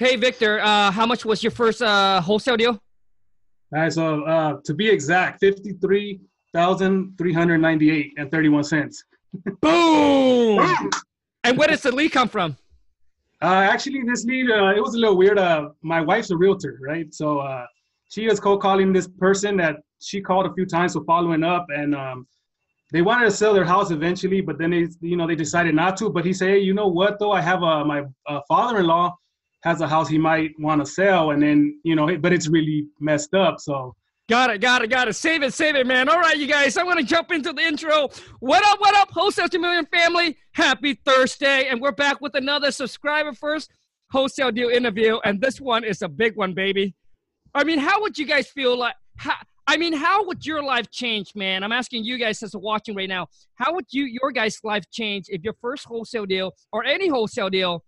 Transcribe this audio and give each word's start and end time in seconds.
Hey, 0.00 0.16
Victor, 0.16 0.60
uh, 0.60 0.90
how 0.90 1.04
much 1.04 1.26
was 1.26 1.42
your 1.42 1.50
first 1.50 1.82
uh, 1.82 2.22
wholesale 2.22 2.56
deal? 2.56 2.70
All 2.70 2.80
right, 3.70 3.92
so 3.92 4.22
uh, 4.22 4.54
to 4.64 4.72
be 4.72 4.88
exact, 4.88 5.40
fifty-three 5.40 6.20
thousand 6.54 7.18
three 7.18 7.34
hundred 7.34 7.58
ninety-eight 7.58 8.14
and 8.16 8.30
thirty-one 8.30 8.64
cents. 8.64 9.04
Boom! 9.60 10.90
and 11.44 11.58
where 11.58 11.68
does 11.68 11.82
the 11.82 11.92
lead 11.92 12.12
come 12.12 12.30
from? 12.30 12.56
Uh, 13.42 13.68
actually, 13.72 14.02
this 14.06 14.24
lead 14.24 14.50
uh, 14.50 14.72
it 14.74 14.80
was 14.80 14.94
a 14.94 14.98
little 14.98 15.18
weird. 15.18 15.38
Uh, 15.38 15.68
my 15.82 16.00
wife's 16.00 16.30
a 16.30 16.36
realtor, 16.36 16.78
right? 16.80 17.12
So 17.12 17.40
uh, 17.40 17.66
she 18.08 18.26
was 18.26 18.40
cold 18.40 18.62
calling 18.62 18.94
this 18.94 19.06
person 19.06 19.58
that 19.58 19.76
she 20.00 20.22
called 20.22 20.46
a 20.46 20.54
few 20.54 20.64
times 20.64 20.94
for 20.94 21.04
following 21.04 21.44
up, 21.44 21.66
and 21.68 21.94
um, 21.94 22.26
they 22.90 23.02
wanted 23.02 23.26
to 23.26 23.32
sell 23.32 23.52
their 23.52 23.66
house 23.66 23.90
eventually, 23.90 24.40
but 24.40 24.56
then 24.56 24.70
they, 24.70 24.88
you 25.02 25.18
know, 25.18 25.26
they 25.26 25.36
decided 25.36 25.74
not 25.74 25.98
to. 25.98 26.08
But 26.08 26.24
he 26.24 26.32
said, 26.32 26.48
hey, 26.48 26.60
you 26.60 26.72
know 26.72 26.88
what? 26.88 27.18
Though 27.18 27.32
I 27.32 27.42
have 27.42 27.62
a 27.62 27.84
my 27.84 28.04
uh, 28.26 28.40
father-in-law 28.48 29.14
has 29.62 29.80
a 29.80 29.88
house 29.88 30.08
he 30.08 30.18
might 30.18 30.52
want 30.58 30.84
to 30.84 30.90
sell, 30.90 31.30
and 31.30 31.42
then 31.42 31.80
you 31.84 31.94
know, 31.94 32.16
but 32.18 32.32
it's 32.32 32.48
really 32.48 32.86
messed 32.98 33.34
up. 33.34 33.60
So 33.60 33.94
Got 34.30 34.50
it, 34.50 34.60
got 34.60 34.80
it, 34.80 34.90
got 34.90 35.08
it. 35.08 35.16
Save 35.16 35.42
it, 35.42 35.52
save 35.52 35.74
it, 35.74 35.88
man. 35.88 36.08
All 36.08 36.20
right, 36.20 36.36
you 36.36 36.46
guys, 36.46 36.76
I'm 36.76 36.84
going 36.84 36.98
to 36.98 37.02
jump 37.02 37.32
into 37.32 37.52
the 37.52 37.62
intro. 37.62 38.08
What 38.38 38.64
up, 38.64 38.78
what 38.78 38.94
up, 38.94 39.10
Wholesale 39.10 39.48
Million 39.54 39.86
family? 39.86 40.36
Happy 40.52 40.94
Thursday. 41.04 41.66
And 41.66 41.80
we're 41.80 41.90
back 41.90 42.20
with 42.20 42.36
another 42.36 42.70
subscriber 42.70 43.32
first 43.32 43.72
wholesale 44.12 44.52
deal 44.52 44.68
interview. 44.68 45.18
And 45.24 45.40
this 45.40 45.60
one 45.60 45.82
is 45.82 46.02
a 46.02 46.08
big 46.08 46.36
one, 46.36 46.54
baby. 46.54 46.94
I 47.56 47.64
mean, 47.64 47.80
how 47.80 48.00
would 48.02 48.16
you 48.16 48.24
guys 48.24 48.46
feel 48.46 48.78
like? 48.78 48.94
How, 49.16 49.34
I 49.66 49.76
mean, 49.76 49.92
how 49.92 50.24
would 50.24 50.46
your 50.46 50.62
life 50.62 50.92
change, 50.92 51.34
man? 51.34 51.64
I'm 51.64 51.72
asking 51.72 52.04
you 52.04 52.16
guys 52.16 52.40
as 52.44 52.54
watching 52.54 52.94
right 52.94 53.08
now. 53.08 53.26
How 53.56 53.74
would 53.74 53.86
you 53.90 54.04
your 54.04 54.30
guys' 54.30 54.60
life 54.62 54.84
change 54.92 55.26
if 55.28 55.42
your 55.42 55.54
first 55.60 55.86
wholesale 55.86 56.26
deal 56.26 56.52
or 56.70 56.84
any 56.84 57.08
wholesale 57.08 57.50
deal, 57.50 57.82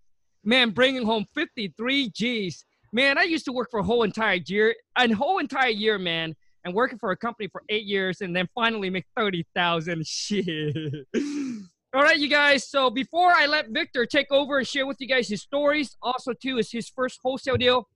man, 0.44 0.70
bringing 0.70 1.04
home 1.04 1.26
53 1.34 2.10
G's? 2.10 2.64
Man, 2.92 3.16
I 3.16 3.22
used 3.22 3.44
to 3.46 3.52
work 3.52 3.70
for 3.70 3.80
a 3.80 3.82
whole 3.82 4.02
entire 4.02 4.38
year, 4.46 4.74
a 4.98 5.10
whole 5.12 5.38
entire 5.38 5.70
year, 5.70 5.98
man, 5.98 6.34
and 6.64 6.74
working 6.74 6.98
for 6.98 7.10
a 7.10 7.16
company 7.16 7.48
for 7.48 7.62
eight 7.68 7.84
years, 7.84 8.20
and 8.20 8.36
then 8.36 8.48
finally 8.54 8.90
make 8.90 9.06
30,000. 9.16 10.06
Shit. 10.06 11.06
All 11.94 12.02
right, 12.02 12.18
you 12.18 12.28
guys. 12.28 12.68
So 12.68 12.90
before 12.90 13.32
I 13.32 13.46
let 13.46 13.70
Victor 13.70 14.06
take 14.06 14.30
over 14.30 14.58
and 14.58 14.66
share 14.66 14.86
with 14.86 14.98
you 15.00 15.08
guys 15.08 15.28
his 15.28 15.42
stories, 15.42 15.96
also 16.02 16.32
too 16.32 16.58
is 16.58 16.70
his 16.70 16.88
first 16.88 17.18
wholesale 17.22 17.56
deal. 17.56 17.88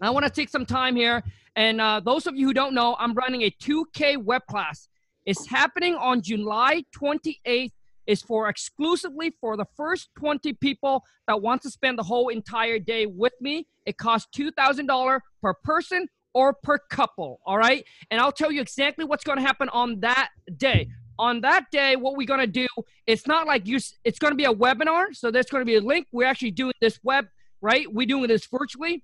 I 0.00 0.10
want 0.10 0.26
to 0.26 0.30
take 0.30 0.48
some 0.48 0.66
time 0.66 0.94
here, 0.94 1.22
and 1.54 1.80
uh, 1.80 2.00
those 2.00 2.26
of 2.26 2.36
you 2.36 2.46
who 2.46 2.52
don't 2.52 2.74
know, 2.74 2.96
I'm 2.98 3.14
running 3.14 3.42
a 3.42 3.50
2K 3.50 4.22
web 4.22 4.42
class. 4.48 4.88
It's 5.24 5.48
happening 5.48 5.94
on 5.94 6.20
July 6.20 6.84
28th 6.96 7.72
is 8.06 8.22
for 8.22 8.48
exclusively 8.48 9.34
for 9.40 9.56
the 9.56 9.66
first 9.76 10.08
20 10.18 10.52
people 10.54 11.02
that 11.26 11.40
want 11.42 11.62
to 11.62 11.70
spend 11.70 11.98
the 11.98 12.02
whole 12.02 12.28
entire 12.28 12.78
day 12.78 13.06
with 13.06 13.32
me. 13.40 13.66
It 13.84 13.98
costs 13.98 14.28
$2,000 14.36 15.20
per 15.42 15.54
person 15.64 16.08
or 16.34 16.54
per 16.62 16.78
couple, 16.90 17.40
all 17.46 17.56
right? 17.56 17.84
And 18.10 18.20
I'll 18.20 18.32
tell 18.32 18.52
you 18.52 18.60
exactly 18.60 19.04
what's 19.04 19.24
going 19.24 19.38
to 19.38 19.42
happen 19.42 19.68
on 19.70 20.00
that 20.00 20.28
day. 20.56 20.88
On 21.18 21.40
that 21.40 21.64
day, 21.72 21.96
what 21.96 22.14
we're 22.16 22.26
going 22.26 22.40
to 22.40 22.46
do, 22.46 22.66
it's 23.06 23.26
not 23.26 23.46
like 23.46 23.66
you, 23.66 23.78
it's 24.04 24.18
going 24.18 24.32
to 24.32 24.36
be 24.36 24.44
a 24.44 24.52
webinar. 24.52 25.06
So 25.12 25.30
there's 25.30 25.46
going 25.46 25.62
to 25.62 25.66
be 25.66 25.76
a 25.76 25.80
link. 25.80 26.06
We're 26.12 26.26
actually 26.26 26.50
doing 26.50 26.74
this 26.80 27.00
web, 27.02 27.26
right? 27.62 27.86
We're 27.90 28.06
doing 28.06 28.28
this 28.28 28.46
virtually. 28.46 29.02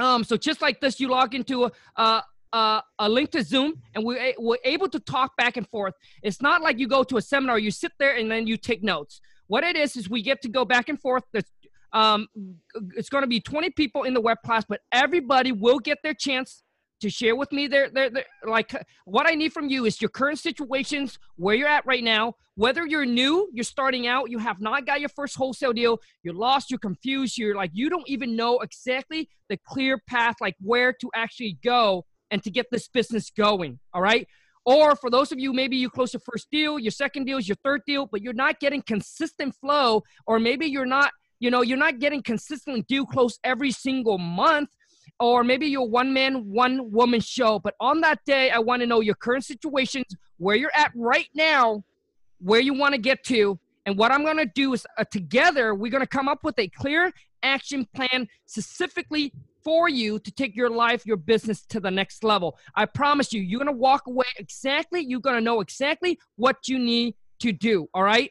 Um, 0.00 0.24
so 0.24 0.36
just 0.36 0.60
like 0.60 0.80
this, 0.80 0.98
you 0.98 1.08
log 1.08 1.34
into 1.34 1.64
a, 1.64 1.72
a, 1.96 2.24
uh, 2.52 2.80
a 2.98 3.08
link 3.08 3.30
to 3.30 3.42
Zoom, 3.42 3.74
and 3.94 4.04
we're, 4.04 4.34
we're 4.38 4.58
able 4.64 4.88
to 4.88 5.00
talk 5.00 5.36
back 5.36 5.56
and 5.56 5.68
forth. 5.68 5.94
It's 6.22 6.42
not 6.42 6.62
like 6.62 6.78
you 6.78 6.88
go 6.88 7.04
to 7.04 7.16
a 7.16 7.22
seminar, 7.22 7.58
you 7.58 7.70
sit 7.70 7.92
there 7.98 8.16
and 8.16 8.30
then 8.30 8.46
you 8.46 8.56
take 8.56 8.82
notes. 8.82 9.20
What 9.46 9.64
it 9.64 9.76
is 9.76 9.96
is 9.96 10.08
we 10.08 10.22
get 10.22 10.42
to 10.42 10.48
go 10.48 10.64
back 10.64 10.88
and 10.88 11.00
forth. 11.00 11.24
There's, 11.32 11.44
um, 11.92 12.28
it's 12.96 13.08
going 13.08 13.22
to 13.22 13.28
be 13.28 13.40
20 13.40 13.70
people 13.70 14.04
in 14.04 14.14
the 14.14 14.20
web 14.20 14.38
class, 14.44 14.64
but 14.68 14.80
everybody 14.92 15.52
will 15.52 15.78
get 15.78 15.98
their 16.02 16.14
chance 16.14 16.62
to 17.00 17.10
share 17.10 17.34
with 17.34 17.50
me 17.50 17.66
their, 17.66 17.88
their, 17.90 18.10
their, 18.10 18.24
like 18.46 18.72
what 19.04 19.26
i 19.26 19.34
need 19.34 19.52
from 19.52 19.68
you 19.68 19.86
is 19.86 20.00
your 20.00 20.10
current 20.10 20.38
situations 20.38 21.18
where 21.36 21.54
you're 21.54 21.68
at 21.68 21.84
right 21.86 22.04
now 22.04 22.34
whether 22.56 22.86
you're 22.86 23.06
new 23.06 23.48
you're 23.52 23.64
starting 23.64 24.06
out 24.06 24.30
you 24.30 24.38
have 24.38 24.60
not 24.60 24.86
got 24.86 25.00
your 25.00 25.08
first 25.08 25.36
wholesale 25.36 25.72
deal 25.72 25.98
you're 26.22 26.34
lost 26.34 26.70
you're 26.70 26.78
confused 26.78 27.38
you're 27.38 27.56
like 27.56 27.70
you 27.72 27.88
don't 27.88 28.08
even 28.08 28.36
know 28.36 28.58
exactly 28.58 29.28
the 29.48 29.56
clear 29.66 29.98
path 30.08 30.36
like 30.40 30.54
where 30.60 30.92
to 30.92 31.10
actually 31.14 31.58
go 31.64 32.04
and 32.30 32.42
to 32.42 32.50
get 32.50 32.66
this 32.70 32.88
business 32.88 33.30
going. 33.30 33.78
All 33.92 34.02
right. 34.02 34.26
Or 34.66 34.94
for 34.94 35.10
those 35.10 35.32
of 35.32 35.38
you, 35.38 35.52
maybe 35.52 35.76
you 35.76 35.88
close 35.88 36.12
your 36.12 36.20
first 36.20 36.48
deal, 36.50 36.78
your 36.78 36.90
second 36.90 37.24
deal 37.24 37.40
your 37.40 37.56
third 37.64 37.80
deal, 37.86 38.06
but 38.06 38.20
you're 38.22 38.32
not 38.32 38.60
getting 38.60 38.82
consistent 38.82 39.54
flow, 39.56 40.02
or 40.26 40.38
maybe 40.38 40.66
you're 40.66 40.86
not, 40.86 41.12
you 41.38 41.50
know, 41.50 41.62
you're 41.62 41.78
not 41.78 41.98
getting 41.98 42.22
consistently 42.22 42.82
deal 42.82 43.06
close 43.06 43.38
every 43.42 43.70
single 43.70 44.18
month, 44.18 44.68
or 45.18 45.42
maybe 45.42 45.66
you're 45.66 45.88
one 45.88 46.12
man, 46.12 46.46
one 46.46 46.90
woman 46.92 47.20
show. 47.20 47.58
But 47.58 47.74
on 47.80 48.02
that 48.02 48.20
day, 48.26 48.50
I 48.50 48.58
want 48.58 48.80
to 48.80 48.86
know 48.86 49.00
your 49.00 49.14
current 49.14 49.44
situations, 49.44 50.06
where 50.36 50.56
you're 50.56 50.72
at 50.74 50.92
right 50.94 51.28
now, 51.34 51.82
where 52.38 52.60
you 52.60 52.74
want 52.74 52.94
to 52.94 53.00
get 53.00 53.24
to. 53.24 53.58
And 53.86 53.96
what 53.96 54.12
I'm 54.12 54.24
going 54.24 54.36
to 54.36 54.50
do 54.54 54.74
is 54.74 54.86
uh, 54.98 55.04
together, 55.10 55.74
we're 55.74 55.90
going 55.90 56.02
to 56.02 56.06
come 56.06 56.28
up 56.28 56.44
with 56.44 56.58
a 56.58 56.68
clear 56.68 57.12
action 57.42 57.86
plan 57.94 58.28
specifically 58.46 59.32
for 59.62 59.88
you 59.88 60.18
to 60.18 60.30
take 60.30 60.56
your 60.56 60.70
life, 60.70 61.06
your 61.06 61.16
business 61.16 61.62
to 61.66 61.80
the 61.80 61.90
next 61.90 62.24
level. 62.24 62.58
I 62.74 62.86
promise 62.86 63.32
you, 63.32 63.40
you're 63.40 63.58
going 63.58 63.72
to 63.72 63.78
walk 63.78 64.06
away 64.06 64.26
exactly, 64.38 65.00
you're 65.00 65.20
going 65.20 65.36
to 65.36 65.40
know 65.40 65.60
exactly 65.60 66.18
what 66.36 66.68
you 66.68 66.78
need 66.78 67.14
to 67.40 67.52
do. 67.52 67.88
All 67.94 68.02
right. 68.02 68.30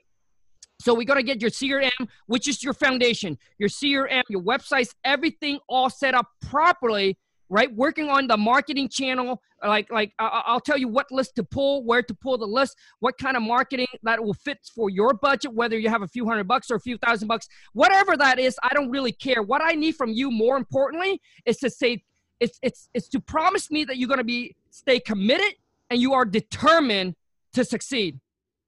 So 0.81 0.93
we're 0.93 1.03
going 1.03 1.19
to 1.19 1.23
get 1.23 1.41
your 1.41 1.51
CRM, 1.51 2.07
which 2.27 2.47
is 2.47 2.63
your 2.63 2.73
foundation, 2.73 3.37
your 3.57 3.67
CRM, 3.67 4.23
your 4.29 4.41
websites, 4.41 4.93
everything 5.03 5.59
all 5.67 5.89
set 5.89 6.13
up 6.13 6.27
properly 6.41 7.17
right? 7.49 7.73
Working 7.75 8.09
on 8.09 8.27
the 8.27 8.37
marketing 8.37 8.89
channel, 8.89 9.41
like 9.63 9.91
like 9.91 10.13
I'll 10.19 10.59
tell 10.59 10.77
you 10.77 10.87
what 10.87 11.11
list 11.11 11.35
to 11.35 11.43
pull, 11.43 11.83
where 11.83 12.03
to 12.03 12.13
pull 12.13 12.37
the 12.37 12.45
list, 12.45 12.77
what 12.99 13.17
kind 13.17 13.35
of 13.35 13.43
marketing 13.43 13.87
that 14.03 14.23
will 14.23 14.33
fit 14.33 14.59
for 14.73 14.89
your 14.89 15.13
budget, 15.13 15.53
whether 15.53 15.77
you 15.77 15.89
have 15.89 16.01
a 16.01 16.07
few 16.07 16.25
hundred 16.27 16.47
bucks 16.47 16.69
or 16.71 16.75
a 16.75 16.79
few 16.79 16.97
thousand 16.97 17.27
bucks, 17.27 17.47
whatever 17.73 18.15
that 18.15 18.39
is. 18.39 18.57
I 18.63 18.73
don't 18.73 18.89
really 18.89 19.11
care. 19.11 19.41
What 19.41 19.61
I 19.63 19.73
need 19.73 19.95
from 19.95 20.13
you, 20.13 20.31
more 20.31 20.57
importantly, 20.57 21.21
is 21.45 21.57
to 21.57 21.69
say 21.69 22.03
it's 22.39 22.59
it's 22.61 22.89
it's 22.93 23.09
to 23.09 23.19
promise 23.19 23.71
me 23.71 23.83
that 23.85 23.97
you're 23.97 24.07
going 24.07 24.19
to 24.19 24.23
be 24.23 24.55
stay 24.69 24.99
committed 24.99 25.55
and 25.89 25.99
you 25.99 26.13
are 26.13 26.25
determined 26.25 27.15
to 27.53 27.65
succeed. 27.65 28.19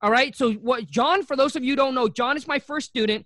All 0.02 0.12
right. 0.12 0.36
So 0.36 0.54
what 0.54 0.88
John, 0.88 1.24
for 1.24 1.36
those 1.36 1.56
of 1.56 1.64
you 1.64 1.76
don't 1.76 1.94
know, 1.94 2.08
John 2.10 2.36
is 2.36 2.48
my 2.48 2.60
first 2.60 2.88
student. 2.90 3.26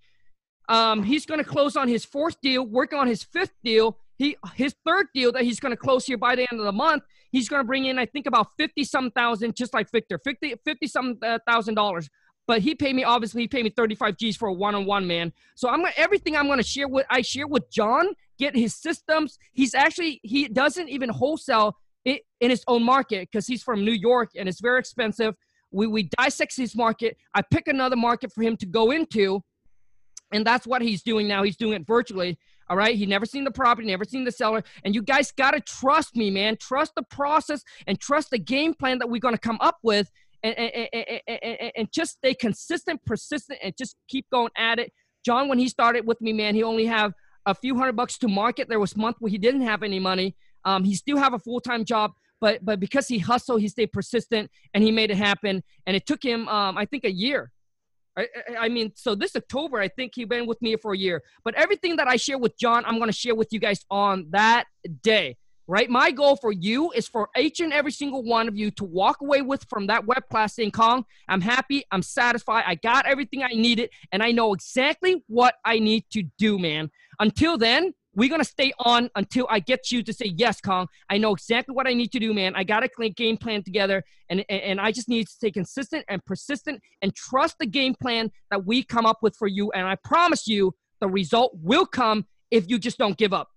Um, 0.68 1.04
he's 1.04 1.26
going 1.26 1.38
to 1.38 1.46
close 1.46 1.78
on 1.78 1.88
his 1.88 2.04
fourth 2.04 2.42
deal, 2.42 2.66
working 2.66 3.00
on 3.00 3.08
his 3.08 3.24
fifth 3.24 3.54
deal 3.64 4.00
he 4.18 4.38
his 4.56 4.76
third 4.86 5.08
deal 5.14 5.32
that 5.34 5.44
he's 5.44 5.60
going 5.60 5.72
to 5.72 5.78
close 5.78 6.06
here 6.06 6.18
by 6.18 6.36
the 6.36 6.48
end 6.52 6.60
of 6.60 6.66
the 6.66 6.72
month, 6.72 7.04
he's 7.32 7.50
going 7.50 7.62
to 7.62 7.68
bring 7.68 7.86
in 7.86 8.00
I 8.00 8.06
think 8.06 8.26
about 8.26 8.48
50 8.58 8.84
some 8.84 9.12
thousand 9.12 9.56
just 9.56 9.74
like 9.74 9.92
Victor, 9.92 10.20
50 10.24 10.56
50 10.64 10.88
some 10.88 11.18
uh, 11.22 11.40
thousand 11.48 11.76
dollars. 11.76 12.10
But 12.48 12.62
he 12.62 12.76
paid 12.76 12.96
me 12.96 13.04
obviously 13.04 13.42
he 13.42 13.48
paid 13.48 13.64
me 13.64 13.72
35 13.72 14.18
G's 14.18 14.38
for 14.38 14.48
a 14.48 14.54
one-on-one 14.54 15.08
man. 15.08 15.34
So 15.56 15.70
I'm 15.70 15.80
gonna 15.80 15.94
everything 15.98 16.38
I'm 16.38 16.48
going 16.48 16.60
to 16.60 16.64
share 16.64 16.88
with 16.88 17.06
I 17.10 17.22
share 17.22 17.48
with 17.48 17.70
John, 17.72 18.14
get 18.38 18.56
his 18.56 18.76
systems. 18.76 19.38
He's 19.54 19.74
actually 19.74 20.20
he 20.24 20.48
doesn't 20.48 20.90
even 20.90 21.10
wholesale 21.10 21.78
it 22.06 22.22
in 22.40 22.52
his 22.52 22.64
own 22.68 22.84
market 22.84 23.30
because 23.32 23.48
he's 23.48 23.64
from 23.64 23.84
New 23.84 23.94
York 23.94 24.32
and 24.36 24.48
it's 24.48 24.62
very 24.62 24.80
expensive. 24.80 25.36
We 25.72 25.88
we 25.88 26.10
dissect 26.18 26.56
his 26.56 26.76
market. 26.76 27.18
I 27.34 27.42
pick 27.42 27.68
another 27.68 27.96
market 27.96 28.32
for 28.32 28.44
him 28.44 28.56
to 28.58 28.66
go 28.66 28.92
into 28.92 29.44
and 30.32 30.46
that's 30.46 30.66
what 30.68 30.82
he's 30.82 31.02
doing 31.02 31.28
now. 31.28 31.44
He's 31.44 31.58
doing 31.58 31.74
it 31.74 31.88
virtually. 31.88 32.38
All 32.68 32.78
right. 32.78 32.96
He 32.96 33.06
never 33.06 33.26
seen 33.26 33.44
the 33.44 33.52
property, 33.52 33.88
never 33.88 34.06
seen 34.06 34.24
the 34.24 34.32
seller. 34.32 34.64
And 34.84 34.96
you 34.96 35.02
guys 35.02 35.32
got 35.32 35.52
to 35.52 35.60
trust 35.62 36.16
me, 36.16 36.32
man. 36.32 36.58
Trust 36.58 36.94
the 36.96 37.04
process 37.04 37.64
and 37.88 38.00
trust 38.00 38.32
the 38.32 38.40
game 38.40 38.74
plan 38.74 39.00
that 39.00 39.10
we're 39.10 39.20
going 39.20 39.36
to 39.36 39.40
come 39.40 39.60
up 39.62 39.78
with. 39.84 40.10
And, 40.44 40.56
and, 40.58 40.90
and, 41.28 41.72
and, 41.76 41.92
just 41.92 42.18
stay 42.18 42.36
consistent, 42.36 43.04
persistent, 43.04 43.58
and 43.64 43.76
just 43.76 43.96
keep 44.08 44.28
going 44.32 44.52
at 44.56 44.78
it. 44.78 44.94
John, 45.26 45.48
when 45.48 45.58
he 45.58 45.68
started 45.68 46.06
with 46.06 46.22
me, 46.22 46.34
man, 46.34 46.54
he 46.54 46.62
only 46.62 46.86
have 46.86 47.14
a 47.48 47.56
few 47.56 47.76
hundred 47.76 47.96
bucks 47.96 48.20
to 48.20 48.28
market. 48.28 48.70
There 48.70 48.80
was 48.80 48.96
month 48.96 49.18
where 49.20 49.32
he 49.32 49.40
didn't 49.40 49.62
have 49.62 49.82
any 49.82 49.98
money. 50.00 50.36
Um, 50.64 50.84
he 50.84 50.94
still 50.94 51.18
have 51.18 51.34
a 51.34 51.40
full 51.40 51.60
time 51.60 51.84
job, 51.84 52.12
but 52.42 52.64
but 52.64 52.80
because 52.80 53.08
he 53.08 53.18
hustled, 53.18 53.62
he 53.62 53.68
stayed 53.68 53.92
persistent, 53.92 54.52
and 54.76 54.84
he 54.84 54.92
made 54.92 55.10
it 55.10 55.18
happen. 55.18 55.64
And 55.88 55.96
it 55.96 56.06
took 56.06 56.24
him, 56.24 56.48
um, 56.48 56.78
I 56.78 56.86
think, 56.86 57.06
a 57.06 57.12
year 57.12 57.52
I, 58.18 58.28
I, 58.60 58.70
mean, 58.70 58.94
so 58.96 59.16
this 59.16 59.36
October, 59.36 59.80
I 59.80 59.88
think 59.88 60.14
he 60.16 60.26
been 60.26 60.48
with 60.48 60.62
me 60.62 60.76
for 60.78 60.94
a 60.94 60.98
year. 60.98 61.22
But 61.44 61.56
everything 61.56 61.98
that 61.98 62.08
I 62.08 62.16
share 62.16 62.38
with 62.38 62.58
John, 62.58 62.86
I'm 62.86 62.98
going 62.98 63.10
to 63.10 63.18
share 63.18 63.36
with 63.36 63.52
you 63.52 63.60
guys 63.60 63.86
on 63.90 64.28
that 64.30 64.66
day, 65.04 65.38
right? 65.68 65.90
My 65.90 66.12
goal 66.12 66.38
for 66.38 66.52
you 66.52 66.92
is 66.92 67.08
for 67.08 67.30
each 67.38 67.60
and 67.60 67.74
every 67.74 67.92
single 67.92 68.24
one 68.24 68.48
of 68.48 68.56
you 68.56 68.72
to 68.72 68.86
walk 68.86 69.22
away 69.22 69.42
with 69.42 69.66
from 69.70 69.88
that 69.88 70.06
web 70.06 70.24
class 70.30 70.56
saying, 70.56 70.72
Kong, 70.72 71.06
I'm 71.28 71.42
happy, 71.42 71.84
I'm 71.92 72.02
satisfied, 72.02 72.64
I 72.66 72.76
got 72.76 73.06
everything 73.06 73.44
I 73.44 73.50
needed, 73.50 73.90
and 74.12 74.24
I 74.24 74.32
know 74.32 74.54
exactly 74.54 75.24
what 75.28 75.56
I 75.66 75.80
need 75.80 76.06
to 76.12 76.24
do, 76.38 76.58
man. 76.58 76.92
Until 77.20 77.58
then, 77.58 77.94
we're 78.16 78.30
gonna 78.30 78.44
stay 78.44 78.72
on 78.80 79.10
until 79.16 79.48
I 79.50 79.60
get 79.60 79.92
you 79.92 80.04
to 80.04 80.14
say 80.14 80.34
yes, 80.36 80.62
Kong. 80.62 80.88
I 81.10 81.18
know 81.18 81.34
exactly 81.34 81.76
what 81.76 81.88
I 81.88 81.94
need 81.94 82.12
to 82.14 82.20
do, 82.20 82.34
man. 82.34 82.56
I 82.56 82.64
got 82.64 82.84
a 82.84 83.10
game 83.10 83.38
plan 83.38 83.64
together, 83.64 84.04
and, 84.30 84.46
and 84.50 84.62
and 84.62 84.82
I 84.82 84.92
just 84.92 85.10
need 85.10 85.28
to 85.28 85.32
stay 85.32 85.52
consistent 85.52 86.06
and 86.08 86.24
persistent 86.26 86.82
and 87.02 87.16
trust 87.16 87.58
the 87.60 87.66
game 87.66 87.96
plan 88.02 88.32
that 88.52 88.66
we 88.66 88.84
come 88.84 89.06
up 89.06 89.20
with 89.22 89.36
for 89.38 89.48
you. 89.48 89.72
And 89.72 89.88
I 89.88 89.96
promise 90.04 90.48
you, 90.48 90.74
the 91.02 91.08
result 91.08 91.52
will 91.62 91.86
come 91.86 92.26
if 92.52 92.70
you 92.70 92.80
just 92.80 92.98
don't 92.98 93.18
give 93.18 93.34
up. 93.34 93.50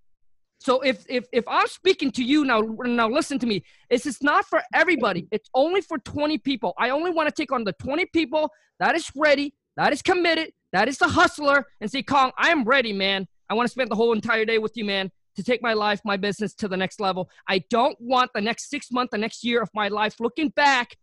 So 0.61 0.81
if 0.81 1.05
if 1.09 1.25
if 1.33 1.45
I'm 1.47 1.69
speaking 1.69 2.11
to 2.13 2.25
you 2.25 2.45
now, 2.45 2.61
now 2.61 3.09
listen 3.09 3.39
to 3.39 3.47
me. 3.47 3.63
This 3.91 4.07
is 4.07 4.23
not 4.23 4.45
for 4.45 4.61
everybody. 4.75 5.29
It's 5.31 5.49
only 5.55 5.81
for 5.81 5.99
20 5.99 6.39
people. 6.39 6.75
I 6.79 6.91
only 6.91 7.13
want 7.13 7.29
to 7.29 7.35
take 7.35 7.53
on 7.53 7.65
the 7.65 7.75
20 7.75 8.07
people 8.07 8.51
that 8.81 8.97
is 8.97 9.11
ready, 9.15 9.55
that 9.77 9.93
is 9.93 10.03
committed, 10.03 10.53
that 10.73 10.89
is 10.89 10.99
the 10.99 11.09
hustler, 11.09 11.67
and 11.81 11.91
say, 11.91 12.03
Kong, 12.03 12.33
I 12.37 12.51
am 12.51 12.65
ready, 12.65 12.93
man. 12.93 13.29
I 13.51 13.55
want 13.55 13.67
to 13.67 13.71
spend 13.71 13.91
the 13.91 13.97
whole 13.97 14.13
entire 14.13 14.45
day 14.45 14.59
with 14.59 14.77
you, 14.77 14.85
man, 14.85 15.11
to 15.37 15.43
take 15.43 15.63
my 15.63 15.73
life, 15.73 16.01
my 16.05 16.17
business 16.17 16.55
to 16.55 16.69
the 16.69 16.77
next 16.77 17.01
level. 17.01 17.31
I 17.49 17.65
don't 17.71 17.97
want 18.01 18.31
the 18.35 18.41
next 18.41 18.71
six 18.71 18.91
months, 18.91 19.13
the 19.13 19.19
next 19.19 19.45
year 19.45 19.63
of 19.63 19.71
my 19.75 19.89
life 19.89 20.21
looking 20.21 20.51
back 20.51 20.97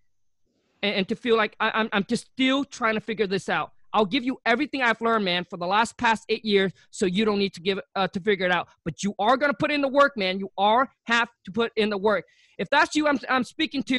and, 0.84 0.96
and 0.96 1.10
to 1.10 1.16
feel 1.16 1.38
like 1.38 1.56
I, 1.60 1.72
I'm, 1.74 1.90
I'm 1.94 2.06
just 2.06 2.28
still 2.34 2.64
trying 2.64 2.96
to 2.96 3.02
figure 3.02 3.28
this 3.28 3.50
out. 3.50 3.72
I'll 3.94 4.06
give 4.06 4.26
you 4.26 4.38
everything 4.46 4.82
I've 4.82 5.00
learned, 5.00 5.24
man, 5.24 5.46
for 5.50 5.56
the 5.56 5.66
last 5.66 5.98
past 5.98 6.26
eight 6.28 6.44
years, 6.44 6.74
so 6.92 7.06
you 7.06 7.24
don't 7.24 7.40
need 7.40 7.54
to 7.54 7.62
give 7.62 7.80
uh, 7.96 8.10
to 8.10 8.20
figure 8.20 8.46
it 8.46 8.52
out. 8.52 8.68
But 8.84 9.04
you 9.04 9.16
are 9.20 9.38
gonna 9.38 9.54
put 9.54 9.72
in 9.72 9.80
the 9.80 9.88
work, 9.88 10.18
man. 10.18 10.38
You 10.38 10.50
are 10.58 10.90
have 11.06 11.30
to 11.46 11.52
put 11.52 11.72
in 11.78 11.90
the 11.90 11.98
work. 11.98 12.26
If 12.58 12.70
that's 12.70 12.94
you, 12.96 13.08
I'm 13.08 13.18
I'm 13.30 13.46
speaking 13.46 13.84
to. 13.84 13.98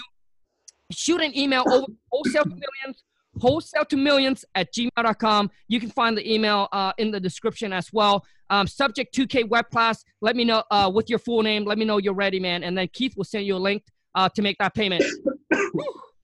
Shoot 0.92 1.20
an 1.20 1.36
email 1.36 1.64
over 1.66 1.86
wholesale 2.12 2.44
millions, 2.44 3.02
wholesale 3.40 3.84
to 3.86 3.96
millions 3.96 4.44
at 4.54 4.72
gmail.com. 4.72 5.50
You 5.68 5.80
can 5.80 5.90
find 5.90 6.16
the 6.16 6.32
email 6.32 6.68
uh, 6.72 6.92
in 6.98 7.10
the 7.10 7.20
description 7.20 7.72
as 7.72 7.92
well. 7.92 8.24
Um, 8.50 8.66
subject 8.66 9.14
2K 9.14 9.48
web 9.48 9.70
class. 9.70 10.04
Let 10.20 10.36
me 10.36 10.44
know 10.44 10.62
uh, 10.70 10.90
with 10.92 11.10
your 11.10 11.18
full 11.18 11.42
name. 11.42 11.64
Let 11.64 11.78
me 11.78 11.84
know 11.84 11.98
you're 11.98 12.14
ready, 12.14 12.40
man. 12.40 12.62
And 12.62 12.76
then 12.76 12.88
Keith 12.92 13.16
will 13.16 13.24
send 13.24 13.46
you 13.46 13.56
a 13.56 13.58
link 13.58 13.82
uh, 14.14 14.28
to 14.30 14.42
make 14.42 14.56
that 14.58 14.74
payment. 14.74 15.04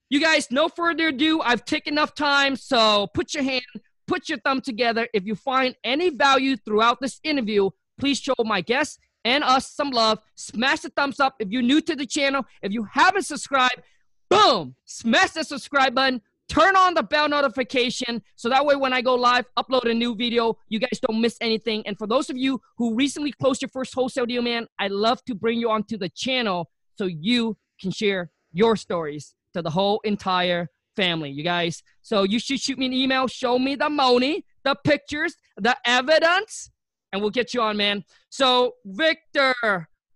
You 0.09 0.19
guys, 0.21 0.51
no 0.51 0.69
further 0.69 1.07
ado. 1.07 1.41
I've 1.41 1.65
taken 1.65 1.95
enough 1.95 2.13
time, 2.13 2.55
so 2.55 3.07
put 3.15 3.33
your 3.33 3.41
hand, 3.41 3.63
put 4.05 4.29
your 4.29 4.37
thumb 4.37 4.61
together. 4.61 5.07
If 5.11 5.25
you 5.25 5.33
find 5.33 5.75
any 5.83 6.11
value 6.11 6.55
throughout 6.55 7.01
this 7.01 7.19
interview, 7.23 7.71
please 7.99 8.19
show 8.19 8.35
my 8.45 8.61
guests 8.61 8.99
and 9.25 9.43
us 9.43 9.71
some 9.71 9.89
love. 9.89 10.19
Smash 10.35 10.81
the 10.81 10.89
thumbs 10.89 11.19
up 11.19 11.33
if 11.39 11.49
you're 11.49 11.63
new 11.63 11.81
to 11.81 11.95
the 11.95 12.05
channel. 12.05 12.45
If 12.61 12.71
you 12.71 12.83
haven't 12.83 13.23
subscribed, 13.23 13.81
boom, 14.29 14.75
smash 14.85 15.31
the 15.31 15.43
subscribe 15.43 15.95
button. 15.95 16.21
Turn 16.53 16.75
on 16.75 16.93
the 16.93 17.01
bell 17.01 17.27
notification 17.27 18.21
so 18.35 18.47
that 18.47 18.63
way 18.63 18.75
when 18.75 18.93
I 18.93 19.01
go 19.01 19.15
live, 19.15 19.45
upload 19.57 19.89
a 19.89 19.93
new 19.93 20.15
video, 20.15 20.55
you 20.69 20.77
guys 20.77 20.99
don't 21.01 21.19
miss 21.19 21.35
anything. 21.41 21.81
And 21.87 21.97
for 21.97 22.05
those 22.05 22.29
of 22.29 22.37
you 22.37 22.61
who 22.77 22.93
recently 22.93 23.31
closed 23.31 23.63
your 23.63 23.69
first 23.69 23.91
wholesale 23.91 24.27
deal, 24.27 24.43
man, 24.43 24.67
I 24.77 24.87
love 24.87 25.25
to 25.25 25.33
bring 25.33 25.59
you 25.59 25.71
onto 25.71 25.97
the 25.97 26.09
channel 26.09 26.69
so 26.95 27.05
you 27.05 27.57
can 27.81 27.89
share 27.89 28.29
your 28.51 28.75
stories 28.75 29.33
to 29.55 29.63
the 29.63 29.71
whole 29.71 29.99
entire 30.03 30.67
family, 30.95 31.31
you 31.31 31.43
guys. 31.43 31.81
So 32.03 32.21
you 32.21 32.37
should 32.37 32.59
shoot 32.59 32.77
me 32.77 32.85
an 32.85 32.93
email, 32.93 33.25
show 33.25 33.57
me 33.57 33.73
the 33.73 33.89
money, 33.89 34.45
the 34.63 34.75
pictures, 34.83 35.35
the 35.57 35.75
evidence, 35.87 36.69
and 37.11 37.19
we'll 37.19 37.31
get 37.31 37.55
you 37.55 37.63
on, 37.63 37.77
man. 37.77 38.03
So 38.29 38.73
Victor, 38.85 39.55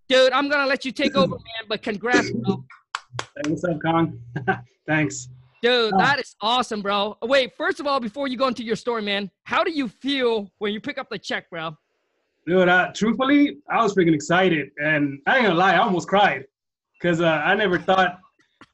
dude, 0.07 0.31
I'm 0.34 0.50
gonna 0.50 0.68
let 0.68 0.86
you 0.86 0.92
take 0.92 1.16
over, 1.16 1.31
man. 1.36 1.68
But 1.68 1.81
congrats, 1.81 2.30
bro. 2.30 2.63
Hey, 3.22 3.50
what's 3.50 3.63
up, 3.63 3.81
Kong? 3.81 4.19
Thanks. 4.88 5.30
Dude, 5.62 5.94
that 5.98 6.19
is 6.19 6.36
awesome, 6.42 6.81
bro. 6.81 7.18
Wait, 7.24 7.56
first 7.57 7.80
of 7.80 7.88
all, 7.88 8.00
before 8.00 8.27
you 8.27 8.38
go 8.38 8.48
into 8.48 8.63
your 8.63 8.75
story, 8.75 9.01
man, 9.01 9.31
how 9.44 9.63
do 9.63 9.71
you 9.71 9.88
feel 9.88 10.51
when 10.59 10.71
you 10.71 10.80
pick 10.80 10.98
up 10.98 11.09
the 11.09 11.18
check, 11.18 11.50
bro? 11.50 11.75
Dude, 12.45 12.69
uh, 12.69 12.92
truthfully, 12.94 13.57
I 13.69 13.81
was 13.81 13.94
freaking 13.94 14.13
excited, 14.13 14.69
and 14.77 15.19
I 15.25 15.38
ain't 15.38 15.48
gonna 15.48 15.59
lie, 15.59 15.74
I 15.74 15.80
almost 15.80 16.07
cried, 16.07 16.45
cause 17.01 17.19
uh, 17.19 17.42
I 17.44 17.56
never 17.56 17.77
thought 17.80 18.19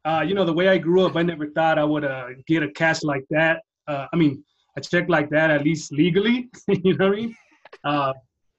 uh, 0.05 0.23
you 0.25 0.33
know, 0.33 0.45
the 0.45 0.53
way 0.53 0.67
I 0.67 0.77
grew 0.77 1.05
up, 1.05 1.15
I 1.15 1.23
never 1.23 1.49
thought 1.49 1.79
I 1.79 1.83
would 1.83 2.03
uh, 2.03 2.27
get 2.47 2.63
a 2.63 2.71
cash 2.71 3.03
like 3.03 3.25
that. 3.29 3.61
Uh, 3.87 4.07
I 4.11 4.15
mean, 4.15 4.43
a 4.75 4.81
check 4.81 5.07
like 5.07 5.29
that, 5.29 5.49
at 5.49 5.63
least 5.63 5.91
legally. 5.91 6.49
you 6.67 6.95
know 6.97 7.09
what 7.09 7.13
I 7.13 7.21
mean? 7.21 7.35
Uh, 7.83 8.13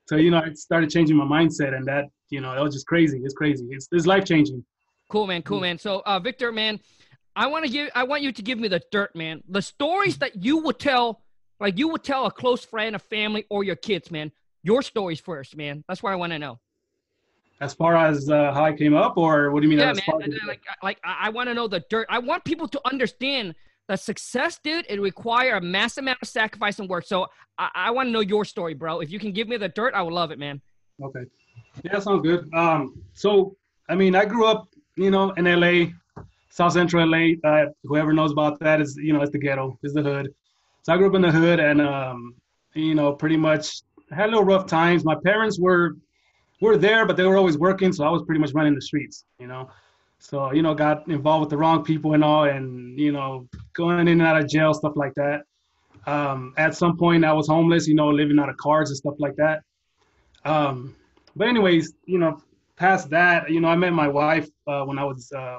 so 0.07 0.17
you 0.17 0.31
know, 0.31 0.39
I 0.39 0.53
started 0.55 0.91
changing 0.91 1.17
my 1.17 1.25
mindset, 1.25 1.75
and 1.75 1.87
that 1.87 2.07
you 2.31 2.41
know, 2.41 2.55
that 2.55 2.63
was 2.63 2.75
just 2.75 2.87
crazy. 2.87 3.21
It's 3.25 3.35
crazy. 3.35 3.67
It's 3.71 3.89
it's 3.93 4.07
life 4.07 4.25
changing. 4.25 4.65
Cool, 5.11 5.27
man. 5.27 5.43
Cool, 5.43 5.61
man. 5.61 5.79
So, 5.79 6.03
uh, 6.07 6.19
Victor, 6.19 6.51
man, 6.51 6.81
I 7.37 7.47
want 7.49 7.65
to 7.65 7.71
give, 7.71 7.91
I 7.95 8.05
want 8.05 8.23
you 8.23 8.33
to 8.33 8.43
give 8.43 8.59
me 8.59 8.69
the 8.69 8.81
dirt, 8.93 9.15
man. 9.17 9.43
The 9.49 9.63
stories 9.63 10.19
that 10.19 10.45
you 10.45 10.59
would 10.59 10.79
tell, 10.79 11.23
like 11.61 11.79
you 11.79 11.89
would 11.89 12.05
tell 12.05 12.27
a 12.27 12.31
close 12.31 12.65
friend, 12.65 12.95
a 12.95 12.99
family, 12.99 13.45
or 13.51 13.65
your 13.65 13.77
kids, 13.77 14.11
man. 14.11 14.31
Your 14.63 14.83
stories 14.83 15.21
first, 15.21 15.57
man. 15.57 15.85
That's 15.89 16.03
what 16.03 16.13
I 16.13 16.17
want 16.17 16.33
to 16.33 16.39
know 16.39 16.61
as 17.61 17.73
far 17.73 17.97
as 17.97 18.29
uh, 18.29 18.53
how 18.53 18.65
I 18.65 18.73
came 18.73 18.95
up, 18.95 19.17
or 19.17 19.51
what 19.51 19.61
do 19.61 19.69
you 19.69 19.71
mean? 19.71 19.79
Yeah, 19.79 19.93
man. 19.93 20.39
Like, 20.47 20.61
like 20.83 20.99
I 21.05 21.31
want 21.31 21.49
to 21.49 21.55
know 21.55 21.69
the 21.69 21.85
dirt. 21.89 22.07
I 22.11 22.19
want 22.19 22.45
people 22.45 22.69
to 22.69 22.81
understand 22.85 23.55
that 23.89 24.01
success, 24.01 24.59
dude, 24.63 24.87
it 24.89 25.01
require 25.01 25.57
a 25.57 25.61
massive 25.61 26.03
amount 26.03 26.19
of 26.23 26.29
sacrifice 26.29 26.79
and 26.79 26.89
work. 26.89 27.05
So 27.07 27.27
I, 27.59 27.71
I 27.75 27.91
want 27.91 28.09
to 28.09 28.11
know 28.11 28.21
your 28.21 28.45
story, 28.45 28.75
bro. 28.75 29.01
If 29.01 29.11
you 29.11 29.19
can 29.19 29.33
give 29.33 29.47
me 29.47 29.57
the 29.57 29.69
dirt, 29.69 29.95
I 29.95 30.03
would 30.03 30.13
love 30.13 30.31
it, 30.31 30.39
man. 30.39 30.61
Okay. 31.03 31.25
Yeah, 31.85 31.99
sounds 31.99 32.23
good. 32.23 32.53
Um, 32.55 33.03
so 33.13 33.57
I 33.89 33.95
mean, 33.95 34.15
I 34.15 34.25
grew 34.25 34.47
up, 34.47 34.69
you 34.97 35.11
know, 35.11 35.31
in 35.33 35.45
LA, 35.45 35.93
South 36.55 36.73
Central 36.73 37.05
LA. 37.05 37.33
Uh, 37.43 37.67
whoever 37.83 38.13
knows 38.13 38.31
about 38.31 38.61
that 38.61 38.81
is, 38.81 38.97
you 38.97 39.13
know, 39.13 39.23
it's 39.23 39.33
the 39.33 39.39
ghetto, 39.39 39.77
it's 39.83 39.93
the 39.93 40.03
hood. 40.03 40.33
So 40.83 40.93
I 40.93 40.97
grew 40.97 41.09
up 41.09 41.15
in 41.17 41.23
the 41.23 41.33
hood, 41.33 41.59
and 41.59 41.81
um, 41.81 42.37
you 42.75 42.95
know, 42.95 43.13
pretty 43.13 43.37
much 43.37 43.83
had 44.13 44.27
a 44.27 44.33
little 44.33 44.45
rough 44.45 44.67
times. 44.67 45.05
My 45.05 45.17
parents 45.25 45.59
were 45.59 45.97
were 46.61 46.77
there, 46.77 47.07
but 47.07 47.17
they 47.17 47.25
were 47.25 47.37
always 47.37 47.59
working, 47.59 47.93
so 47.93 48.05
I 48.05 48.11
was 48.11 48.23
pretty 48.23 48.41
much 48.41 48.53
running 48.53 48.77
the 48.77 48.81
streets, 48.81 49.25
you 49.41 49.49
know. 49.49 49.69
So 50.21 50.53
you 50.53 50.63
know, 50.63 50.75
got 50.75 51.09
involved 51.09 51.41
with 51.41 51.51
the 51.51 51.57
wrong 51.57 51.83
people 51.83 52.15
and 52.15 52.23
all, 52.23 52.45
and 52.45 52.97
you 53.01 53.11
know, 53.11 53.49
going 53.73 53.99
in 53.99 54.09
and 54.09 54.23
out 54.23 54.41
of 54.41 54.49
jail, 54.49 54.73
stuff 54.75 54.93
like 54.95 55.15
that. 55.15 55.43
Um, 56.07 56.55
at 56.57 56.77
some 56.77 56.97
point, 56.97 57.25
I 57.25 57.33
was 57.33 57.49
homeless, 57.49 57.89
you 57.89 57.97
know, 57.97 58.11
living 58.11 58.39
out 58.39 58.49
of 58.49 58.57
cars 58.59 58.91
and 58.91 58.97
stuff 58.97 59.15
like 59.19 59.35
that. 59.37 59.63
Um, 60.45 60.95
but 61.35 61.49
anyways, 61.49 61.95
you 62.05 62.19
know, 62.19 62.41
past 62.77 63.11
that, 63.11 63.51
you 63.51 63.61
know, 63.61 63.69
I 63.69 63.75
met 63.75 63.93
my 63.93 64.07
wife 64.07 64.49
uh, 64.69 64.85
when 64.85 64.99
I 65.01 65.05
was 65.05 65.33
uh, 65.33 65.59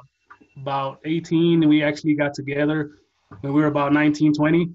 about 0.57 0.99
18, 1.05 1.63
and 1.63 1.69
we 1.69 1.83
actually 1.83 2.15
got 2.15 2.33
together 2.33 2.97
when 3.41 3.53
we 3.53 3.61
were 3.61 3.67
about 3.67 3.93
19, 3.93 4.33
20, 4.33 4.69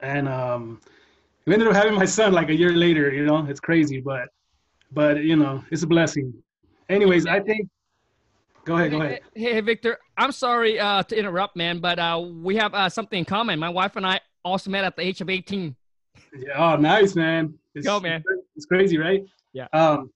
and 0.00 0.28
um, 0.28 0.80
we 1.46 1.54
ended 1.54 1.68
up 1.68 1.74
having 1.74 1.94
my 1.94 2.04
son 2.04 2.32
like 2.32 2.48
a 2.50 2.54
year 2.54 2.72
later. 2.72 3.12
You 3.12 3.24
know, 3.24 3.46
it's 3.46 3.60
crazy, 3.60 4.00
but 4.00 4.28
but 4.92 5.22
you 5.22 5.36
know, 5.36 5.64
it's 5.70 5.82
a 5.82 5.86
blessing. 5.86 6.32
Anyways, 6.88 7.26
I 7.26 7.40
think. 7.40 7.68
Go 8.64 8.76
ahead. 8.76 8.90
Go 8.90 9.00
ahead. 9.00 9.20
Hey, 9.34 9.54
hey 9.54 9.60
Victor. 9.60 9.98
I'm 10.16 10.32
sorry 10.32 10.78
uh, 10.78 11.02
to 11.04 11.18
interrupt, 11.18 11.56
man, 11.56 11.78
but 11.78 11.98
uh, 11.98 12.22
we 12.42 12.56
have 12.56 12.74
uh, 12.74 12.88
something 12.88 13.20
in 13.20 13.24
common. 13.24 13.58
My 13.58 13.70
wife 13.70 13.96
and 13.96 14.06
I 14.06 14.20
also 14.44 14.70
met 14.70 14.84
at 14.84 14.94
the 14.94 15.02
age 15.02 15.20
of 15.20 15.30
18. 15.30 15.74
Yeah. 16.36 16.72
Oh, 16.72 16.76
nice, 16.76 17.14
man. 17.14 17.54
It's, 17.74 17.86
Go, 17.86 18.00
man. 18.00 18.22
It's 18.56 18.66
crazy, 18.66 18.98
right? 18.98 19.24
Yeah. 19.52 19.68
Um. 19.72 20.10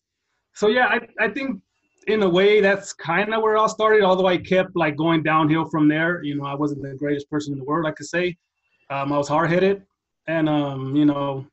So 0.55 0.69
yeah, 0.69 0.87
I 0.87 1.01
I 1.19 1.29
think 1.29 1.63
in 2.07 2.23
a 2.23 2.29
way 2.29 2.61
that's 2.61 2.93
kind 2.93 3.33
of 3.33 3.43
where 3.43 3.57
all 3.57 3.69
started. 3.69 4.03
Although 4.03 4.27
I 4.27 4.37
kept 4.37 4.77
like 4.77 4.97
going 4.97 5.23
downhill 5.23 5.65
from 5.67 5.89
there. 5.89 6.23
You 6.23 6.37
know, 6.37 6.45
I 6.45 6.55
wasn't 6.55 6.83
the 6.83 6.95
greatest 6.95 7.31
person 7.31 7.53
in 7.53 7.59
the 7.59 7.65
world, 7.65 7.87
I 7.87 7.93
could 7.93 8.07
say. 8.07 8.37
Um, 8.91 9.13
I 9.13 9.19
was 9.19 9.29
hard 9.29 9.51
headed, 9.51 9.83
and 10.27 10.49
um, 10.49 10.95
you 10.95 11.05
know, 11.05 11.47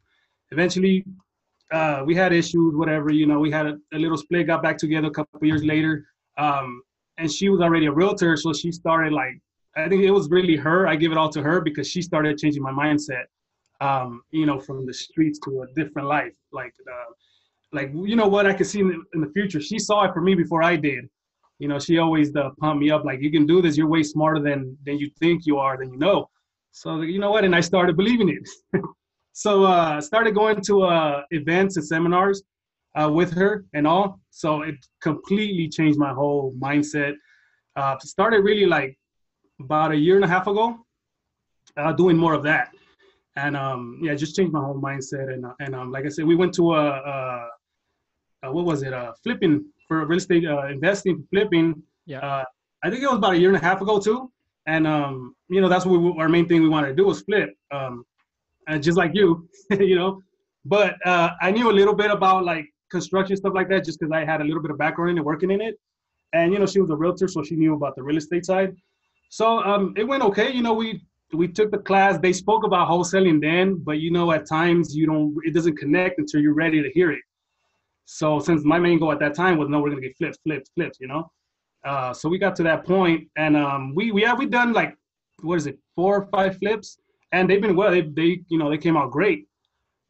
eventually 0.51 1.05
uh, 1.71 2.03
we 2.05 2.15
had 2.15 2.33
issues, 2.33 2.75
whatever. 2.75 3.11
You 3.11 3.27
know, 3.27 3.39
we 3.39 3.51
had 3.51 3.65
a, 3.65 3.77
a 3.93 3.97
little 3.97 4.17
split, 4.17 4.47
got 4.47 4.63
back 4.63 4.77
together 4.77 5.07
a 5.07 5.11
couple 5.11 5.39
years 5.43 5.63
later. 5.63 6.05
Um, 6.37 6.81
and 7.17 7.31
she 7.31 7.49
was 7.49 7.59
already 7.61 7.85
a 7.87 7.91
realtor, 7.91 8.37
so 8.37 8.53
she 8.53 8.71
started 8.71 9.11
like 9.11 9.39
I 9.75 9.87
think 9.87 10.03
it 10.03 10.11
was 10.11 10.29
really 10.29 10.55
her. 10.55 10.87
I 10.87 10.95
give 10.95 11.11
it 11.11 11.17
all 11.17 11.29
to 11.29 11.41
her 11.41 11.61
because 11.61 11.87
she 11.87 12.01
started 12.01 12.37
changing 12.37 12.63
my 12.63 12.71
mindset. 12.71 13.25
Um, 13.81 14.23
you 14.31 14.45
know, 14.45 14.59
from 14.59 14.85
the 14.85 14.93
streets 14.93 15.39
to 15.45 15.61
a 15.61 15.67
different 15.73 16.09
life. 16.09 16.33
Like, 16.51 16.73
uh, 16.85 17.13
like 17.71 17.91
you 17.93 18.15
know 18.15 18.27
what 18.27 18.45
I 18.45 18.53
could 18.53 18.67
see 18.67 18.79
in 18.79 18.87
the, 18.89 19.01
in 19.13 19.21
the, 19.21 19.31
future. 19.31 19.61
She 19.61 19.79
saw 19.79 20.05
it 20.05 20.13
for 20.13 20.21
me 20.21 20.35
before 20.35 20.63
I 20.63 20.75
did. 20.75 21.05
You 21.59 21.67
know, 21.67 21.77
she 21.77 21.97
always 21.97 22.35
uh, 22.35 22.49
pumped 22.59 22.81
me 22.81 22.89
up 22.89 23.03
like, 23.05 23.21
"You 23.21 23.31
can 23.31 23.45
do 23.45 23.61
this. 23.61 23.77
You're 23.77 23.87
way 23.87 24.03
smarter 24.03 24.41
than 24.41 24.77
than 24.85 24.97
you 24.97 25.09
think 25.19 25.45
you 25.45 25.57
are, 25.57 25.77
than 25.77 25.91
you 25.91 25.99
know." 25.99 26.29
So 26.71 27.01
you 27.01 27.19
know 27.19 27.31
what? 27.31 27.43
And 27.43 27.55
I 27.55 27.61
started 27.61 27.95
believing 27.97 28.29
it. 28.29 28.81
So 29.39 29.63
uh, 29.63 30.01
started 30.01 30.35
going 30.35 30.59
to 30.63 30.81
uh, 30.83 31.23
events 31.31 31.77
and 31.77 31.85
seminars 31.87 32.43
uh, 32.99 33.09
with 33.09 33.31
her 33.31 33.63
and 33.73 33.87
all. 33.87 34.19
So 34.31 34.63
it 34.63 34.75
completely 35.01 35.69
changed 35.69 35.97
my 35.97 36.11
whole 36.13 36.53
mindset. 36.59 37.13
Uh, 37.77 37.97
started 37.99 38.43
really 38.43 38.65
like 38.65 38.97
about 39.61 39.93
a 39.93 39.95
year 39.95 40.17
and 40.17 40.25
a 40.25 40.27
half 40.27 40.47
ago, 40.47 40.75
uh, 41.77 41.93
doing 41.93 42.17
more 42.17 42.33
of 42.33 42.43
that, 42.43 42.71
and 43.37 43.55
um, 43.55 43.99
yeah, 44.03 44.13
just 44.13 44.35
changed 44.35 44.51
my 44.51 44.59
whole 44.59 44.81
mindset. 44.81 45.31
And 45.33 45.45
uh, 45.45 45.53
and 45.61 45.73
um, 45.73 45.89
like 45.89 46.05
I 46.05 46.09
said, 46.09 46.25
we 46.25 46.35
went 46.35 46.53
to 46.55 46.73
a, 46.73 46.85
a, 46.89 47.47
a 48.43 48.51
what 48.51 48.65
was 48.65 48.83
it? 48.83 48.93
Uh, 48.93 49.13
flipping 49.23 49.65
for 49.87 50.05
real 50.05 50.17
estate 50.17 50.45
uh, 50.45 50.67
investing, 50.67 51.25
flipping. 51.29 51.81
Yeah. 52.05 52.19
Uh, 52.19 52.43
I 52.83 52.89
think 52.89 53.03
it 53.03 53.07
was 53.07 53.17
about 53.17 53.33
a 53.33 53.37
year 53.37 53.49
and 53.49 53.57
a 53.57 53.65
half 53.65 53.81
ago 53.81 53.99
too. 53.99 54.31
And 54.67 54.85
um, 54.87 55.35
you 55.49 55.61
know, 55.61 55.69
that's 55.69 55.85
what 55.85 55.99
we, 55.99 56.21
our 56.21 56.29
main 56.29 56.47
thing 56.47 56.61
we 56.61 56.69
wanted 56.69 56.87
to 56.89 56.95
do 56.95 57.05
was 57.05 57.21
flip. 57.21 57.49
Um, 57.71 58.05
uh, 58.67 58.77
just 58.77 58.97
like 58.97 59.11
you, 59.13 59.49
you 59.71 59.95
know. 59.95 60.21
But 60.65 60.95
uh, 61.05 61.31
I 61.41 61.51
knew 61.51 61.71
a 61.71 61.73
little 61.73 61.95
bit 61.95 62.11
about 62.11 62.45
like 62.45 62.65
construction 62.91 63.35
stuff 63.37 63.53
like 63.55 63.69
that, 63.69 63.83
just 63.83 63.99
because 63.99 64.11
I 64.11 64.25
had 64.25 64.41
a 64.41 64.43
little 64.43 64.61
bit 64.61 64.71
of 64.71 64.77
background 64.77 65.11
in 65.11 65.17
it, 65.17 65.25
working 65.25 65.51
in 65.51 65.61
it. 65.61 65.75
And 66.33 66.53
you 66.53 66.59
know, 66.59 66.65
she 66.65 66.79
was 66.79 66.89
a 66.91 66.95
realtor, 66.95 67.27
so 67.27 67.43
she 67.43 67.55
knew 67.55 67.73
about 67.73 67.95
the 67.95 68.03
real 68.03 68.17
estate 68.17 68.45
side. 68.45 68.75
So 69.29 69.59
um, 69.63 69.93
it 69.97 70.03
went 70.03 70.23
okay. 70.23 70.51
You 70.51 70.61
know, 70.61 70.73
we 70.73 71.01
we 71.33 71.47
took 71.47 71.71
the 71.71 71.77
class. 71.77 72.19
They 72.19 72.33
spoke 72.33 72.63
about 72.63 72.87
wholesaling 72.87 73.41
then, 73.41 73.75
but 73.75 73.99
you 73.99 74.11
know, 74.11 74.31
at 74.31 74.47
times 74.47 74.95
you 74.95 75.05
don't. 75.07 75.35
It 75.43 75.53
doesn't 75.53 75.77
connect 75.77 76.19
until 76.19 76.41
you're 76.41 76.53
ready 76.53 76.81
to 76.83 76.89
hear 76.91 77.11
it. 77.11 77.21
So 78.11 78.39
since 78.39 78.65
my 78.65 78.79
main 78.79 78.97
goal 78.97 79.11
at 79.11 79.19
that 79.19 79.35
time 79.35 79.59
was 79.59 79.69
no, 79.69 79.79
we're 79.79 79.91
gonna 79.91 80.01
get 80.01 80.17
flipped, 80.17 80.39
flipped, 80.43 80.71
flipped, 80.73 80.97
you 80.99 81.07
know. 81.07 81.31
Uh, 81.85 82.11
so 82.11 82.27
we 82.27 82.39
got 82.39 82.55
to 82.55 82.63
that 82.63 82.83
point, 82.83 83.27
and 83.37 83.55
um, 83.55 83.93
we 83.93 84.11
we 84.11 84.23
have 84.23 84.39
we 84.39 84.47
done 84.47 84.73
like 84.73 84.95
what 85.43 85.57
is 85.57 85.67
it, 85.67 85.77
four 85.95 86.21
or 86.21 86.25
five 86.31 86.57
flips, 86.57 86.97
and 87.33 87.47
they've 87.47 87.61
been 87.61 87.75
well. 87.75 87.91
They 87.91 88.01
they 88.01 88.41
you 88.47 88.57
know 88.57 88.67
they 88.67 88.79
came 88.79 88.97
out 88.97 89.11
great, 89.11 89.47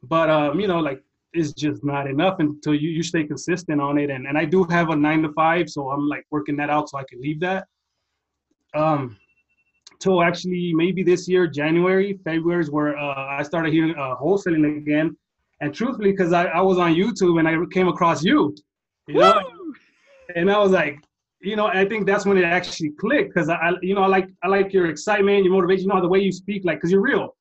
but 0.02 0.30
um, 0.30 0.58
you 0.58 0.66
know 0.66 0.80
like 0.80 1.02
it's 1.34 1.52
just 1.52 1.84
not 1.84 2.06
enough 2.08 2.40
until 2.40 2.74
you 2.74 2.88
you 2.88 3.02
stay 3.02 3.24
consistent 3.24 3.82
on 3.82 3.98
it. 3.98 4.08
And 4.08 4.26
and 4.26 4.38
I 4.38 4.46
do 4.46 4.64
have 4.64 4.88
a 4.88 4.96
nine 4.96 5.20
to 5.22 5.32
five, 5.34 5.68
so 5.68 5.90
I'm 5.90 6.08
like 6.08 6.24
working 6.30 6.56
that 6.56 6.70
out 6.70 6.88
so 6.88 6.96
I 6.96 7.04
can 7.04 7.20
leave 7.20 7.40
that. 7.40 7.66
Um, 8.74 9.18
till 9.98 10.22
actually 10.22 10.72
maybe 10.74 11.02
this 11.02 11.28
year 11.28 11.46
January, 11.46 12.18
February 12.24 12.62
is 12.62 12.70
where 12.70 12.96
uh, 12.96 13.26
I 13.38 13.42
started 13.42 13.74
hearing 13.74 13.94
uh, 13.94 14.16
wholesaling 14.16 14.78
again. 14.78 15.18
And 15.60 15.74
truthfully, 15.74 16.12
because 16.12 16.32
I, 16.32 16.44
I 16.46 16.60
was 16.60 16.78
on 16.78 16.94
YouTube 16.94 17.38
and 17.38 17.46
I 17.46 17.54
came 17.72 17.88
across 17.88 18.24
you, 18.24 18.54
you 19.06 19.14
know, 19.18 19.40
and 20.34 20.50
I 20.50 20.58
was 20.58 20.70
like, 20.70 20.98
you 21.40 21.56
know, 21.56 21.66
I 21.66 21.84
think 21.86 22.06
that's 22.06 22.26
when 22.26 22.36
it 22.36 22.44
actually 22.44 22.90
clicked 22.98 23.34
because 23.34 23.48
I, 23.48 23.72
you 23.82 23.94
know, 23.94 24.02
I 24.02 24.06
like 24.06 24.28
I 24.42 24.48
like 24.48 24.72
your 24.72 24.86
excitement, 24.86 25.44
your 25.44 25.52
motivation, 25.54 25.84
you 25.84 25.94
know, 25.94 26.00
the 26.00 26.08
way 26.08 26.20
you 26.20 26.32
speak, 26.32 26.64
like, 26.64 26.78
because 26.78 26.90
you're 26.90 27.00
real, 27.00 27.36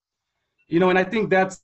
you 0.67 0.79
know, 0.79 0.89
and 0.89 0.97
I 0.97 1.03
think 1.03 1.29
that's 1.29 1.61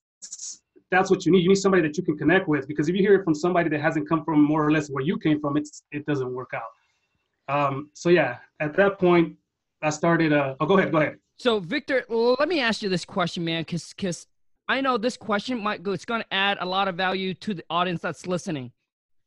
that's 0.92 1.10
what 1.10 1.26
you 1.26 1.32
need. 1.32 1.44
You 1.44 1.50
need 1.50 1.56
somebody 1.56 1.82
that 1.84 1.98
you 1.98 2.04
can 2.04 2.18
connect 2.18 2.48
with 2.48 2.68
because 2.68 2.90
if 2.90 2.96
you 2.96 3.02
hear 3.02 3.16
it 3.16 3.24
from 3.24 3.36
somebody 3.36 3.70
that 3.70 3.82
hasn't 3.82 4.08
come 4.08 4.24
from 4.24 4.42
more 4.42 4.66
or 4.66 4.72
less 4.72 4.90
where 4.90 5.04
you 5.04 5.18
came 5.18 5.40
from, 5.40 5.58
it's 5.58 5.84
it 5.92 6.06
doesn't 6.06 6.34
work 6.34 6.52
out. 6.54 6.72
Um, 7.48 7.90
so 7.94 8.10
yeah, 8.10 8.38
at 8.60 8.76
that 8.76 9.00
point, 9.00 9.36
I 9.82 9.90
started. 9.90 10.34
Uh, 10.34 10.56
oh, 10.60 10.66
go 10.66 10.78
ahead, 10.78 10.92
go 10.92 11.00
ahead. 11.00 11.18
So 11.38 11.60
Victor, 11.60 12.06
let 12.10 12.48
me 12.48 12.60
ask 12.60 12.82
you 12.82 12.90
this 12.90 13.06
question, 13.06 13.44
man, 13.44 13.62
because 13.62 13.94
because 13.94 14.28
I 14.67 14.81
know 14.81 14.98
this 14.98 15.17
question 15.17 15.62
might 15.62 15.84
go. 15.84 15.91
It's 15.91 16.05
going 16.05 16.22
to 16.22 16.34
add 16.34 16.57
a 16.60 16.65
lot 16.65 16.88
of 16.88 16.95
value 16.95 17.34
to 17.36 17.53
the 17.53 17.63
audience 17.69 18.01
that's 18.01 18.25
listening. 18.25 18.72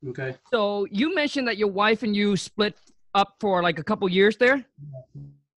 Okay. 0.09 0.37
So 0.51 0.87
you 0.91 1.15
mentioned 1.15 1.49
that 1.49 1.57
your 1.57 1.69
wife 1.69 2.03
and 2.03 2.15
you 2.15 2.37
split 2.37 2.77
up 3.15 3.35
for 3.41 3.63
like 3.63 3.79
a 3.79 3.85
couple 3.85 4.09
years 4.09 4.37
there. 4.37 4.65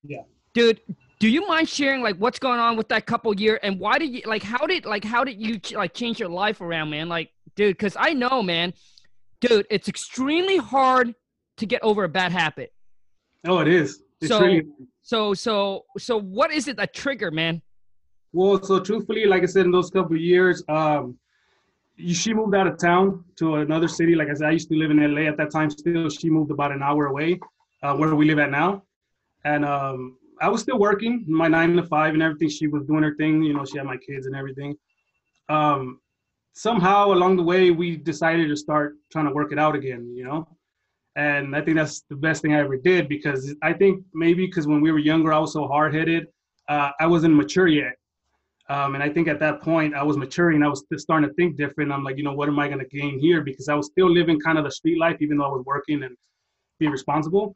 Yeah. 0.04 0.22
Dude, 0.54 0.82
do 1.20 1.30
you 1.30 1.48
mind 1.48 1.70
sharing 1.70 2.02
like 2.02 2.18
what's 2.18 2.40
going 2.40 2.60
on 2.60 2.76
with 2.76 2.90
that 2.90 3.06
couple 3.06 3.34
year 3.40 3.60
and 3.62 3.80
why 3.80 4.00
did 4.00 4.12
you 4.12 4.22
like 4.26 4.42
how 4.42 4.66
did 4.66 4.86
like 4.86 5.04
how 5.04 5.24
did 5.24 5.40
you 5.40 5.60
like 5.78 5.94
change 5.94 6.20
your 6.20 6.30
life 6.30 6.62
around, 6.62 6.90
man? 6.90 7.10
Like, 7.10 7.30
dude, 7.56 7.78
because 7.78 7.96
I 7.98 8.14
know, 8.14 8.42
man, 8.42 8.74
dude, 9.40 9.68
it's 9.70 9.88
extremely 9.88 10.58
hard 10.58 11.14
to 11.58 11.66
get 11.66 11.84
over 11.84 12.04
a 12.04 12.10
bad 12.10 12.32
habit. 12.32 12.74
Oh, 13.46 13.60
it 13.60 13.68
is. 13.68 14.02
It's 14.20 14.30
so, 14.30 14.42
really 14.42 14.64
so, 15.02 15.34
so, 15.34 15.86
so, 15.98 16.20
what 16.20 16.52
is 16.52 16.68
it 16.68 16.78
that 16.78 16.94
trigger, 16.94 17.32
man? 17.32 17.62
Well. 18.34 18.62
So 18.62 18.80
truthfully, 18.80 19.26
like 19.26 19.44
I 19.44 19.48
said, 19.48 19.66
in 19.66 19.72
those 19.72 19.90
couple 19.90 20.16
of 20.16 20.22
years, 20.22 20.64
um, 20.70 21.18
she 21.98 22.34
moved 22.34 22.56
out 22.56 22.68
of 22.68 22.78
town 22.78 23.24
to 23.38 23.56
another 23.56 23.88
city. 23.88 24.16
Like 24.16 24.30
I 24.30 24.34
said, 24.34 24.48
I 24.48 24.52
used 24.52 24.70
to 24.70 24.76
live 24.76 24.92
in 24.92 24.98
LA 24.98 25.22
at 25.22 25.38
that 25.38 25.52
time. 25.52 25.70
Still, 25.70 26.10
she 26.10 26.30
moved 26.30 26.52
about 26.52 26.72
an 26.72 26.82
hour 26.82 27.08
away, 27.08 27.40
uh, 27.84 27.96
where 27.96 28.16
we 28.16 28.26
live 28.26 28.40
at 28.40 28.52
now, 28.52 28.84
and 29.46 29.66
um, 29.66 30.18
I 30.42 30.50
was 30.50 30.62
still 30.62 30.80
working 30.80 31.26
my 31.28 31.48
nine 31.48 31.76
to 31.76 31.84
five 31.84 32.14
and 32.14 32.24
everything. 32.24 32.50
She 32.50 32.68
was 32.68 32.84
doing 32.86 33.04
her 33.04 33.16
thing. 33.16 33.44
You 33.44 33.54
know, 33.54 33.66
she 33.66 33.78
had 33.78 33.86
my 33.86 33.98
kids 33.98 34.26
and 34.26 34.36
everything. 34.36 34.76
Um, 35.50 36.00
somehow 36.54 37.12
along 37.12 37.38
the 37.38 37.44
way, 37.44 37.72
we 37.72 37.98
decided 37.98 38.48
to 38.50 38.56
start 38.56 38.96
trying 39.12 39.26
to 39.28 39.34
work 39.34 39.52
it 39.52 39.60
out 39.60 39.76
again. 39.76 40.14
You 40.16 40.24
know, 40.24 40.48
and 41.16 41.56
I 41.56 41.62
think 41.62 41.78
that's 41.78 42.02
the 42.10 42.16
best 42.16 42.42
thing 42.42 42.54
I 42.54 42.60
ever 42.60 42.78
did 42.78 43.08
because 43.08 43.54
I 43.62 43.74
think 43.74 44.04
maybe 44.14 44.46
because 44.46 44.66
when 44.68 44.82
we 44.82 44.92
were 44.92 45.00
younger, 45.00 45.34
I 45.34 45.40
was 45.40 45.54
so 45.54 45.68
hard 45.68 45.94
headed. 45.94 46.28
Uh, 46.68 46.92
I 47.00 47.06
wasn't 47.06 47.36
mature 47.36 47.68
yet. 47.68 47.94
Um, 48.70 48.96
and 48.96 49.04
I 49.04 49.10
think 49.10 49.28
at 49.28 49.40
that 49.40 49.62
point 49.62 49.94
I 49.94 50.04
was 50.04 50.18
maturing. 50.18 50.64
I 50.64 50.68
was 50.68 50.86
starting 50.98 51.28
to 51.28 51.36
think 51.36 51.58
different. 51.58 51.92
I'm 51.92 52.04
like, 52.04 52.18
you 52.18 52.24
know, 52.24 52.34
what 52.34 52.48
am 52.48 52.60
I 52.60 52.68
going 52.68 52.80
to 52.80 52.86
gain 52.86 53.20
here? 53.20 53.42
Because 53.42 53.68
I 53.68 53.76
was 53.76 53.88
still 53.88 54.10
living 54.10 54.40
kind 54.40 54.58
of 54.58 54.64
the 54.64 54.72
street 54.72 54.98
life, 54.98 55.18
even 55.20 55.38
though 55.38 55.46
I 55.46 55.50
was 55.52 55.66
working 55.66 56.04
and 56.04 56.16
being 56.80 56.92
responsible. 56.92 57.56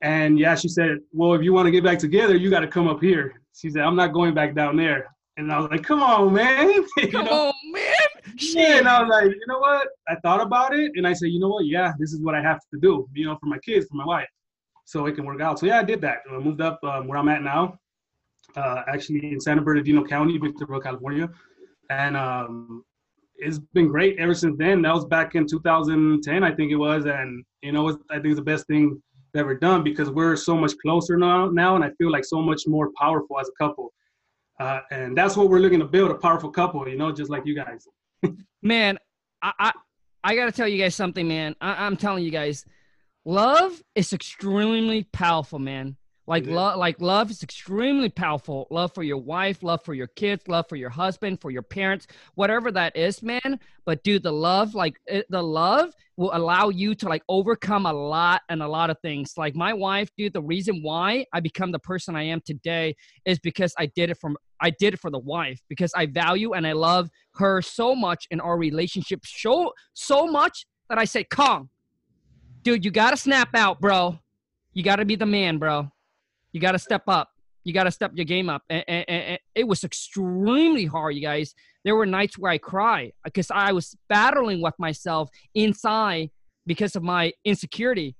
And 0.00 0.38
yeah, 0.38 0.54
she 0.54 0.68
said, 0.68 0.98
well, 1.12 1.34
if 1.34 1.42
you 1.42 1.52
want 1.52 1.66
to 1.66 1.70
get 1.70 1.84
back 1.84 1.98
together, 1.98 2.36
you 2.36 2.50
got 2.50 2.60
to 2.60 2.66
come 2.66 2.88
up 2.88 3.00
here. 3.00 3.40
She 3.54 3.70
said, 3.70 3.82
I'm 3.82 3.96
not 3.96 4.12
going 4.12 4.34
back 4.34 4.54
down 4.54 4.76
there. 4.76 5.08
And 5.36 5.50
I 5.52 5.58
was 5.58 5.70
like, 5.70 5.82
come 5.82 6.02
on, 6.02 6.32
man. 6.32 6.84
come 7.10 7.24
know? 7.24 7.48
on, 7.48 7.72
man. 7.72 7.94
Yeah, 8.38 8.78
and 8.78 8.88
I 8.88 9.02
was 9.02 9.10
like, 9.10 9.30
you 9.30 9.46
know 9.46 9.58
what? 9.58 9.88
I 10.08 10.16
thought 10.16 10.40
about 10.40 10.74
it 10.74 10.92
and 10.96 11.06
I 11.06 11.12
said, 11.12 11.28
you 11.28 11.40
know 11.40 11.48
what? 11.48 11.66
Yeah, 11.66 11.92
this 11.98 12.12
is 12.12 12.20
what 12.20 12.34
I 12.34 12.42
have 12.42 12.60
to 12.72 12.80
do, 12.80 13.08
you 13.14 13.26
know, 13.26 13.36
for 13.40 13.46
my 13.46 13.58
kids, 13.58 13.86
for 13.86 13.96
my 13.96 14.04
wife, 14.04 14.28
so 14.84 15.06
it 15.06 15.14
can 15.14 15.24
work 15.24 15.40
out. 15.40 15.58
So 15.58 15.66
yeah, 15.66 15.80
I 15.80 15.84
did 15.84 16.00
that. 16.02 16.18
I 16.30 16.38
moved 16.38 16.60
up 16.60 16.78
um, 16.84 17.08
where 17.08 17.18
I'm 17.18 17.28
at 17.28 17.42
now, 17.42 17.78
uh, 18.56 18.82
actually 18.88 19.32
in 19.32 19.40
San 19.40 19.62
Bernardino 19.62 20.04
County, 20.04 20.38
Victorville, 20.38 20.80
California. 20.80 21.28
And 21.90 22.16
um, 22.16 22.84
it's 23.36 23.58
been 23.58 23.88
great 23.88 24.18
ever 24.18 24.34
since 24.34 24.56
then. 24.58 24.82
That 24.82 24.94
was 24.94 25.04
back 25.04 25.34
in 25.34 25.46
2010, 25.46 26.42
I 26.44 26.54
think 26.54 26.72
it 26.72 26.76
was. 26.76 27.06
And, 27.06 27.44
you 27.62 27.72
know, 27.72 27.88
I 28.10 28.14
think 28.14 28.26
it's 28.26 28.36
the 28.36 28.42
best 28.42 28.66
thing 28.66 29.02
ever 29.34 29.54
done 29.54 29.82
because 29.82 30.10
we're 30.10 30.36
so 30.36 30.56
much 30.56 30.72
closer 30.78 31.16
now, 31.16 31.48
now 31.48 31.74
and 31.74 31.84
I 31.84 31.90
feel 31.98 32.10
like 32.10 32.24
so 32.24 32.40
much 32.40 32.62
more 32.66 32.90
powerful 32.98 33.40
as 33.40 33.48
a 33.48 33.64
couple. 33.64 33.92
Uh, 34.60 34.80
and 34.90 35.16
that's 35.16 35.36
what 35.36 35.48
we're 35.48 35.58
looking 35.58 35.80
to 35.80 35.86
build 35.86 36.10
a 36.10 36.14
powerful 36.14 36.50
couple, 36.50 36.86
you 36.88 36.96
know, 36.96 37.10
just 37.10 37.30
like 37.30 37.44
you 37.46 37.54
guys 37.54 37.86
man, 38.62 38.98
I, 39.42 39.52
I, 39.58 39.72
I 40.24 40.36
got 40.36 40.46
to 40.46 40.52
tell 40.52 40.68
you 40.68 40.78
guys 40.78 40.94
something, 40.94 41.26
man. 41.26 41.56
I, 41.60 41.84
I'm 41.84 41.96
telling 41.96 42.24
you 42.24 42.30
guys, 42.30 42.64
love 43.24 43.82
is 43.94 44.12
extremely 44.12 45.04
powerful, 45.04 45.58
man. 45.58 45.96
Like 46.28 46.46
love, 46.46 46.78
like 46.78 47.00
love 47.00 47.32
is 47.32 47.42
extremely 47.42 48.08
powerful. 48.08 48.68
Love 48.70 48.94
for 48.94 49.02
your 49.02 49.18
wife, 49.18 49.62
love 49.64 49.84
for 49.84 49.92
your 49.92 50.06
kids, 50.06 50.46
love 50.46 50.66
for 50.68 50.76
your 50.76 50.88
husband, 50.88 51.40
for 51.40 51.50
your 51.50 51.62
parents, 51.62 52.06
whatever 52.36 52.70
that 52.70 52.96
is, 52.96 53.22
man. 53.24 53.58
But 53.84 54.04
dude, 54.04 54.22
the 54.22 54.32
love, 54.32 54.76
like 54.76 55.00
it, 55.06 55.26
the 55.30 55.42
love, 55.42 55.92
will 56.16 56.30
allow 56.32 56.68
you 56.68 56.94
to 56.94 57.08
like 57.08 57.24
overcome 57.28 57.86
a 57.86 57.92
lot 57.92 58.42
and 58.48 58.62
a 58.62 58.68
lot 58.68 58.88
of 58.88 58.98
things. 59.00 59.34
Like 59.36 59.56
my 59.56 59.72
wife, 59.72 60.10
dude, 60.16 60.32
the 60.32 60.42
reason 60.42 60.80
why 60.80 61.26
I 61.32 61.40
become 61.40 61.72
the 61.72 61.80
person 61.80 62.14
I 62.14 62.22
am 62.22 62.40
today 62.46 62.94
is 63.24 63.40
because 63.40 63.74
I 63.76 63.86
did 63.86 64.10
it 64.10 64.18
from 64.20 64.36
I 64.60 64.70
did 64.70 64.94
it 64.94 65.00
for 65.00 65.10
the 65.10 65.18
wife 65.18 65.60
because 65.68 65.92
I 65.94 66.06
value 66.06 66.52
and 66.52 66.64
I 66.64 66.72
love 66.72 67.10
her 67.34 67.60
so 67.62 67.96
much 67.96 68.28
in 68.30 68.40
our 68.40 68.56
relationship, 68.56 69.26
so 69.26 69.72
so 69.94 70.28
much 70.28 70.66
that 70.88 70.98
I 70.98 71.04
say, 71.04 71.24
"Kong, 71.24 71.68
dude, 72.62 72.84
you 72.84 72.92
gotta 72.92 73.16
snap 73.16 73.56
out, 73.56 73.80
bro. 73.80 74.20
You 74.72 74.84
gotta 74.84 75.04
be 75.04 75.16
the 75.16 75.26
man, 75.26 75.58
bro." 75.58 75.90
You 76.52 76.60
got 76.60 76.72
to 76.72 76.78
step 76.78 77.02
up. 77.08 77.28
You 77.64 77.72
got 77.72 77.84
to 77.84 77.90
step 77.90 78.12
your 78.14 78.24
game 78.24 78.48
up. 78.48 78.62
And, 78.68 78.84
and, 78.88 79.08
and, 79.08 79.38
it 79.54 79.66
was 79.66 79.84
extremely 79.84 80.84
hard, 80.84 81.14
you 81.14 81.22
guys. 81.22 81.54
There 81.84 81.94
were 81.96 82.06
nights 82.06 82.38
where 82.38 82.50
I 82.50 82.58
cried 82.58 83.12
because 83.24 83.50
I 83.50 83.72
was 83.72 83.96
battling 84.08 84.60
with 84.62 84.74
myself 84.78 85.30
inside 85.54 86.30
because 86.66 86.96
of 86.96 87.02
my 87.02 87.32
insecurity. 87.44 88.16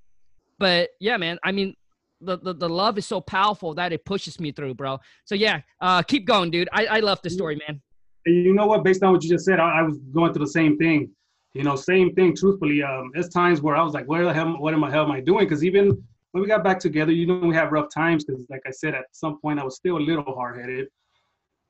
But 0.58 0.90
yeah, 1.00 1.16
man, 1.16 1.38
I 1.44 1.52
mean, 1.52 1.74
the, 2.20 2.38
the, 2.38 2.54
the 2.54 2.68
love 2.68 2.98
is 2.98 3.06
so 3.06 3.20
powerful 3.20 3.74
that 3.74 3.92
it 3.92 4.04
pushes 4.04 4.38
me 4.38 4.52
through, 4.52 4.74
bro. 4.74 4.98
So 5.24 5.34
yeah, 5.34 5.60
uh, 5.80 6.02
keep 6.02 6.26
going, 6.26 6.50
dude. 6.50 6.68
I, 6.72 6.86
I 6.86 7.00
love 7.00 7.20
the 7.22 7.30
story, 7.30 7.60
man. 7.66 7.80
You 8.26 8.54
know 8.54 8.66
what? 8.66 8.84
Based 8.84 9.02
on 9.02 9.12
what 9.12 9.24
you 9.24 9.30
just 9.30 9.44
said, 9.44 9.58
I, 9.58 9.80
I 9.80 9.82
was 9.82 9.98
going 10.14 10.32
through 10.32 10.44
the 10.44 10.50
same 10.52 10.78
thing. 10.78 11.10
You 11.54 11.64
know, 11.64 11.76
same 11.76 12.14
thing. 12.14 12.34
Truthfully, 12.34 12.82
um, 12.82 13.10
there's 13.12 13.28
times 13.28 13.60
where 13.60 13.76
I 13.76 13.82
was 13.82 13.92
like, 13.92 14.06
"Where 14.06 14.24
the 14.24 14.32
hell? 14.32 14.54
What 14.58 14.72
am 14.72 14.84
I? 14.84 14.90
Hell 14.90 15.04
am 15.04 15.10
I 15.10 15.20
doing?" 15.20 15.44
Because 15.44 15.64
even 15.64 16.02
when 16.32 16.42
we 16.42 16.48
got 16.48 16.64
back 16.64 16.80
together, 16.80 17.12
you 17.12 17.26
know, 17.26 17.38
we 17.46 17.54
had 17.54 17.70
rough 17.70 17.88
times 17.94 18.24
because, 18.24 18.44
like 18.48 18.62
I 18.66 18.70
said, 18.70 18.94
at 18.94 19.04
some 19.12 19.38
point 19.38 19.60
I 19.60 19.64
was 19.64 19.76
still 19.76 19.98
a 19.98 20.00
little 20.00 20.34
hard 20.34 20.58
headed. 20.58 20.88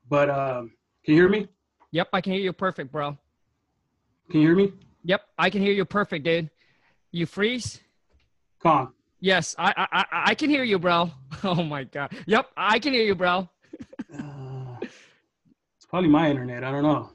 But 0.09 0.29
um, 0.29 0.71
can 1.05 1.13
you 1.13 1.21
hear 1.21 1.29
me? 1.29 1.47
Yep, 1.91 2.09
I 2.13 2.21
can 2.21 2.33
hear 2.33 2.41
you 2.41 2.53
perfect, 2.53 2.91
bro. 2.91 3.17
Can 4.31 4.41
you 4.41 4.47
hear 4.47 4.55
me? 4.55 4.73
Yep, 5.03 5.21
I 5.37 5.49
can 5.49 5.61
hear 5.61 5.73
you 5.73 5.85
perfect, 5.85 6.25
dude. 6.25 6.49
You 7.11 7.25
freeze? 7.25 7.81
Come 8.61 8.71
on. 8.71 8.93
Yes, 9.19 9.55
I 9.57 9.73
I 9.91 10.05
I 10.31 10.35
can 10.35 10.49
hear 10.49 10.63
you, 10.63 10.79
bro. 10.79 11.11
Oh 11.43 11.61
my 11.61 11.83
god. 11.83 12.13
Yep, 12.25 12.47
I 12.55 12.79
can 12.79 12.93
hear 12.93 13.03
you, 13.03 13.15
bro. 13.15 13.49
uh, 14.17 14.77
it's 14.81 15.85
probably 15.89 16.09
my 16.09 16.29
internet. 16.29 16.63
I 16.63 16.71
don't 16.71 16.83
know. 16.83 17.09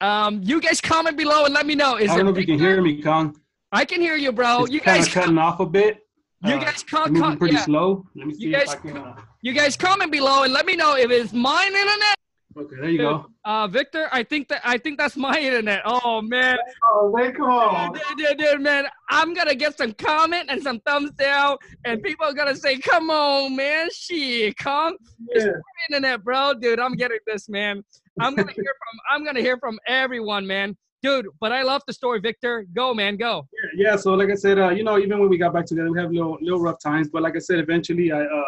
um, 0.00 0.40
you 0.42 0.60
guys 0.60 0.80
comment 0.80 1.18
below 1.18 1.44
and 1.44 1.52
let 1.52 1.66
me 1.66 1.74
know. 1.74 1.96
Is 1.96 2.10
I 2.10 2.16
don't 2.16 2.24
know 2.24 2.32
if 2.32 2.38
you 2.38 2.46
can 2.46 2.58
hear 2.58 2.80
me, 2.80 3.02
Kong. 3.02 3.38
I 3.72 3.84
can 3.84 4.00
hear 4.00 4.16
you, 4.16 4.32
bro. 4.32 4.64
It's 4.64 4.72
you 4.72 4.80
guys 4.80 5.06
are 5.08 5.10
cutting 5.10 5.36
off 5.36 5.60
a 5.60 5.66
bit. 5.66 6.05
You 6.46 6.54
uh, 6.54 6.64
guys 6.64 6.82
comment. 6.84 7.12
Moving 7.12 7.38
pretty 7.38 7.54
yeah. 7.56 7.64
slow. 7.64 8.06
Let 8.14 8.26
me 8.28 8.34
see 8.34 8.44
you 8.44 8.52
guys, 8.52 8.72
if 8.72 8.78
I 8.80 8.88
can. 8.88 8.96
Uh... 8.96 9.16
You 9.42 9.52
guys 9.52 9.76
comment 9.76 10.12
below 10.12 10.44
and 10.44 10.52
let 10.52 10.64
me 10.64 10.76
know 10.76 10.96
if 10.96 11.10
it's 11.10 11.32
mine 11.32 11.74
internet. 11.74 12.14
Okay, 12.58 12.76
there 12.80 12.88
you 12.88 12.98
go. 12.98 13.26
Uh, 13.44 13.66
Victor, 13.66 14.08
I 14.12 14.22
think 14.22 14.48
that 14.48 14.62
I 14.64 14.78
think 14.78 14.96
that's 14.96 15.16
my 15.16 15.38
internet. 15.38 15.82
Oh 15.84 16.22
man. 16.22 16.56
Oh 16.90 17.10
wait, 17.12 17.36
come 17.36 17.50
on. 17.50 17.92
Dude, 17.92 18.02
dude, 18.16 18.38
dude, 18.38 18.60
man, 18.62 18.86
I'm 19.10 19.34
gonna 19.34 19.54
get 19.54 19.76
some 19.76 19.92
comment 19.92 20.46
and 20.48 20.62
some 20.62 20.80
thumbs 20.80 21.10
down, 21.12 21.58
and 21.84 22.02
people 22.02 22.26
are 22.26 22.32
gonna 22.32 22.56
say, 22.56 22.78
"Come 22.78 23.10
on, 23.10 23.56
man, 23.56 23.88
shit, 23.92 24.56
come." 24.56 24.96
Yeah. 25.34 25.48
internet, 25.90 26.24
bro, 26.24 26.54
dude. 26.54 26.80
I'm 26.80 26.94
getting 26.94 27.18
this, 27.26 27.48
man. 27.48 27.82
I'm 28.20 28.34
gonna 28.34 28.52
hear 28.52 28.64
from. 28.64 29.00
I'm 29.10 29.24
gonna 29.24 29.40
hear 29.40 29.58
from 29.58 29.78
everyone, 29.86 30.46
man 30.46 30.76
dude. 31.02 31.26
But 31.40 31.52
I 31.52 31.62
love 31.62 31.82
the 31.86 31.92
story, 31.92 32.20
Victor. 32.20 32.66
Go, 32.74 32.94
man, 32.94 33.16
go. 33.16 33.46
Yeah, 33.52 33.90
yeah. 33.90 33.96
So 33.96 34.14
like 34.14 34.30
I 34.30 34.34
said, 34.34 34.58
uh, 34.58 34.70
you 34.70 34.84
know, 34.84 34.98
even 34.98 35.18
when 35.18 35.28
we 35.28 35.38
got 35.38 35.52
back 35.52 35.66
together, 35.66 35.90
we 35.90 35.98
have 35.98 36.10
little 36.10 36.38
little 36.40 36.60
rough 36.60 36.80
times. 36.82 37.08
But 37.08 37.22
like 37.22 37.36
I 37.36 37.40
said, 37.40 37.58
eventually, 37.58 38.12
I 38.12 38.22
uh, 38.22 38.42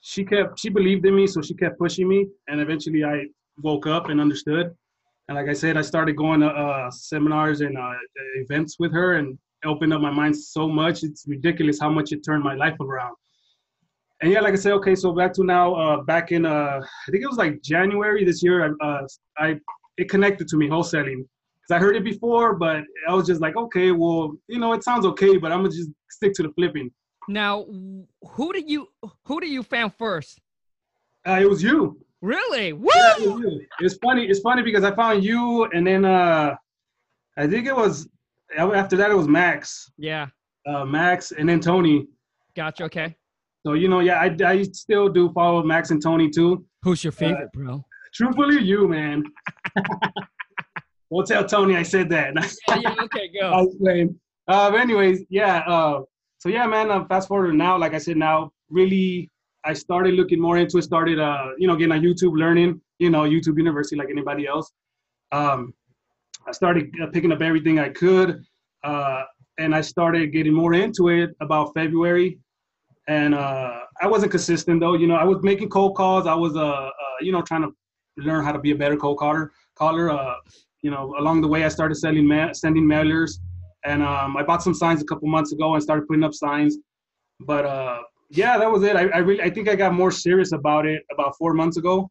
she 0.00 0.24
kept 0.24 0.58
she 0.58 0.68
believed 0.68 1.04
in 1.06 1.16
me, 1.16 1.26
so 1.26 1.42
she 1.42 1.54
kept 1.54 1.78
pushing 1.78 2.08
me, 2.08 2.26
and 2.48 2.60
eventually 2.60 3.04
I 3.04 3.26
woke 3.62 3.86
up 3.86 4.08
and 4.08 4.20
understood. 4.20 4.74
And 5.28 5.36
like 5.36 5.48
I 5.48 5.52
said, 5.52 5.76
I 5.76 5.82
started 5.82 6.16
going 6.16 6.40
to 6.40 6.48
uh, 6.48 6.90
seminars 6.90 7.60
and 7.60 7.78
uh, 7.78 7.92
events 8.36 8.76
with 8.78 8.92
her, 8.92 9.14
and 9.14 9.38
opened 9.64 9.92
up 9.92 10.00
my 10.00 10.10
mind 10.10 10.36
so 10.36 10.68
much. 10.68 11.02
It's 11.02 11.24
ridiculous 11.26 11.78
how 11.80 11.90
much 11.90 12.12
it 12.12 12.24
turned 12.24 12.42
my 12.42 12.54
life 12.54 12.78
around. 12.80 13.14
And 14.20 14.30
yeah, 14.30 14.40
like 14.40 14.52
I 14.52 14.56
said, 14.56 14.72
okay, 14.74 14.94
so 14.94 15.12
back 15.12 15.32
to 15.34 15.44
now, 15.44 15.74
uh, 15.74 16.02
back 16.02 16.30
in 16.30 16.46
uh, 16.46 16.80
I 16.80 17.10
think 17.10 17.24
it 17.24 17.26
was 17.26 17.38
like 17.38 17.60
January 17.62 18.24
this 18.24 18.42
year, 18.42 18.58
I, 18.64 18.86
uh, 18.86 19.06
I 19.36 19.56
it 19.98 20.08
connected 20.08 20.48
to 20.48 20.56
me 20.56 20.68
wholesaling 20.68 21.24
I 21.72 21.78
heard 21.78 21.96
it 21.96 22.04
before, 22.04 22.54
but 22.54 22.84
I 23.08 23.14
was 23.14 23.26
just 23.26 23.40
like, 23.40 23.56
okay, 23.56 23.90
well, 23.90 24.34
you 24.48 24.58
know, 24.58 24.72
it 24.72 24.84
sounds 24.84 25.06
okay, 25.06 25.36
but 25.36 25.52
I'm 25.52 25.58
gonna 25.58 25.70
just 25.70 25.90
stick 26.10 26.32
to 26.34 26.42
the 26.42 26.50
flipping. 26.50 26.90
Now, 27.28 27.66
who 28.22 28.52
did 28.52 28.68
you 28.68 28.88
who 29.24 29.40
did 29.40 29.50
you 29.50 29.62
found 29.62 29.94
first? 29.94 30.40
Uh, 31.26 31.38
it 31.40 31.48
was 31.48 31.62
you. 31.62 32.00
Really? 32.20 32.72
Woo! 32.72 32.88
Yeah, 32.94 33.14
it 33.18 33.68
it's 33.80 33.96
funny. 33.96 34.26
It's 34.26 34.40
funny 34.40 34.62
because 34.62 34.84
I 34.84 34.94
found 34.94 35.24
you, 35.24 35.64
and 35.72 35.86
then 35.86 36.04
uh, 36.04 36.54
I 37.36 37.46
think 37.46 37.66
it 37.66 37.74
was 37.74 38.08
after 38.56 38.96
that 38.96 39.10
it 39.10 39.14
was 39.14 39.28
Max. 39.28 39.90
Yeah. 39.96 40.28
Uh, 40.66 40.84
Max, 40.84 41.32
and 41.32 41.48
then 41.48 41.60
Tony. 41.60 42.06
Gotcha. 42.54 42.84
Okay. 42.84 43.16
So 43.64 43.74
you 43.74 43.88
know, 43.88 44.00
yeah, 44.00 44.20
I, 44.20 44.36
I 44.44 44.62
still 44.62 45.08
do 45.08 45.32
follow 45.32 45.62
Max 45.62 45.90
and 45.90 46.02
Tony 46.02 46.28
too. 46.28 46.64
Who's 46.82 47.02
your 47.04 47.12
favorite, 47.12 47.44
uh, 47.44 47.58
bro? 47.58 47.84
Truthfully, 48.12 48.62
you, 48.62 48.88
man. 48.88 49.24
we'll 51.12 51.26
tell 51.26 51.44
Tony 51.44 51.76
I 51.76 51.82
said 51.82 52.08
that. 52.10 52.34
yeah, 52.68 52.78
yeah, 52.80 52.94
okay, 53.04 53.28
go. 53.28 53.50
I 53.56 53.62
was 53.62 53.76
playing. 53.80 54.18
Uh, 54.48 54.72
anyways, 54.74 55.24
yeah. 55.28 55.58
Uh, 55.66 56.00
so 56.38 56.48
yeah, 56.48 56.66
man. 56.66 56.90
Uh, 56.90 57.04
fast 57.06 57.28
forward 57.28 57.54
now, 57.54 57.78
like 57.78 57.94
I 57.94 57.98
said, 57.98 58.16
now 58.16 58.50
really, 58.70 59.30
I 59.64 59.72
started 59.74 60.14
looking 60.14 60.40
more 60.40 60.56
into 60.56 60.78
it. 60.78 60.82
Started, 60.82 61.18
uh, 61.20 61.50
you 61.58 61.66
know, 61.66 61.76
getting 61.76 61.92
on 61.92 62.00
YouTube, 62.00 62.36
learning, 62.36 62.80
you 62.98 63.10
know, 63.10 63.22
YouTube 63.22 63.58
University 63.58 63.96
like 63.96 64.10
anybody 64.10 64.46
else. 64.46 64.72
Um, 65.30 65.72
I 66.46 66.52
started 66.52 66.90
uh, 67.00 67.06
picking 67.06 67.32
up 67.32 67.40
everything 67.40 67.78
I 67.78 67.90
could, 67.90 68.42
uh, 68.82 69.22
and 69.58 69.74
I 69.74 69.80
started 69.80 70.32
getting 70.32 70.54
more 70.54 70.74
into 70.74 71.08
it 71.08 71.30
about 71.40 71.72
February 71.74 72.38
and 73.08 73.34
uh, 73.34 73.80
I 74.00 74.06
wasn't 74.06 74.30
consistent 74.30 74.80
though. 74.80 74.94
You 74.94 75.06
know, 75.06 75.16
I 75.16 75.24
was 75.24 75.42
making 75.42 75.68
cold 75.70 75.96
calls. 75.96 76.26
I 76.26 76.34
was, 76.34 76.56
uh, 76.56 76.60
uh, 76.60 76.90
you 77.20 77.32
know, 77.32 77.42
trying 77.42 77.62
to 77.62 77.70
learn 78.16 78.44
how 78.44 78.52
to 78.52 78.58
be 78.58 78.70
a 78.70 78.76
better 78.76 78.96
cold 78.96 79.18
caller. 79.18 79.52
Caller, 79.74 80.10
uh, 80.10 80.34
you 80.82 80.90
know, 80.90 81.14
along 81.18 81.40
the 81.40 81.48
way, 81.48 81.64
I 81.64 81.68
started 81.68 81.94
selling 81.96 82.26
ma- 82.26 82.52
sending 82.52 82.84
mailers, 82.84 83.38
and 83.84 84.02
um, 84.02 84.36
I 84.36 84.42
bought 84.42 84.62
some 84.62 84.74
signs 84.74 85.02
a 85.02 85.04
couple 85.04 85.28
months 85.28 85.52
ago 85.52 85.74
and 85.74 85.82
started 85.82 86.06
putting 86.06 86.24
up 86.24 86.34
signs. 86.34 86.78
But 87.40 87.64
uh, 87.64 88.00
yeah, 88.30 88.58
that 88.58 88.70
was 88.70 88.82
it. 88.82 88.96
I, 88.96 89.08
I 89.08 89.18
really, 89.18 89.42
I 89.42 89.50
think 89.50 89.68
I 89.68 89.76
got 89.76 89.94
more 89.94 90.10
serious 90.10 90.52
about 90.52 90.86
it 90.86 91.02
about 91.12 91.36
four 91.36 91.54
months 91.54 91.76
ago, 91.76 92.10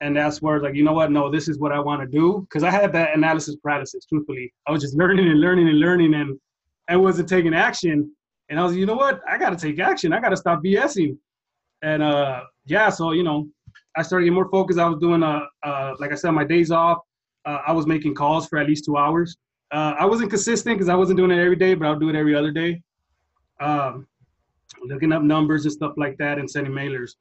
and 0.00 0.16
that's 0.16 0.42
where 0.42 0.60
like, 0.60 0.74
you 0.74 0.84
know 0.84 0.92
what? 0.92 1.10
No, 1.10 1.30
this 1.30 1.48
is 1.48 1.58
what 1.58 1.72
I 1.72 1.78
want 1.78 2.00
to 2.02 2.06
do 2.06 2.46
because 2.48 2.62
I 2.62 2.70
had 2.70 2.92
that 2.92 3.16
analysis 3.16 3.56
paralysis. 3.62 4.04
Truthfully, 4.06 4.52
I 4.66 4.72
was 4.72 4.82
just 4.82 4.96
learning 5.02 5.28
and 5.28 5.40
learning 5.40 5.68
and 5.68 5.78
learning, 5.78 6.14
and 6.14 6.38
I 6.88 6.96
wasn't 6.96 7.28
taking 7.28 7.54
action 7.54 8.10
and 8.48 8.60
I 8.60 8.64
was, 8.64 8.76
you 8.76 8.86
know 8.86 8.94
what? 8.94 9.20
I 9.28 9.38
got 9.38 9.50
to 9.50 9.56
take 9.56 9.78
action. 9.78 10.12
I 10.12 10.20
got 10.20 10.30
to 10.30 10.36
stop 10.36 10.62
BSing. 10.62 11.16
And 11.82 12.02
uh, 12.02 12.42
yeah, 12.66 12.90
so 12.90 13.12
you 13.12 13.22
know, 13.22 13.48
I 13.96 14.02
started 14.02 14.24
getting 14.24 14.34
more 14.34 14.50
focused. 14.50 14.78
I 14.78 14.88
was 14.88 14.98
doing, 14.98 15.22
uh, 15.22 15.40
uh 15.62 15.94
like 15.98 16.12
I 16.12 16.14
said, 16.14 16.32
my 16.32 16.44
days 16.44 16.70
off. 16.70 16.98
Uh, 17.46 17.58
I 17.66 17.72
was 17.72 17.86
making 17.86 18.14
calls 18.14 18.48
for 18.48 18.58
at 18.58 18.66
least 18.66 18.84
two 18.84 18.96
hours. 18.96 19.36
Uh, 19.70 19.94
I 19.98 20.06
wasn't 20.06 20.30
consistent 20.30 20.76
because 20.76 20.88
I 20.88 20.94
wasn't 20.94 21.18
doing 21.18 21.30
it 21.30 21.38
every 21.38 21.56
day, 21.56 21.74
but 21.74 21.86
I'll 21.86 21.98
do 21.98 22.08
it 22.08 22.16
every 22.16 22.34
other 22.34 22.50
day. 22.50 22.80
Um, 23.60 24.06
looking 24.82 25.12
up 25.12 25.22
numbers 25.22 25.64
and 25.64 25.72
stuff 25.72 25.92
like 25.96 26.16
that 26.18 26.38
and 26.38 26.50
sending 26.50 26.72
mailers. 26.72 27.12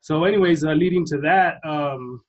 So, 0.00 0.24
anyways, 0.24 0.64
uh, 0.64 0.72
leading 0.72 1.04
to 1.06 1.18
that, 1.18 1.58
um, 1.64 2.20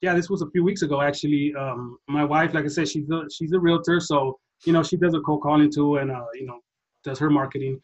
yeah, 0.00 0.14
this 0.14 0.30
was 0.30 0.42
a 0.42 0.50
few 0.50 0.64
weeks 0.64 0.82
ago 0.82 1.00
actually. 1.00 1.54
Um, 1.54 1.98
my 2.08 2.24
wife, 2.24 2.54
like 2.54 2.64
I 2.64 2.68
said, 2.68 2.88
she's 2.88 3.08
a, 3.10 3.22
she's 3.30 3.52
a 3.52 3.60
realtor, 3.60 4.00
so 4.00 4.38
you 4.64 4.72
know 4.72 4.82
she 4.82 4.96
does 4.96 5.14
a 5.14 5.20
cold 5.20 5.42
calling 5.42 5.70
too, 5.70 5.96
and 5.96 6.10
uh, 6.10 6.24
you 6.34 6.46
know 6.46 6.60
does 7.04 7.18
her 7.18 7.30
marketing. 7.30 7.80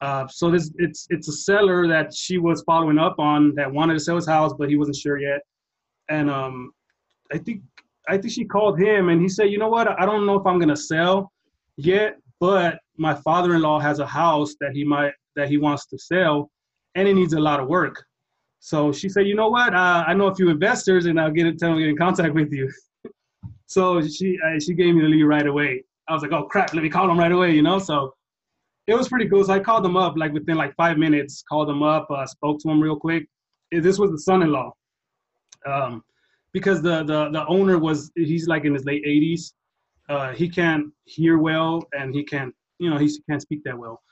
Uh, 0.00 0.26
so 0.28 0.50
this 0.50 0.70
it's 0.76 1.06
it's 1.10 1.28
a 1.28 1.32
seller 1.32 1.88
that 1.88 2.14
she 2.14 2.38
was 2.38 2.62
following 2.62 2.98
up 2.98 3.18
on 3.18 3.54
that 3.56 3.72
wanted 3.72 3.94
to 3.94 4.00
sell 4.00 4.16
his 4.16 4.26
house, 4.26 4.52
but 4.56 4.68
he 4.68 4.76
wasn't 4.76 4.96
sure 4.96 5.18
yet. 5.18 5.40
And 6.08 6.30
um, 6.30 6.70
I 7.32 7.38
think 7.38 7.62
I 8.08 8.16
think 8.18 8.32
she 8.32 8.44
called 8.44 8.80
him 8.80 9.10
and 9.10 9.20
he 9.20 9.28
said, 9.28 9.50
you 9.50 9.58
know 9.58 9.68
what, 9.68 9.88
I 10.00 10.06
don't 10.06 10.26
know 10.26 10.36
if 10.36 10.46
I'm 10.46 10.58
gonna 10.58 10.76
sell 10.76 11.30
yet, 11.76 12.18
but 12.40 12.78
my 12.96 13.14
father-in-law 13.14 13.80
has 13.80 13.98
a 14.00 14.06
house 14.06 14.54
that 14.60 14.72
he 14.72 14.84
might 14.84 15.12
that 15.36 15.48
he 15.48 15.56
wants 15.56 15.86
to 15.86 15.98
sell, 15.98 16.50
and 16.96 17.06
it 17.08 17.14
needs 17.14 17.32
a 17.32 17.40
lot 17.40 17.60
of 17.60 17.68
work. 17.68 18.04
So 18.60 18.92
she 18.92 19.08
said, 19.08 19.26
you 19.26 19.36
know 19.36 19.48
what, 19.48 19.72
uh, 19.72 20.04
I 20.06 20.14
know 20.14 20.26
a 20.26 20.34
few 20.34 20.50
investors, 20.50 21.06
and 21.06 21.18
I'll 21.18 21.30
get 21.30 21.46
it, 21.46 21.58
tell 21.58 21.70
them 21.70 21.78
get 21.78 21.88
in 21.88 21.96
contact 21.96 22.34
with 22.34 22.52
you. 22.52 22.70
so 23.66 24.02
she 24.02 24.36
uh, 24.44 24.58
she 24.60 24.74
gave 24.74 24.94
me 24.94 25.02
the 25.02 25.08
lead 25.08 25.22
right 25.22 25.46
away. 25.46 25.84
I 26.08 26.12
was 26.12 26.22
like, 26.22 26.32
oh 26.32 26.44
crap, 26.44 26.74
let 26.74 26.82
me 26.82 26.90
call 26.90 27.06
them 27.06 27.18
right 27.18 27.32
away, 27.32 27.52
you 27.52 27.62
know. 27.62 27.78
So 27.78 28.12
it 28.86 28.94
was 28.94 29.08
pretty 29.08 29.28
cool. 29.28 29.44
So 29.44 29.52
I 29.52 29.60
called 29.60 29.84
them 29.84 29.96
up 29.96 30.14
like 30.16 30.32
within 30.32 30.56
like 30.56 30.74
five 30.76 30.98
minutes. 30.98 31.44
Called 31.48 31.68
them 31.68 31.82
up, 31.82 32.10
uh, 32.10 32.26
spoke 32.26 32.58
to 32.60 32.70
him 32.70 32.82
real 32.82 32.96
quick. 32.96 33.26
This 33.70 33.98
was 33.98 34.10
the 34.10 34.18
son-in-law, 34.18 34.72
um, 35.66 36.02
because 36.52 36.82
the 36.82 37.04
the 37.04 37.30
the 37.30 37.46
owner 37.46 37.78
was 37.78 38.10
he's 38.14 38.46
like 38.46 38.64
in 38.64 38.74
his 38.74 38.84
late 38.84 39.04
80s. 39.04 39.52
Uh, 40.08 40.32
he 40.32 40.48
can't 40.48 40.86
hear 41.04 41.38
well, 41.38 41.82
and 41.92 42.14
he 42.14 42.24
can't 42.24 42.54
you 42.78 42.90
know 42.90 42.98
he 42.98 43.10
can't 43.28 43.42
speak 43.42 43.62
that 43.64 43.76
well. 43.76 44.02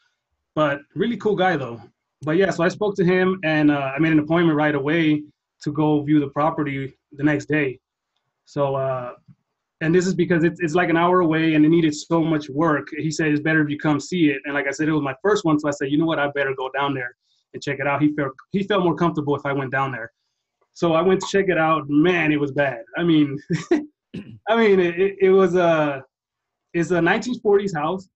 But 0.55 0.81
really 0.95 1.17
cool 1.17 1.37
guy 1.37 1.57
though. 1.57 1.81
But 2.23 2.37
yeah, 2.37 2.51
so 2.51 2.65
I 2.65 2.69
spoke 2.69 2.97
to 2.97 3.05
him, 3.05 3.39
and 3.45 3.71
uh, 3.71 3.93
I 3.95 3.99
made 3.99 4.13
an 4.13 4.19
appointment 4.19 4.57
right 4.57 4.75
away 4.75 5.23
to 5.63 5.73
go 5.73 6.03
view 6.03 6.21
the 6.21 6.29
property 6.29 6.97
the 7.13 7.25
next 7.25 7.47
day. 7.47 7.79
So 8.45 8.75
uh, 8.77 9.13
and 9.81 9.95
this 9.95 10.07
is 10.07 10.15
because 10.15 10.43
it's, 10.43 10.61
it's 10.61 10.75
like 10.75 10.89
an 10.89 10.97
hour 10.97 11.21
away 11.21 11.55
and 11.55 11.65
it 11.65 11.69
needed 11.69 11.95
so 11.95 12.23
much 12.23 12.49
work. 12.49 12.89
He 12.97 13.11
said 13.11 13.29
it's 13.29 13.41
better 13.41 13.63
if 13.63 13.69
you 13.69 13.79
come 13.79 14.01
see 14.01 14.31
it. 14.31 14.41
And 14.45 14.55
like 14.55 14.67
I 14.67 14.71
said, 14.71 14.89
it 14.89 14.93
was 14.93 15.03
my 15.03 15.15
first 15.23 15.45
one, 15.45 15.61
so 15.61 15.69
I 15.69 15.73
said, 15.73 15.91
you 15.91 15.99
know 15.99 16.07
what, 16.07 16.19
I 16.19 16.29
better 16.29 16.55
go 16.57 16.71
down 16.71 16.95
there 16.95 17.15
and 17.53 17.63
check 17.63 17.79
it 17.79 17.87
out. 17.87 18.01
He 18.01 18.13
felt 18.15 18.33
he 18.53 18.63
felt 18.63 18.85
more 18.85 18.95
comfortable 18.95 19.37
if 19.37 19.45
I 19.45 19.53
went 19.53 19.71
down 19.71 19.93
there. 19.93 20.13
So 20.77 20.93
I 20.93 21.01
went 21.01 21.23
to 21.23 21.27
check 21.29 21.47
it 21.49 21.57
out. 21.57 21.89
Man, 21.89 22.31
it 22.33 22.39
was 22.39 22.53
bad. 22.53 22.83
I 22.99 23.03
mean, 23.03 23.39
I 24.47 24.57
mean, 24.57 24.79
it, 24.79 25.17
it 25.23 25.31
was 25.31 25.55
a 25.55 26.05
it's 26.75 26.91
a 26.91 27.01
1940s 27.01 27.75
house, 27.75 28.07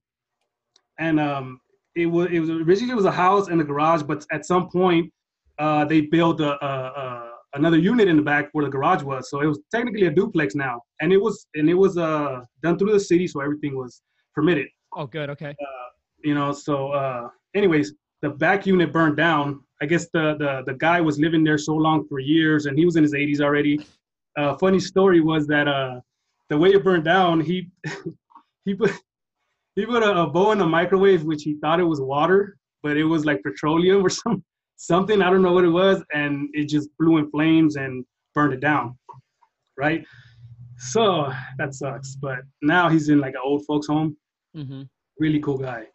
and 0.98 1.18
um, 1.18 1.58
it 1.96 2.04
was 2.04 2.28
it 2.30 2.38
was 2.38 2.50
originally 2.50 2.92
it 2.92 2.96
was 2.96 3.06
a 3.06 3.10
house 3.10 3.48
and 3.48 3.62
a 3.62 3.64
garage, 3.64 4.02
but 4.02 4.26
at 4.30 4.44
some 4.44 4.68
point, 4.68 5.10
uh, 5.58 5.86
they 5.86 6.02
built 6.02 6.42
a, 6.42 6.62
a, 6.62 6.70
a 7.02 7.30
another 7.54 7.78
unit 7.78 8.08
in 8.08 8.16
the 8.16 8.22
back 8.22 8.50
where 8.52 8.66
the 8.66 8.70
garage 8.70 9.02
was. 9.02 9.30
So 9.30 9.40
it 9.40 9.46
was 9.46 9.58
technically 9.74 10.04
a 10.04 10.10
duplex 10.10 10.54
now, 10.54 10.82
and 11.00 11.14
it 11.14 11.20
was 11.20 11.46
and 11.54 11.70
it 11.70 11.78
was 11.84 11.96
uh 11.96 12.40
done 12.62 12.78
through 12.78 12.92
the 12.92 13.00
city, 13.00 13.26
so 13.26 13.40
everything 13.40 13.74
was 13.74 14.02
permitted. 14.34 14.68
Oh, 14.94 15.06
good. 15.06 15.30
Okay. 15.30 15.50
Uh, 15.50 15.88
you 16.22 16.34
know, 16.34 16.52
so 16.52 16.88
uh, 16.88 17.28
anyways, 17.54 17.94
the 18.22 18.30
back 18.30 18.66
unit 18.66 18.92
burned 18.92 19.16
down. 19.16 19.60
I 19.82 19.86
guess 19.86 20.08
the 20.12 20.36
the 20.38 20.62
the 20.66 20.74
guy 20.78 21.00
was 21.00 21.18
living 21.18 21.44
there 21.44 21.58
so 21.58 21.74
long 21.74 22.06
for 22.08 22.18
years, 22.18 22.66
and 22.66 22.78
he 22.78 22.84
was 22.84 22.96
in 22.96 23.02
his 23.02 23.14
80s 23.14 23.40
already. 23.40 23.80
Uh, 24.36 24.56
funny 24.56 24.80
story 24.80 25.20
was 25.20 25.46
that 25.48 25.66
uh, 25.66 26.00
the 26.48 26.58
way 26.58 26.70
it 26.70 26.84
burned 26.84 27.04
down, 27.04 27.40
he 27.40 27.68
he 28.64 28.74
put 28.74 28.92
he 29.76 29.86
put 29.86 30.02
a, 30.02 30.22
a 30.22 30.26
bowl 30.26 30.52
in 30.52 30.58
the 30.58 30.66
microwave, 30.66 31.24
which 31.24 31.42
he 31.42 31.54
thought 31.54 31.80
it 31.80 31.84
was 31.84 32.00
water, 32.00 32.56
but 32.82 32.96
it 32.96 33.04
was 33.04 33.24
like 33.24 33.42
petroleum 33.42 34.04
or 34.04 34.10
some 34.22 34.44
something 34.76 35.22
I 35.22 35.30
don't 35.30 35.42
know 35.42 35.52
what 35.52 35.64
it 35.64 35.68
was, 35.68 36.02
and 36.12 36.48
it 36.52 36.68
just 36.68 36.88
blew 36.98 37.18
in 37.18 37.30
flames 37.30 37.76
and 37.76 38.04
burned 38.34 38.52
it 38.52 38.60
down, 38.60 38.98
right? 39.76 40.04
So 40.78 41.32
that 41.58 41.74
sucks. 41.74 42.16
But 42.16 42.40
now 42.62 42.88
he's 42.88 43.08
in 43.08 43.20
like 43.20 43.34
an 43.34 43.40
old 43.44 43.64
folks 43.66 43.86
home. 43.86 44.16
Mm-hmm. 44.56 44.82
Really 45.18 45.40
cool 45.40 45.58
guy. 45.58 45.86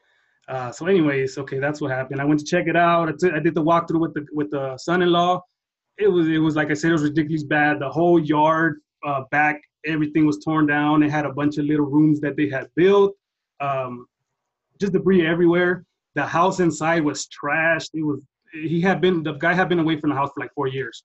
Uh, 0.48 0.72
so, 0.72 0.86
anyways, 0.86 1.38
okay, 1.40 1.60
that's 1.60 1.82
what 1.82 1.92
happened. 1.92 2.22
I 2.22 2.26
went 2.26 2.40
to 2.40 2.46
check 2.46 2.68
it 2.68 2.76
out. 2.76 3.10
I, 3.10 3.14
t- 3.20 3.32
I 3.34 3.40
did 3.40 3.56
the 3.56 3.64
walkthrough 3.64 4.00
with 4.00 4.14
the 4.14 4.26
with 4.32 4.52
the 4.52 4.78
son-in-law. 4.78 5.42
It 5.98 6.08
was 6.08 6.28
it 6.28 6.38
was 6.38 6.56
like 6.56 6.70
I 6.72 6.74
said, 6.74 6.90
it 6.90 6.94
was 6.94 7.04
ridiculously 7.04 7.48
bad. 7.48 7.80
The 7.80 7.90
whole 7.90 8.20
yard 8.20 8.82
uh, 9.06 9.22
back, 9.32 9.62
everything 9.86 10.26
was 10.26 10.44
torn 10.44 10.68
down. 10.68 11.04
It 11.04 11.10
had 11.10 11.26
a 11.26 11.34
bunch 11.34 11.58
of 11.58 11.66
little 11.66 11.86
rooms 11.86 12.20
that 12.22 12.36
they 12.38 12.50
had 12.50 12.68
built. 12.76 13.16
Um, 13.60 14.08
just 14.80 14.94
debris 14.94 15.26
everywhere. 15.26 15.86
The 16.16 16.26
house 16.26 16.60
inside 16.60 17.04
was 17.04 17.28
trashed. 17.28 17.90
It 17.94 18.04
was 18.04 18.22
he 18.52 18.82
had 18.82 19.02
been 19.02 19.24
the 19.24 19.34
guy 19.34 19.54
had 19.54 19.70
been 19.70 19.80
away 19.80 20.00
from 20.00 20.12
the 20.12 20.16
house 20.16 20.30
for 20.34 20.42
like 20.42 20.54
four 20.54 20.68
years. 20.68 21.04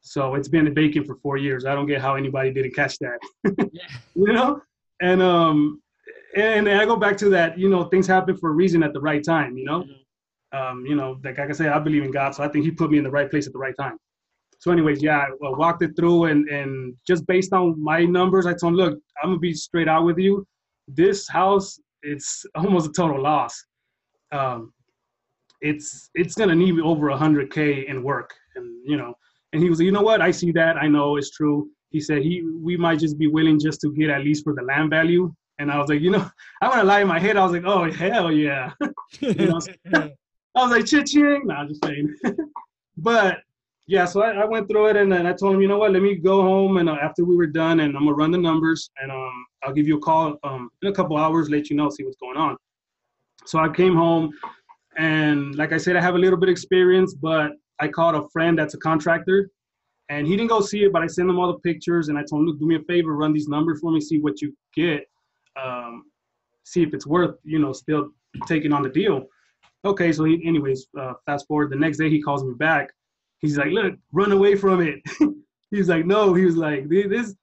So 0.00 0.34
it's 0.34 0.48
been 0.48 0.72
vacant 0.74 1.06
for 1.06 1.16
four 1.16 1.38
years. 1.38 1.64
I 1.64 1.74
don't 1.74 1.86
get 1.86 2.00
how 2.00 2.14
anybody 2.14 2.52
didn't 2.52 2.74
catch 2.74 2.98
that. 2.98 3.18
yeah. 3.72 3.82
You 4.14 4.32
know? 4.32 4.60
And 5.00 5.22
um 5.22 5.82
and, 6.34 6.68
I 6.68 6.84
go 6.84 6.96
back 6.96 7.16
to 7.18 7.28
that, 7.30 7.58
you 7.58 7.68
know, 7.68 7.84
things 7.84 8.06
happen 8.06 8.36
for 8.36 8.50
a 8.50 8.52
reason 8.52 8.82
at 8.82 8.92
the 8.92 9.00
right 9.00 9.22
time, 9.24 9.56
you 9.56 9.64
know? 9.64 9.82
Mm-hmm. 9.82 10.58
Um, 10.58 10.86
you 10.86 10.94
know, 10.94 11.18
like, 11.24 11.38
like 11.38 11.50
I 11.50 11.52
say, 11.52 11.68
I 11.68 11.78
believe 11.80 12.04
in 12.04 12.12
God, 12.12 12.34
so 12.34 12.44
I 12.44 12.48
think 12.48 12.64
he 12.64 12.70
put 12.70 12.90
me 12.90 12.98
in 12.98 13.04
the 13.04 13.10
right 13.10 13.30
place 13.30 13.46
at 13.46 13.52
the 13.52 13.58
right 13.58 13.74
time. 13.76 13.98
So, 14.60 14.70
anyways, 14.70 15.02
yeah, 15.02 15.18
I 15.18 15.50
walked 15.50 15.82
it 15.82 15.96
through 15.96 16.24
and 16.24 16.48
and 16.48 16.94
just 17.06 17.26
based 17.26 17.52
on 17.52 17.82
my 17.82 18.04
numbers, 18.04 18.46
I 18.46 18.54
told 18.54 18.72
him, 18.72 18.76
look, 18.76 18.98
I'm 19.22 19.30
gonna 19.30 19.38
be 19.38 19.52
straight 19.52 19.88
out 19.88 20.04
with 20.04 20.18
you. 20.18 20.46
This 20.88 21.28
house, 21.28 21.78
it's 22.02 22.46
almost 22.54 22.88
a 22.88 22.92
total 22.92 23.20
loss. 23.20 23.62
Um, 24.32 24.72
it's 25.60 26.10
it's 26.14 26.34
gonna 26.34 26.54
need 26.54 26.78
over 26.80 27.08
a 27.08 27.16
hundred 27.16 27.52
k 27.52 27.86
in 27.88 28.02
work, 28.02 28.32
and 28.54 28.66
you 28.86 28.96
know, 28.96 29.14
and 29.52 29.62
he 29.62 29.68
was, 29.68 29.80
you 29.80 29.92
know 29.92 30.02
what, 30.02 30.22
I 30.22 30.30
see 30.30 30.50
that, 30.52 30.76
I 30.76 30.88
know 30.88 31.16
it's 31.16 31.30
true. 31.30 31.68
He 31.90 32.00
said 32.00 32.22
he 32.22 32.42
we 32.62 32.76
might 32.76 33.00
just 33.00 33.18
be 33.18 33.26
willing 33.26 33.58
just 33.58 33.80
to 33.82 33.92
get 33.92 34.10
at 34.10 34.22
least 34.22 34.44
for 34.44 34.54
the 34.54 34.62
land 34.62 34.90
value, 34.90 35.34
and 35.58 35.70
I 35.70 35.78
was 35.78 35.88
like, 35.88 36.00
you 36.00 36.10
know, 36.10 36.28
I 36.62 36.68
want 36.68 36.80
to 36.80 36.86
lie 36.86 37.00
in 37.00 37.08
my 37.08 37.18
head. 37.18 37.36
I 37.36 37.44
was 37.44 37.52
like, 37.52 37.64
oh 37.64 37.90
hell 37.90 38.32
yeah, 38.32 38.72
you 39.20 39.34
know, 39.34 39.60
I 40.56 40.66
was 40.66 40.70
like, 40.70 40.86
ching. 41.06 41.42
Nah, 41.44 41.66
just 41.66 41.84
saying. 41.84 42.14
but 42.96 43.38
yeah, 43.86 44.06
so 44.06 44.22
I, 44.22 44.30
I, 44.30 44.44
went 44.46 44.68
through 44.68 44.86
it 44.88 44.96
and 44.96 45.12
then 45.12 45.26
I 45.26 45.32
told 45.32 45.54
him, 45.54 45.60
you 45.60 45.68
know 45.68 45.76
what, 45.76 45.92
let 45.92 46.00
me 46.02 46.14
go 46.14 46.40
home 46.40 46.78
and 46.78 46.88
uh, 46.88 46.96
after 47.02 47.24
we 47.24 47.36
were 47.36 47.46
done 47.46 47.80
and 47.80 47.96
I'm 47.96 48.04
gonna 48.04 48.16
run 48.16 48.30
the 48.30 48.38
numbers 48.38 48.90
and 49.02 49.12
um, 49.12 49.46
I'll 49.62 49.74
give 49.74 49.86
you 49.86 49.98
a 49.98 50.00
call 50.00 50.38
um, 50.42 50.70
in 50.82 50.88
a 50.88 50.92
couple 50.92 51.16
hours, 51.18 51.50
let 51.50 51.68
you 51.68 51.76
know, 51.76 51.90
see 51.90 52.04
what's 52.04 52.16
going 52.16 52.38
on. 52.38 52.56
So 53.44 53.58
I 53.58 53.68
came 53.68 53.94
home 53.94 54.32
and 54.96 55.54
like 55.56 55.72
I 55.72 55.76
said, 55.76 55.96
I 55.96 56.00
have 56.00 56.14
a 56.14 56.18
little 56.18 56.38
bit 56.38 56.48
of 56.48 56.52
experience, 56.52 57.14
but 57.14 57.52
I 57.78 57.88
called 57.88 58.14
a 58.14 58.26
friend 58.30 58.58
that's 58.58 58.72
a 58.72 58.78
contractor 58.78 59.50
and 60.08 60.26
he 60.26 60.36
didn't 60.36 60.48
go 60.48 60.60
see 60.60 60.84
it, 60.84 60.92
but 60.92 61.02
I 61.02 61.06
sent 61.06 61.28
him 61.28 61.38
all 61.38 61.48
the 61.48 61.58
pictures 61.58 62.08
and 62.08 62.16
I 62.16 62.22
told 62.22 62.42
him, 62.42 62.46
look, 62.46 62.58
do 62.58 62.66
me 62.66 62.76
a 62.76 62.80
favor, 62.80 63.14
run 63.14 63.32
these 63.32 63.48
numbers 63.48 63.80
for 63.80 63.90
me, 63.90 64.00
see 64.00 64.18
what 64.18 64.40
you 64.40 64.56
get, 64.74 65.06
um, 65.62 66.04
see 66.64 66.82
if 66.82 66.94
it's 66.94 67.06
worth, 67.06 67.36
you 67.44 67.58
know, 67.58 67.72
still 67.72 68.10
taking 68.46 68.72
on 68.72 68.82
the 68.82 68.88
deal. 68.88 69.26
Okay, 69.84 70.12
so 70.12 70.24
he, 70.24 70.42
anyways, 70.46 70.86
uh, 70.98 71.12
fast 71.26 71.46
forward, 71.46 71.70
the 71.70 71.76
next 71.76 71.98
day 71.98 72.08
he 72.08 72.22
calls 72.22 72.42
me 72.42 72.54
back 72.54 72.90
He's 73.44 73.58
like, 73.58 73.72
look, 73.72 73.94
run 74.12 74.32
away 74.32 74.56
from 74.56 74.80
it. 74.80 75.02
He's 75.70 75.90
like, 75.90 76.06
no. 76.06 76.32
He 76.32 76.46
was 76.46 76.56
like, 76.56 76.88
this 76.88 77.34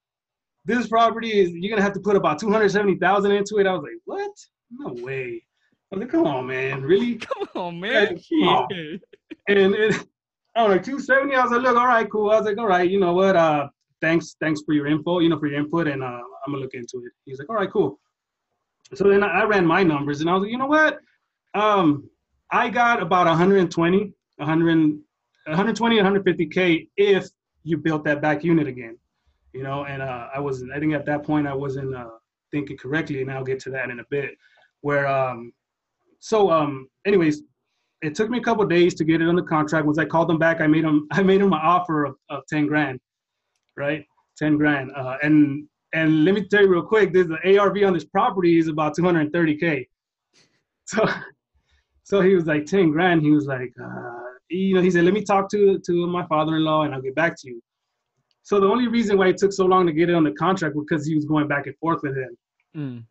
this 0.64 0.88
property 0.88 1.40
is 1.40 1.52
you're 1.52 1.70
gonna 1.70 1.82
have 1.82 1.92
to 1.92 2.00
put 2.00 2.16
about 2.16 2.40
two 2.40 2.50
hundred 2.50 2.70
seventy 2.70 2.96
thousand 2.96 3.30
into 3.30 3.58
it. 3.58 3.68
I 3.68 3.72
was 3.72 3.82
like, 3.82 4.00
what? 4.04 4.32
No 4.72 5.00
way. 5.00 5.44
I 5.92 5.96
was 5.96 6.00
like, 6.00 6.10
come 6.10 6.26
on, 6.26 6.48
man, 6.48 6.82
really? 6.82 7.14
Come 7.16 7.48
on, 7.54 7.78
man. 7.78 8.18
come 8.18 8.48
on. 8.48 9.00
And, 9.46 9.74
and 9.76 10.06
I 10.56 10.64
was 10.64 10.72
like, 10.72 10.82
two 10.82 10.98
seventy. 10.98 11.36
I 11.36 11.42
was 11.44 11.52
like, 11.52 11.62
look, 11.62 11.76
all 11.76 11.86
right, 11.86 12.10
cool. 12.10 12.30
I 12.32 12.38
was 12.38 12.46
like, 12.46 12.58
all 12.58 12.66
right, 12.66 12.90
you 12.90 12.98
know 12.98 13.14
what? 13.14 13.36
Uh, 13.36 13.68
thanks, 14.00 14.34
thanks 14.40 14.62
for 14.66 14.72
your 14.74 14.88
info, 14.88 15.20
you 15.20 15.28
know, 15.28 15.38
for 15.38 15.46
your 15.46 15.60
input, 15.60 15.86
and 15.86 16.02
uh, 16.02 16.06
I'm 16.46 16.52
gonna 16.52 16.58
look 16.64 16.74
into 16.74 17.04
it. 17.06 17.12
He's 17.26 17.38
like, 17.38 17.48
all 17.48 17.56
right, 17.56 17.70
cool. 17.70 18.00
So 18.94 19.08
then 19.08 19.22
I 19.22 19.44
ran 19.44 19.66
my 19.66 19.82
numbers, 19.82 20.20
and 20.20 20.28
I 20.28 20.34
was 20.34 20.42
like, 20.42 20.50
you 20.50 20.58
know 20.58 20.66
what? 20.66 21.00
Um, 21.54 22.08
I 22.50 22.68
got 22.68 23.02
about 23.02 23.26
120, 23.26 24.12
100, 24.36 25.02
120 25.46 25.96
150k 25.98 26.88
if 26.96 27.28
you 27.64 27.76
built 27.76 28.04
that 28.04 28.22
back 28.22 28.44
unit 28.44 28.66
again 28.68 28.96
you 29.52 29.62
know? 29.62 29.84
And 29.84 30.02
uh, 30.02 30.28
i 30.34 30.38
wasn't 30.38 30.72
i 30.72 30.78
think 30.78 30.94
at 30.94 31.06
that 31.06 31.24
point 31.24 31.46
i 31.46 31.54
wasn't 31.54 31.94
uh, 31.94 32.10
thinking 32.50 32.76
correctly 32.76 33.22
and 33.22 33.30
i'll 33.30 33.44
get 33.44 33.60
to 33.60 33.70
that 33.70 33.90
in 33.90 34.00
a 34.00 34.04
bit 34.10 34.36
where 34.80 35.06
um 35.06 35.52
so 36.20 36.50
um 36.50 36.88
anyways 37.04 37.42
it 38.02 38.14
took 38.14 38.30
me 38.30 38.38
a 38.38 38.42
couple 38.42 38.64
days 38.66 38.94
to 38.94 39.04
get 39.04 39.22
it 39.22 39.28
on 39.28 39.36
the 39.36 39.42
contract. 39.42 39.86
Once 39.86 39.98
i 39.98 40.04
called 40.04 40.28
them 40.28 40.38
back 40.38 40.60
i 40.60 40.66
made 40.66 40.84
them 40.84 41.08
i 41.12 41.22
made 41.22 41.40
them 41.40 41.52
an 41.52 41.60
offer 41.62 42.04
of, 42.04 42.16
of 42.30 42.42
10 42.48 42.66
grand 42.66 43.00
right? 43.76 44.04
10 44.38 44.58
grand 44.58 44.90
uh, 44.94 45.16
and 45.22 45.66
and 45.92 46.24
let 46.24 46.34
me 46.34 46.46
tell 46.48 46.62
you 46.62 46.68
real 46.68 46.82
quick 46.82 47.12
this 47.12 47.26
the 47.26 47.58
arv 47.58 47.76
on 47.82 47.92
this 47.92 48.04
property 48.04 48.58
is 48.58 48.68
about 48.68 48.96
230k 48.96 49.86
so 50.84 51.06
so 52.04 52.20
he 52.20 52.34
was 52.34 52.46
like 52.46 52.66
10 52.66 52.90
grand 52.90 53.22
he 53.22 53.30
was 53.30 53.46
like 53.46 53.72
uh, 53.82 54.22
you 54.52 54.74
know, 54.74 54.82
he 54.82 54.90
said, 54.90 55.04
let 55.04 55.14
me 55.14 55.24
talk 55.24 55.50
to, 55.50 55.78
to 55.78 56.06
my 56.06 56.26
father-in-law 56.26 56.82
and 56.82 56.94
I'll 56.94 57.02
get 57.02 57.14
back 57.14 57.36
to 57.40 57.48
you. 57.48 57.62
So 58.42 58.60
the 58.60 58.66
only 58.66 58.88
reason 58.88 59.16
why 59.16 59.28
it 59.28 59.36
took 59.38 59.52
so 59.52 59.66
long 59.66 59.86
to 59.86 59.92
get 59.92 60.10
it 60.10 60.14
on 60.14 60.24
the 60.24 60.32
contract 60.32 60.74
was 60.74 60.84
because 60.88 61.06
he 61.06 61.14
was 61.14 61.24
going 61.24 61.48
back 61.48 61.66
and 61.66 61.76
forth 61.78 62.02
with 62.02 62.16
him. 62.16 62.36
Mm. 62.76 63.04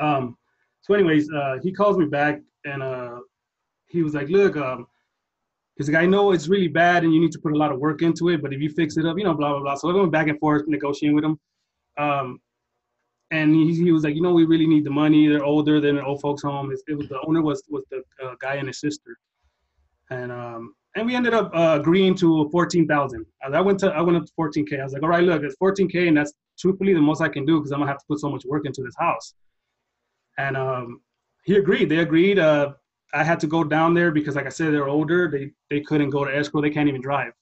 Um, 0.00 0.36
so 0.80 0.94
anyways, 0.94 1.30
uh, 1.30 1.58
he 1.62 1.72
calls 1.72 1.98
me 1.98 2.06
back 2.06 2.40
and 2.64 2.82
uh, 2.82 3.18
he 3.88 4.02
was 4.02 4.14
like, 4.14 4.28
look, 4.28 4.56
um, 4.56 4.86
he's 5.76 5.88
like, 5.88 6.02
I 6.02 6.06
know 6.06 6.32
it's 6.32 6.48
really 6.48 6.68
bad 6.68 7.04
and 7.04 7.12
you 7.12 7.20
need 7.20 7.32
to 7.32 7.38
put 7.38 7.52
a 7.52 7.58
lot 7.58 7.72
of 7.72 7.78
work 7.78 8.02
into 8.02 8.30
it, 8.30 8.40
but 8.40 8.54
if 8.54 8.60
you 8.60 8.70
fix 8.70 8.96
it 8.96 9.04
up, 9.04 9.18
you 9.18 9.24
know, 9.24 9.34
blah, 9.34 9.50
blah, 9.50 9.60
blah. 9.60 9.74
So 9.74 9.90
I 9.90 9.94
went 9.94 10.12
back 10.12 10.28
and 10.28 10.38
forth 10.40 10.62
negotiating 10.66 11.14
with 11.14 11.24
him. 11.24 11.38
Um, 11.98 12.40
and 13.30 13.54
he, 13.54 13.74
he 13.74 13.92
was 13.92 14.02
like, 14.02 14.14
you 14.14 14.22
know, 14.22 14.32
we 14.32 14.44
really 14.44 14.66
need 14.66 14.84
the 14.84 14.90
money. 14.90 15.28
They're 15.28 15.44
older 15.44 15.80
than 15.80 15.98
an 15.98 16.04
old 16.04 16.20
folks 16.20 16.42
home. 16.42 16.72
It, 16.72 16.80
it 16.88 16.94
was 16.94 17.08
the 17.08 17.20
owner 17.26 17.42
was 17.42 17.62
was 17.68 17.84
the 17.90 18.02
uh, 18.24 18.34
guy 18.40 18.56
and 18.56 18.66
his 18.66 18.80
sister, 18.80 19.16
and 20.10 20.32
um, 20.32 20.74
and 20.96 21.06
we 21.06 21.14
ended 21.14 21.34
up 21.34 21.50
uh, 21.54 21.78
agreeing 21.80 22.16
to 22.16 22.48
14,000. 22.50 23.24
I 23.42 23.60
went 23.60 23.78
to 23.80 23.92
I 23.92 24.00
went 24.00 24.16
up 24.16 24.24
to 24.24 24.32
14k. 24.38 24.80
I 24.80 24.84
was 24.84 24.92
like, 24.92 25.02
all 25.02 25.08
right, 25.08 25.22
look, 25.22 25.42
it's 25.42 25.56
14k, 25.62 26.08
and 26.08 26.16
that's 26.16 26.32
truthfully 26.58 26.92
the 26.92 27.00
most 27.00 27.20
I 27.20 27.28
can 27.28 27.44
do 27.44 27.58
because 27.58 27.70
I'm 27.70 27.78
gonna 27.78 27.90
have 27.90 28.00
to 28.00 28.06
put 28.08 28.18
so 28.18 28.30
much 28.30 28.44
work 28.44 28.66
into 28.66 28.82
this 28.82 28.94
house. 28.98 29.34
And 30.38 30.56
um, 30.56 31.00
he 31.44 31.56
agreed. 31.56 31.88
They 31.88 31.98
agreed. 31.98 32.38
Uh, 32.38 32.72
I 33.14 33.24
had 33.24 33.40
to 33.40 33.46
go 33.46 33.64
down 33.64 33.94
there 33.94 34.10
because, 34.10 34.36
like 34.36 34.46
I 34.46 34.50
said, 34.50 34.72
they're 34.72 34.88
older. 34.88 35.30
They 35.30 35.50
they 35.68 35.80
couldn't 35.80 36.10
go 36.10 36.24
to 36.24 36.36
escrow. 36.36 36.62
They 36.62 36.70
can't 36.70 36.88
even 36.88 37.00
drive. 37.00 37.32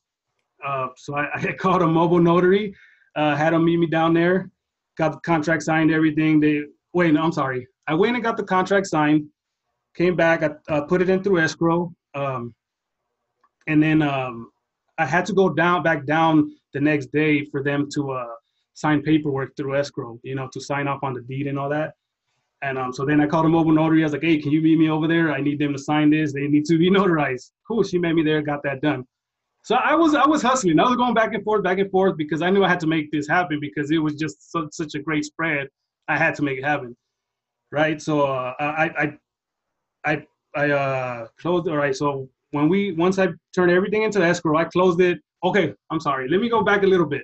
Uh, 0.65 0.89
so 0.97 1.15
I, 1.15 1.29
I, 1.35 1.53
called 1.59 1.83
a 1.83 1.87
mobile 1.87 2.19
notary, 2.19 2.75
uh, 3.19 3.35
had 3.35 3.53
them 3.53 3.65
meet 3.65 3.79
me 3.79 3.87
down 3.87 4.15
there, 4.15 4.49
got 4.97 5.13
the 5.13 5.21
contract 5.21 5.65
signed, 5.65 5.91
everything. 5.91 6.39
They 6.39 6.63
wait, 6.95 7.13
no, 7.13 7.23
I'm 7.23 7.33
sorry. 7.33 7.67
I 7.89 7.95
went 7.95 8.15
and 8.15 8.23
got 8.23 8.37
the 8.37 8.45
contract 8.45 8.87
signed, 8.87 9.27
came 9.97 10.15
back, 10.15 10.43
I 10.45 10.51
uh, 10.73 10.83
put 10.83 11.03
it 11.03 11.11
in 11.11 11.23
through 11.23 11.41
escrow. 11.41 11.93
Um, 12.15 12.55
and 13.67 13.83
then 13.83 14.03
um, 14.03 14.51
I 14.99 15.05
had 15.05 15.27
to 15.27 15.33
go 15.33 15.51
down 15.51 15.83
back 15.83 16.07
down 16.07 16.53
the 16.73 16.81
next 16.81 17.07
day 17.07 17.45
for 17.47 17.63
them 17.63 17.89
to 17.95 18.13
uh, 18.13 18.35
sign 18.75 19.03
paperwork 19.03 19.57
through 19.57 19.77
escrow, 19.77 20.21
you 20.23 20.37
know, 20.37 20.49
to 20.53 20.61
sign 20.61 20.87
off 20.87 21.03
on 21.03 21.13
the 21.13 21.23
deed 21.23 21.49
and 21.49 21.59
all 21.59 21.69
that. 21.69 21.95
And 22.63 22.79
um, 22.79 22.93
so 22.93 23.05
then 23.05 23.21
I 23.21 23.27
called 23.27 23.47
a 23.47 23.49
mobile 23.49 23.73
notary. 23.73 24.03
I 24.03 24.07
was 24.07 24.13
like, 24.13 24.23
hey, 24.23 24.39
can 24.39 24.53
you 24.53 24.61
meet 24.61 24.79
me 24.79 24.91
over 24.91 25.09
there? 25.09 25.33
I 25.33 25.41
need 25.41 25.59
them 25.59 25.73
to 25.73 25.79
sign 25.79 26.11
this. 26.11 26.33
They 26.33 26.47
need 26.47 26.65
to 26.67 26.79
be 26.79 26.89
notarized. 26.99 27.51
Cool. 27.67 27.83
She 27.83 27.99
met 27.99 28.15
me 28.15 28.23
there, 28.23 28.43
got 28.43 28.63
that 28.63 28.81
done. 28.81 29.05
So 29.63 29.75
I 29.75 29.95
was 29.95 30.15
I 30.15 30.27
was 30.27 30.43
hustling. 30.43 30.79
I 30.79 30.85
was 30.85 30.97
going 30.97 31.15
back 31.15 31.35
and 31.35 31.45
forth, 31.45 31.63
back 31.63 31.79
and 31.79 31.91
forth 31.91 32.17
because 32.17 32.43
I 32.43 32.51
knew 32.51 32.65
I 32.65 32.69
had 32.69 32.81
to 32.81 32.87
make 32.87 33.11
this 33.11 33.29
happen 33.29 33.59
because 33.61 33.91
it 33.91 33.99
was 33.99 34.15
just 34.15 34.51
such, 34.51 34.69
such 34.73 34.95
a 34.95 34.99
great 35.01 35.25
spread. 35.25 35.69
I 36.09 36.17
had 36.17 36.35
to 36.37 36.43
make 36.43 36.59
it 36.59 36.65
happen, 36.65 36.97
right? 37.71 38.01
So 38.01 38.23
uh, 38.23 38.55
I 38.59 38.91
I 39.03 39.19
I 40.05 40.27
I 40.55 40.71
uh, 40.71 41.27
closed. 41.39 41.69
All 41.69 41.77
right. 41.77 41.95
So 41.95 42.29
when 42.53 42.69
we 42.69 42.93
once 42.93 43.19
I 43.19 43.29
turned 43.55 43.71
everything 43.71 44.03
into 44.03 44.23
escrow, 44.23 44.57
I 44.57 44.65
closed 44.65 45.01
it. 45.01 45.19
Okay, 45.45 45.75
I'm 45.91 46.01
sorry. 46.01 46.29
Let 46.29 46.41
me 46.41 46.49
go 46.49 46.63
back 46.63 46.83
a 46.83 46.87
little 46.87 47.07
bit. 47.07 47.23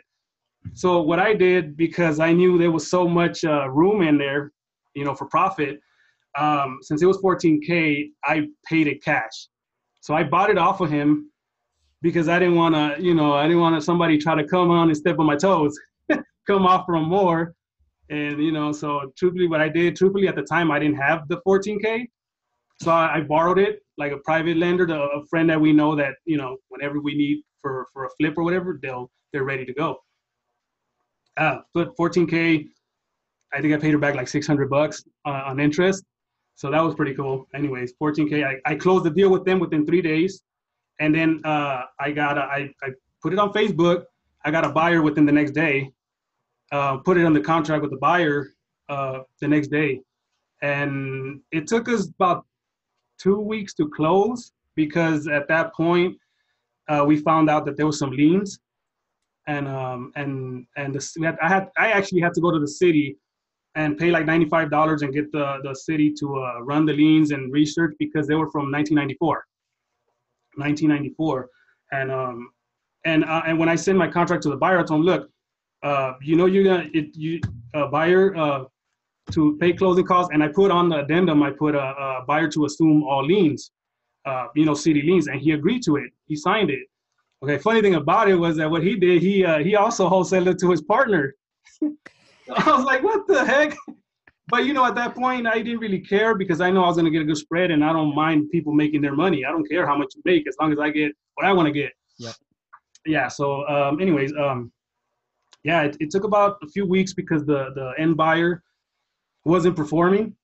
So 0.72 1.02
what 1.02 1.18
I 1.18 1.34
did 1.34 1.76
because 1.76 2.20
I 2.20 2.32
knew 2.32 2.58
there 2.58 2.70
was 2.70 2.90
so 2.90 3.06
much 3.06 3.44
uh, 3.44 3.68
room 3.70 4.02
in 4.02 4.18
there, 4.18 4.52
you 4.94 5.04
know, 5.04 5.14
for 5.14 5.26
profit. 5.26 5.78
Um, 6.36 6.78
since 6.82 7.00
it 7.02 7.06
was 7.06 7.18
14k, 7.18 8.08
I 8.24 8.48
paid 8.66 8.88
it 8.88 9.04
cash. 9.04 9.48
So 10.00 10.14
I 10.14 10.24
bought 10.24 10.50
it 10.50 10.58
off 10.58 10.80
of 10.80 10.90
him 10.90 11.30
because 12.04 12.28
I 12.28 12.38
didn't 12.38 12.56
want 12.56 12.74
to, 12.74 13.02
you 13.02 13.14
know, 13.14 13.32
I 13.32 13.44
didn't 13.44 13.60
want 13.60 13.82
somebody 13.82 14.18
try 14.18 14.34
to 14.34 14.46
come 14.46 14.70
on 14.70 14.88
and 14.88 14.96
step 14.96 15.18
on 15.18 15.24
my 15.24 15.36
toes, 15.36 15.74
come 16.46 16.66
off 16.66 16.84
from 16.84 17.08
more. 17.08 17.54
And 18.10 18.38
you 18.44 18.52
know, 18.52 18.72
so 18.72 19.10
truthfully, 19.16 19.48
what 19.48 19.62
I 19.62 19.70
did, 19.70 19.96
truthfully, 19.96 20.28
at 20.28 20.36
the 20.36 20.42
time, 20.42 20.70
I 20.70 20.78
didn't 20.78 20.98
have 20.98 21.26
the 21.28 21.40
14k, 21.48 22.04
so 22.82 22.90
I, 22.90 23.16
I 23.16 23.20
borrowed 23.22 23.58
it 23.58 23.80
like 23.96 24.12
a 24.12 24.18
private 24.18 24.58
lender 24.58 24.86
to 24.86 24.94
a 24.94 25.24
friend 25.30 25.48
that 25.48 25.58
we 25.58 25.72
know 25.72 25.96
that 25.96 26.16
you 26.26 26.36
know 26.36 26.58
whenever 26.68 27.00
we 27.00 27.14
need 27.14 27.42
for 27.62 27.86
for 27.94 28.04
a 28.04 28.10
flip 28.18 28.34
or 28.36 28.44
whatever, 28.44 28.78
they'll 28.82 29.10
they're 29.32 29.44
ready 29.44 29.64
to 29.64 29.72
go. 29.72 29.96
Uh, 31.38 31.60
but 31.72 31.96
14k, 31.96 32.66
I 33.54 33.60
think 33.62 33.72
I 33.72 33.78
paid 33.78 33.92
her 33.92 33.98
back 33.98 34.14
like 34.14 34.28
600 34.28 34.68
bucks 34.68 35.02
uh, 35.24 35.44
on 35.46 35.58
interest, 35.58 36.04
so 36.54 36.70
that 36.70 36.84
was 36.84 36.94
pretty 36.94 37.14
cool. 37.14 37.48
Anyways, 37.54 37.94
14k, 38.00 38.44
I, 38.44 38.70
I 38.70 38.74
closed 38.74 39.06
the 39.06 39.10
deal 39.10 39.30
with 39.30 39.46
them 39.46 39.58
within 39.58 39.86
three 39.86 40.02
days, 40.02 40.42
and 41.00 41.14
then 41.14 41.40
uh, 41.44 41.82
I 41.98 42.12
got 42.12 42.38
a, 42.38 42.42
I 42.42 42.70
I 42.82 42.90
put 43.22 43.32
it 43.32 43.38
on 43.38 43.52
Facebook. 43.52 44.04
I 44.44 44.50
got 44.50 44.64
a 44.64 44.68
buyer 44.68 45.02
within 45.02 45.26
the 45.26 45.32
next 45.32 45.52
day. 45.52 45.90
Uh, 46.72 46.98
put 46.98 47.16
it 47.16 47.24
on 47.24 47.32
the 47.32 47.40
contract 47.40 47.82
with 47.82 47.90
the 47.90 47.98
buyer 47.98 48.48
uh, 48.88 49.20
the 49.40 49.48
next 49.48 49.68
day, 49.68 50.00
and 50.62 51.40
it 51.52 51.66
took 51.66 51.88
us 51.88 52.08
about 52.08 52.46
two 53.18 53.38
weeks 53.38 53.74
to 53.74 53.88
close 53.88 54.52
because 54.74 55.28
at 55.28 55.46
that 55.48 55.72
point 55.74 56.16
uh, 56.88 57.04
we 57.06 57.16
found 57.16 57.48
out 57.48 57.64
that 57.64 57.76
there 57.76 57.86
was 57.86 57.98
some 57.98 58.10
liens 58.10 58.58
and 59.46 59.68
um, 59.68 60.12
and 60.16 60.66
and 60.76 60.94
the, 60.94 61.36
I 61.42 61.48
had 61.48 61.70
I 61.76 61.90
actually 61.90 62.20
had 62.20 62.34
to 62.34 62.40
go 62.40 62.50
to 62.50 62.58
the 62.58 62.68
city 62.68 63.16
and 63.74 63.98
pay 63.98 64.10
like 64.10 64.26
ninety 64.26 64.46
five 64.46 64.70
dollars 64.70 65.02
and 65.02 65.12
get 65.12 65.30
the 65.32 65.58
the 65.62 65.74
city 65.74 66.12
to 66.20 66.36
uh, 66.36 66.60
run 66.62 66.86
the 66.86 66.92
liens 66.92 67.30
and 67.30 67.52
research 67.52 67.94
because 67.98 68.26
they 68.26 68.34
were 68.34 68.50
from 68.50 68.70
1994. 68.72 69.44
1994, 70.56 71.48
and 71.92 72.10
um 72.10 72.50
and 73.04 73.24
uh, 73.24 73.42
and 73.46 73.58
when 73.58 73.68
I 73.68 73.76
send 73.76 73.98
my 73.98 74.08
contract 74.08 74.42
to 74.44 74.50
the 74.50 74.56
buyer, 74.56 74.78
I 74.78 74.82
told 74.82 75.00
him, 75.00 75.06
look, 75.06 75.30
uh, 75.82 76.14
you 76.22 76.36
know 76.36 76.46
you're 76.46 76.64
gonna 76.64 76.88
it, 76.92 77.14
you 77.14 77.40
uh, 77.74 77.88
buyer 77.88 78.34
uh, 78.36 78.64
to 79.32 79.56
pay 79.58 79.72
closing 79.72 80.04
costs, 80.04 80.30
and 80.32 80.42
I 80.42 80.48
put 80.48 80.70
on 80.70 80.88
the 80.88 81.00
addendum, 81.00 81.42
I 81.42 81.50
put 81.50 81.74
a, 81.74 81.80
a 81.80 82.24
buyer 82.26 82.48
to 82.48 82.64
assume 82.66 83.02
all 83.04 83.24
liens, 83.24 83.72
uh, 84.24 84.48
you 84.54 84.64
know, 84.64 84.74
city 84.74 85.02
liens, 85.02 85.28
and 85.28 85.40
he 85.40 85.52
agreed 85.52 85.82
to 85.84 85.96
it. 85.96 86.10
He 86.26 86.36
signed 86.36 86.70
it. 86.70 86.86
Okay, 87.42 87.58
funny 87.58 87.82
thing 87.82 87.96
about 87.96 88.28
it 88.28 88.36
was 88.36 88.56
that 88.56 88.70
what 88.70 88.82
he 88.82 88.96
did, 88.96 89.22
he 89.22 89.44
uh, 89.44 89.58
he 89.58 89.76
also 89.76 90.08
wholesaled 90.08 90.46
it 90.46 90.58
to 90.60 90.70
his 90.70 90.82
partner. 90.82 91.34
I 91.82 92.76
was 92.76 92.84
like, 92.84 93.02
what 93.02 93.26
the 93.26 93.44
heck? 93.44 93.76
But 94.48 94.66
you 94.66 94.72
know, 94.72 94.84
at 94.84 94.94
that 94.96 95.14
point, 95.14 95.46
I 95.46 95.62
didn't 95.62 95.78
really 95.80 96.00
care 96.00 96.34
because 96.34 96.60
I 96.60 96.70
know 96.70 96.84
I 96.84 96.88
was 96.88 96.96
gonna 96.96 97.10
get 97.10 97.22
a 97.22 97.24
good 97.24 97.38
spread, 97.38 97.70
and 97.70 97.84
I 97.84 97.92
don't 97.92 98.14
mind 98.14 98.50
people 98.50 98.72
making 98.72 99.00
their 99.00 99.14
money. 99.14 99.44
I 99.44 99.50
don't 99.50 99.68
care 99.68 99.86
how 99.86 99.96
much 99.96 100.14
you 100.14 100.22
make 100.24 100.46
as 100.46 100.56
long 100.60 100.72
as 100.72 100.78
I 100.78 100.90
get 100.90 101.12
what 101.34 101.46
I 101.46 101.52
want 101.52 101.66
to 101.66 101.72
get. 101.72 101.92
Yeah. 102.18 102.32
Yeah. 103.06 103.28
So, 103.28 103.66
um, 103.68 104.00
anyways, 104.00 104.32
um, 104.34 104.72
yeah, 105.62 105.82
it, 105.82 105.96
it 105.98 106.10
took 106.10 106.24
about 106.24 106.58
a 106.62 106.68
few 106.68 106.86
weeks 106.86 107.14
because 107.14 107.44
the 107.46 107.70
the 107.74 107.92
end 107.98 108.16
buyer 108.16 108.62
wasn't 109.44 109.76
performing. 109.76 110.34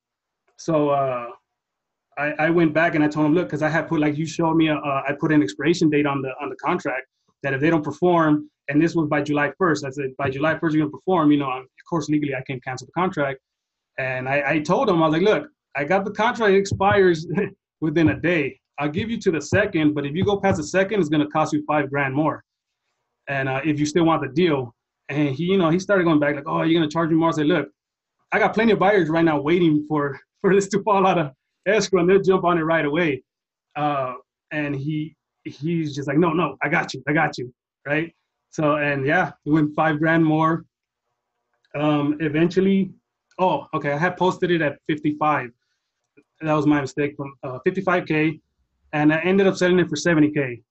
So 0.57 0.89
uh, 0.89 1.27
I, 2.17 2.33
I 2.39 2.49
went 2.49 2.73
back 2.73 2.95
and 2.95 3.03
I 3.03 3.07
told 3.07 3.25
him, 3.25 3.33
look, 3.33 3.47
because 3.47 3.63
I 3.63 3.69
had 3.69 3.87
put 3.87 3.99
like 3.99 4.17
you 4.17 4.25
showed 4.25 4.55
me, 4.55 4.69
uh, 4.69 4.77
I 4.77 5.15
put 5.19 5.31
an 5.31 5.41
expiration 5.41 5.89
date 5.89 6.05
on 6.05 6.21
the 6.21 6.31
on 6.41 6.49
the 6.49 6.55
contract 6.55 7.07
that 7.43 7.53
if 7.53 7.61
they 7.61 7.69
don't 7.69 7.83
perform, 7.83 8.49
and 8.67 8.81
this 8.81 8.95
was 8.95 9.07
by 9.07 9.21
July 9.21 9.51
1st, 9.59 9.85
I 9.85 9.89
said 9.89 10.17
by 10.17 10.29
July 10.29 10.55
1st 10.55 10.73
you're 10.73 10.85
gonna 10.85 10.89
perform. 10.89 11.31
You 11.31 11.37
know, 11.37 11.51
of 11.51 11.65
course 11.89 12.09
legally 12.09 12.35
I 12.35 12.41
can't 12.41 12.63
cancel 12.63 12.87
the 12.87 12.93
contract. 12.93 13.39
And 13.97 14.27
I, 14.27 14.43
I 14.45 14.59
told 14.59 14.89
him 14.89 15.01
I 15.01 15.07
was 15.07 15.13
like, 15.13 15.21
look, 15.21 15.47
I 15.75 15.83
got 15.83 16.05
the 16.05 16.11
contract 16.11 16.53
it 16.53 16.57
expires 16.57 17.27
within 17.81 18.09
a 18.09 18.19
day. 18.19 18.59
I'll 18.79 18.89
give 18.89 19.09
you 19.09 19.19
to 19.19 19.31
the 19.31 19.41
second, 19.41 19.93
but 19.93 20.05
if 20.05 20.15
you 20.15 20.25
go 20.25 20.39
past 20.39 20.57
the 20.57 20.63
second, 20.63 20.99
it's 20.99 21.09
gonna 21.09 21.27
cost 21.27 21.53
you 21.53 21.63
five 21.67 21.89
grand 21.89 22.15
more. 22.15 22.43
And 23.27 23.47
uh, 23.47 23.61
if 23.63 23.79
you 23.79 23.85
still 23.85 24.05
want 24.05 24.21
the 24.21 24.29
deal, 24.29 24.73
and 25.09 25.29
he, 25.35 25.43
you 25.43 25.57
know, 25.57 25.69
he 25.69 25.79
started 25.79 26.05
going 26.05 26.19
back 26.19 26.35
like, 26.35 26.47
oh, 26.47 26.63
you're 26.63 26.79
gonna 26.79 26.89
charge 26.89 27.09
me 27.09 27.15
more. 27.15 27.29
I 27.29 27.33
said, 27.33 27.47
look, 27.47 27.69
I 28.31 28.39
got 28.39 28.53
plenty 28.53 28.71
of 28.71 28.79
buyers 28.79 29.09
right 29.09 29.25
now 29.25 29.39
waiting 29.39 29.85
for 29.87 30.19
for 30.41 30.53
this 30.53 30.67
to 30.69 30.81
fall 30.83 31.05
out 31.05 31.19
of 31.19 31.31
escrow, 31.67 32.01
and 32.01 32.09
they'll 32.09 32.21
jump 32.21 32.43
on 32.43 32.57
it 32.57 32.63
right 32.63 32.85
away. 32.85 33.23
Uh, 33.75 34.15
and 34.51 34.75
he 34.75 35.15
he's 35.43 35.95
just 35.95 36.07
like, 36.07 36.17
no, 36.17 36.33
no, 36.33 36.57
I 36.61 36.69
got 36.69 36.93
you, 36.93 37.03
I 37.07 37.13
got 37.13 37.37
you, 37.37 37.53
right? 37.85 38.13
So 38.49 38.77
and 38.77 39.05
yeah, 39.05 39.31
we 39.45 39.53
went 39.53 39.75
five 39.75 39.99
grand 39.99 40.25
more. 40.25 40.65
Um, 41.75 42.17
eventually, 42.19 42.91
oh, 43.39 43.67
okay, 43.73 43.91
I 43.91 43.97
had 43.97 44.17
posted 44.17 44.51
it 44.51 44.61
at 44.61 44.77
55. 44.87 45.49
That 46.41 46.53
was 46.53 46.65
my 46.65 46.81
mistake 46.81 47.15
from 47.15 47.33
uh, 47.43 47.59
55k, 47.65 48.39
and 48.93 49.13
I 49.13 49.19
ended 49.19 49.47
up 49.47 49.55
selling 49.55 49.79
it 49.79 49.89
for 49.89 49.95
70k, 49.95 50.61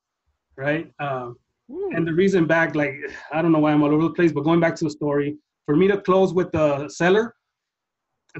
right? 0.56 0.90
Um, 0.98 1.36
and 1.68 2.06
the 2.06 2.12
reason 2.12 2.46
back, 2.46 2.74
like, 2.74 2.94
I 3.32 3.40
don't 3.40 3.52
know 3.52 3.60
why 3.60 3.72
I'm 3.72 3.82
all 3.82 3.92
over 3.92 4.02
the 4.02 4.10
place, 4.10 4.32
but 4.32 4.42
going 4.42 4.60
back 4.60 4.74
to 4.76 4.84
the 4.84 4.90
story, 4.90 5.36
for 5.66 5.76
me 5.76 5.86
to 5.88 6.00
close 6.00 6.34
with 6.34 6.50
the 6.50 6.88
seller, 6.88 7.34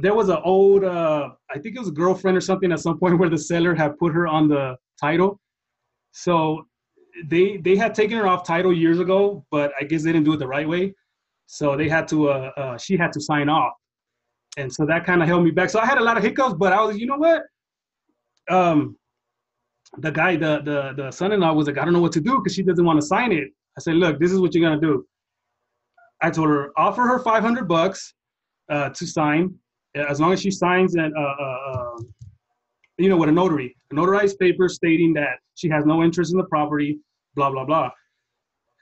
there 0.00 0.14
was 0.14 0.28
an 0.28 0.38
old, 0.44 0.84
uh, 0.84 1.30
I 1.50 1.58
think 1.58 1.76
it 1.76 1.78
was 1.78 1.88
a 1.88 1.92
girlfriend 1.92 2.36
or 2.36 2.40
something 2.40 2.72
at 2.72 2.80
some 2.80 2.98
point 2.98 3.18
where 3.20 3.28
the 3.28 3.38
seller 3.38 3.74
had 3.74 3.98
put 3.98 4.12
her 4.12 4.26
on 4.26 4.48
the 4.48 4.76
title. 5.00 5.40
So 6.12 6.66
they 7.26 7.58
they 7.58 7.76
had 7.76 7.94
taken 7.94 8.16
her 8.18 8.26
off 8.26 8.46
title 8.46 8.72
years 8.72 8.98
ago, 8.98 9.44
but 9.50 9.72
I 9.80 9.84
guess 9.84 10.02
they 10.02 10.12
didn't 10.12 10.24
do 10.24 10.32
it 10.32 10.38
the 10.38 10.46
right 10.46 10.68
way. 10.68 10.94
So 11.46 11.76
they 11.76 11.88
had 11.88 12.06
to, 12.08 12.30
uh, 12.30 12.50
uh, 12.56 12.78
she 12.78 12.96
had 12.96 13.12
to 13.12 13.20
sign 13.20 13.48
off, 13.48 13.72
and 14.56 14.72
so 14.72 14.84
that 14.86 15.04
kind 15.04 15.22
of 15.22 15.28
held 15.28 15.44
me 15.44 15.50
back. 15.50 15.70
So 15.70 15.80
I 15.80 15.86
had 15.86 15.98
a 15.98 16.04
lot 16.04 16.16
of 16.16 16.22
hiccups, 16.22 16.54
but 16.54 16.72
I 16.72 16.82
was, 16.82 16.98
you 16.98 17.06
know 17.06 17.16
what? 17.16 17.42
Um, 18.48 18.96
the 19.98 20.10
guy, 20.10 20.36
the 20.36 20.60
the 20.64 20.92
the 20.96 21.10
son-in-law 21.10 21.52
was 21.52 21.66
like, 21.66 21.78
I 21.78 21.84
don't 21.84 21.92
know 21.92 22.00
what 22.00 22.12
to 22.12 22.20
do 22.20 22.38
because 22.38 22.54
she 22.54 22.62
doesn't 22.62 22.84
want 22.84 23.00
to 23.00 23.06
sign 23.06 23.32
it. 23.32 23.48
I 23.76 23.80
said, 23.80 23.96
look, 23.96 24.20
this 24.20 24.32
is 24.32 24.40
what 24.40 24.54
you're 24.54 24.68
gonna 24.68 24.80
do. 24.80 25.04
I 26.22 26.30
told 26.30 26.48
her, 26.48 26.72
offer 26.76 27.02
her 27.02 27.18
500 27.18 27.66
bucks 27.66 28.14
uh, 28.68 28.90
to 28.90 29.06
sign, 29.06 29.54
as 29.94 30.20
long 30.20 30.32
as 30.32 30.40
she 30.40 30.50
signs 30.50 30.94
and 30.94 31.16
uh, 31.16 31.20
uh, 31.20 31.58
uh, 31.72 31.96
you 32.98 33.08
know, 33.08 33.16
with 33.16 33.30
a 33.30 33.32
notary, 33.32 33.74
a 33.90 33.94
notarized 33.94 34.38
paper 34.38 34.68
stating 34.68 35.14
that 35.14 35.38
she 35.54 35.68
has 35.68 35.86
no 35.86 36.02
interest 36.02 36.32
in 36.32 36.38
the 36.38 36.44
property, 36.44 36.98
blah 37.34 37.50
blah 37.50 37.64
blah. 37.64 37.90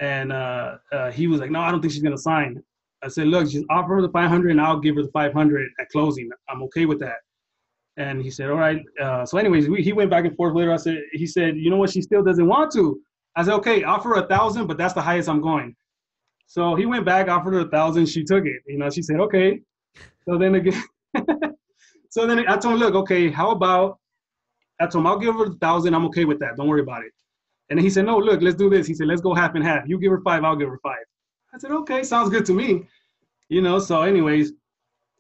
And 0.01 0.33
uh, 0.33 0.77
uh, 0.93 1.11
he 1.11 1.27
was 1.27 1.41
like, 1.41 1.51
no, 1.51 1.61
I 1.61 1.71
don't 1.71 1.81
think 1.81 1.93
she's 1.93 2.03
gonna 2.03 2.19
sign. 2.19 2.63
I 3.03 3.09
said, 3.09 3.29
look, 3.29 3.49
just 3.49 3.65
offer 3.71 3.97
her 3.97 4.03
the 4.03 4.11
500 4.11 4.51
and 4.51 4.61
I'll 4.61 4.81
give 4.81 4.97
her 4.97 5.03
the 5.03 5.11
500 5.11 5.69
at 5.81 5.89
closing. 5.91 6.29
I'm 6.49 6.63
okay 6.65 6.87
with 6.87 6.99
that. 7.01 7.19
And 7.97 8.23
he 8.23 8.31
said, 8.31 8.51
all 8.51 8.57
right. 8.57 8.83
Uh, 9.01 9.25
so, 9.27 9.39
anyways, 9.39 9.69
we, 9.69 9.83
he 9.83 9.93
went 9.93 10.11
back 10.11 10.25
and 10.25 10.37
forth 10.37 10.55
later. 10.55 10.73
I 10.73 10.77
said, 10.77 11.03
he 11.13 11.27
said, 11.27 11.57
you 11.57 11.71
know 11.71 11.77
what? 11.77 11.91
She 11.91 12.03
still 12.03 12.23
doesn't 12.23 12.47
want 12.47 12.73
to. 12.73 13.01
I 13.37 13.45
said, 13.45 13.55
okay, 13.55 13.85
offer 13.85 14.15
a 14.15 14.27
thousand, 14.27 14.67
but 14.67 14.79
that's 14.79 14.95
the 14.95 15.03
highest 15.03 15.29
I'm 15.29 15.41
going. 15.41 15.75
So 16.47 16.75
he 16.75 16.87
went 16.87 17.05
back, 17.05 17.29
offered 17.29 17.55
her 17.55 17.61
a 17.61 17.69
thousand. 17.69 18.07
She 18.07 18.25
took 18.25 18.47
it. 18.47 18.63
You 18.67 18.79
know, 18.79 18.91
she 18.91 19.03
said, 19.03 19.21
okay. 19.21 19.61
So 20.25 20.39
then 20.39 20.55
again, 20.55 20.83
so 22.11 22.27
then 22.27 22.39
I 22.49 22.57
told 22.57 22.75
him, 22.75 22.81
look, 22.81 22.95
okay, 22.95 23.31
how 23.31 23.51
about? 23.51 23.99
I 24.81 24.87
told 24.87 25.03
him 25.03 25.07
I'll 25.09 25.19
give 25.19 25.35
her 25.35 25.47
a 25.47 25.55
thousand. 25.55 25.95
I'm 25.95 26.07
okay 26.07 26.25
with 26.25 26.39
that. 26.41 26.57
Don't 26.57 26.69
worry 26.69 26.81
about 26.81 27.05
it. 27.05 27.13
And 27.71 27.79
he 27.79 27.91
said, 27.91 28.07
no, 28.07 28.19
look, 28.19 28.41
let's 28.41 28.57
do 28.57 28.71
this. 28.71 28.87
He 28.87 28.95
said, 28.95 29.09
let's 29.09 29.21
go 29.21 29.35
half 29.35 29.55
and 29.55 29.65
half. 29.65 29.87
You 29.87 29.99
give 29.99 30.11
her 30.11 30.23
five, 30.23 30.43
I'll 30.45 30.57
give 30.57 30.69
her 30.69 30.81
five. 30.83 31.05
I 31.59 31.61
said, 31.61 31.73
okay, 31.73 32.05
sounds 32.05 32.31
good 32.31 32.47
to 32.47 32.53
me. 32.53 32.87
You 33.49 33.63
know, 33.63 33.81
so 33.81 34.03
anyways, 34.03 34.53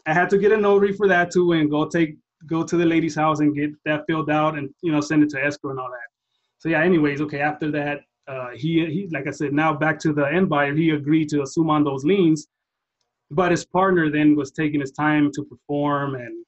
I 0.06 0.14
had 0.14 0.30
to 0.30 0.38
get 0.38 0.52
a 0.52 0.56
notary 0.56 0.92
for 0.92 1.08
that 1.08 1.32
too 1.32 1.52
and 1.52 1.68
go 1.68 1.88
take 1.88 2.16
go 2.46 2.62
to 2.62 2.76
the 2.76 2.84
lady's 2.86 3.16
house 3.16 3.40
and 3.40 3.56
get 3.56 3.70
that 3.84 4.04
filled 4.06 4.30
out 4.30 4.56
and 4.56 4.70
you 4.80 4.92
know 4.92 5.00
send 5.00 5.24
it 5.24 5.30
to 5.30 5.44
escrow 5.44 5.72
and 5.72 5.80
all 5.80 5.90
that. 5.90 6.08
So 6.58 6.68
yeah, 6.68 6.82
anyways, 6.82 7.20
okay, 7.22 7.40
after 7.40 7.72
that, 7.72 8.02
uh, 8.28 8.50
he 8.54 8.86
he 8.86 9.08
like 9.10 9.26
I 9.26 9.32
said, 9.32 9.52
now 9.52 9.74
back 9.74 9.98
to 10.00 10.12
the 10.12 10.26
end 10.26 10.48
buyer, 10.48 10.76
he 10.76 10.90
agreed 10.90 11.28
to 11.30 11.42
assume 11.42 11.70
on 11.70 11.82
those 11.82 12.04
liens, 12.04 12.46
but 13.32 13.50
his 13.50 13.64
partner 13.64 14.08
then 14.08 14.36
was 14.36 14.52
taking 14.52 14.80
his 14.80 14.92
time 14.92 15.32
to 15.32 15.42
perform 15.42 16.14
and 16.14 16.44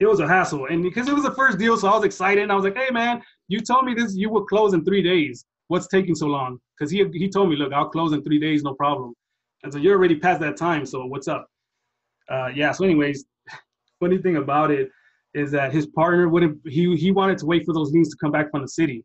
it 0.00 0.06
was 0.06 0.20
a 0.20 0.28
hassle. 0.28 0.66
And 0.66 0.82
because 0.82 1.08
it 1.08 1.14
was 1.14 1.24
the 1.24 1.34
first 1.34 1.58
deal, 1.58 1.78
so 1.78 1.88
I 1.88 1.96
was 1.96 2.04
excited. 2.04 2.50
I 2.50 2.54
was 2.54 2.64
like, 2.64 2.76
hey 2.76 2.90
man, 2.90 3.22
you 3.48 3.60
told 3.60 3.86
me 3.86 3.94
this 3.94 4.14
you 4.14 4.28
would 4.28 4.48
close 4.48 4.74
in 4.74 4.84
three 4.84 5.02
days. 5.02 5.46
What's 5.72 5.88
taking 5.88 6.14
so 6.14 6.26
long? 6.26 6.58
Because 6.74 6.90
he 6.90 6.98
he 7.14 7.30
told 7.30 7.48
me, 7.48 7.56
look, 7.56 7.72
I'll 7.72 7.88
close 7.88 8.12
in 8.12 8.22
three 8.22 8.38
days, 8.38 8.62
no 8.62 8.74
problem. 8.74 9.14
And 9.62 9.72
so 9.72 9.78
you're 9.78 9.96
already 9.96 10.16
past 10.16 10.38
that 10.40 10.58
time, 10.58 10.84
so 10.84 11.06
what's 11.06 11.28
up? 11.28 11.46
Uh, 12.28 12.50
yeah. 12.54 12.72
So, 12.72 12.84
anyways, 12.84 13.24
funny 14.00 14.18
thing 14.18 14.36
about 14.36 14.70
it 14.70 14.90
is 15.32 15.50
that 15.52 15.72
his 15.72 15.86
partner 15.86 16.28
wouldn't. 16.28 16.58
He 16.66 16.94
he 16.96 17.10
wanted 17.10 17.38
to 17.38 17.46
wait 17.46 17.64
for 17.64 17.72
those 17.72 17.90
liens 17.90 18.10
to 18.10 18.18
come 18.20 18.30
back 18.30 18.50
from 18.50 18.60
the 18.60 18.68
city 18.68 19.02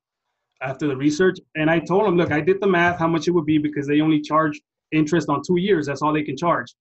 after 0.62 0.88
the 0.88 0.98
research, 0.98 1.38
and 1.56 1.70
I 1.70 1.80
told 1.80 2.06
him, 2.06 2.18
look, 2.18 2.34
I 2.34 2.42
did 2.42 2.60
the 2.60 2.68
math, 2.68 3.00
how 3.00 3.08
much 3.08 3.30
it 3.30 3.32
would 3.32 3.46
be 3.46 3.60
because 3.60 3.88
they 3.88 4.02
only 4.02 4.20
charge 4.20 4.60
interest 4.92 5.30
on 5.30 5.42
two 5.48 5.60
years. 5.68 5.86
That's 5.86 6.02
all 6.02 6.12
they 6.12 6.24
can 6.24 6.36
charge. 6.36 6.76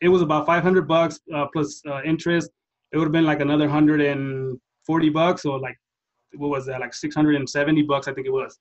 It 0.00 0.08
was 0.08 0.22
about 0.22 0.46
500 0.46 0.88
bucks 0.88 1.20
uh, 1.32 1.46
plus 1.52 1.80
uh, 1.88 2.02
interest. 2.02 2.50
It 2.90 2.98
would 2.98 3.04
have 3.04 3.12
been 3.12 3.30
like 3.32 3.40
another 3.40 3.66
140 3.66 5.08
bucks, 5.10 5.44
or 5.44 5.60
like 5.60 5.78
what 6.34 6.48
was 6.48 6.66
that? 6.66 6.80
Like 6.80 6.92
670 6.92 7.82
bucks, 7.82 8.08
I 8.08 8.14
think 8.14 8.26
it 8.26 8.32
was. 8.32 8.58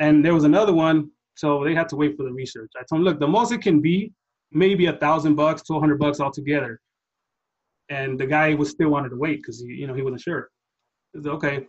And 0.00 0.24
there 0.24 0.34
was 0.34 0.44
another 0.44 0.72
one 0.72 1.10
so 1.38 1.62
they 1.62 1.72
had 1.72 1.88
to 1.90 1.96
wait 1.96 2.16
for 2.16 2.24
the 2.24 2.32
research. 2.32 2.72
I 2.76 2.80
told 2.80 2.98
them, 2.98 3.04
look, 3.04 3.20
the 3.20 3.28
most 3.28 3.52
it 3.52 3.62
can 3.62 3.80
be, 3.80 4.12
maybe 4.50 4.86
a 4.86 4.94
thousand 4.94 5.36
bucks, 5.36 5.62
two 5.62 5.78
hundred 5.78 6.00
bucks 6.00 6.18
altogether. 6.18 6.80
And 7.90 8.18
the 8.18 8.26
guy 8.26 8.54
was 8.54 8.70
still 8.70 8.88
wanted 8.88 9.10
to 9.10 9.16
wait 9.16 9.36
because 9.36 9.62
you 9.62 9.86
know, 9.86 9.94
he 9.94 10.02
wasn't 10.02 10.22
sure. 10.22 10.50
Okay. 11.24 11.64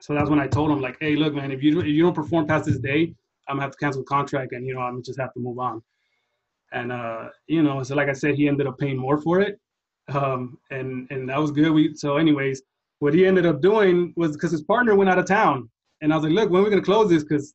So 0.00 0.14
that's 0.14 0.30
when 0.30 0.38
I 0.38 0.46
told 0.46 0.70
him, 0.70 0.80
like, 0.80 0.96
hey, 1.00 1.16
look, 1.16 1.34
man, 1.34 1.50
if 1.50 1.60
you 1.60 1.80
if 1.80 1.86
you 1.86 2.04
don't 2.04 2.14
perform 2.14 2.46
past 2.46 2.66
this 2.66 2.78
day, 2.78 3.12
I'm 3.48 3.56
gonna 3.56 3.62
have 3.62 3.72
to 3.72 3.78
cancel 3.78 4.02
the 4.02 4.06
contract, 4.06 4.52
and 4.52 4.64
you 4.64 4.74
know, 4.74 4.80
I'm 4.80 5.02
just 5.02 5.18
have 5.18 5.34
to 5.34 5.40
move 5.40 5.58
on. 5.58 5.82
And 6.70 6.92
uh, 6.92 7.30
you 7.48 7.64
know, 7.64 7.82
so 7.82 7.96
like 7.96 8.08
I 8.08 8.12
said, 8.12 8.36
he 8.36 8.46
ended 8.46 8.68
up 8.68 8.78
paying 8.78 8.96
more 8.96 9.20
for 9.20 9.40
it, 9.40 9.58
um, 10.14 10.56
and 10.70 11.08
and 11.10 11.28
that 11.28 11.40
was 11.40 11.50
good. 11.50 11.72
We 11.72 11.96
so, 11.96 12.16
anyways, 12.16 12.62
what 13.00 13.12
he 13.12 13.26
ended 13.26 13.44
up 13.44 13.60
doing 13.60 14.12
was 14.16 14.36
because 14.36 14.52
his 14.52 14.62
partner 14.62 14.94
went 14.94 15.10
out 15.10 15.18
of 15.18 15.26
town, 15.26 15.68
and 16.02 16.12
I 16.12 16.16
was 16.16 16.24
like, 16.24 16.34
look, 16.34 16.50
when 16.50 16.60
are 16.60 16.64
we 16.64 16.70
gonna 16.70 16.82
close 16.82 17.08
this? 17.08 17.24
Because 17.24 17.54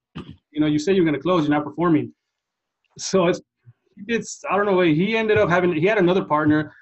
you 0.57 0.61
know, 0.61 0.67
you 0.67 0.79
say 0.79 0.91
you're 0.93 1.09
to 1.11 1.19
close, 1.19 1.43
you're 1.43 1.55
not 1.55 1.63
performing. 1.63 2.11
So 2.97 3.27
it's, 3.27 3.39
it's, 4.07 4.41
I 4.49 4.57
don't 4.57 4.65
know, 4.65 4.81
he 4.81 5.15
ended 5.15 5.37
up 5.37 5.49
having, 5.49 5.71
he 5.71 5.85
had 5.85 5.99
another 5.99 6.25
partner, 6.25 6.73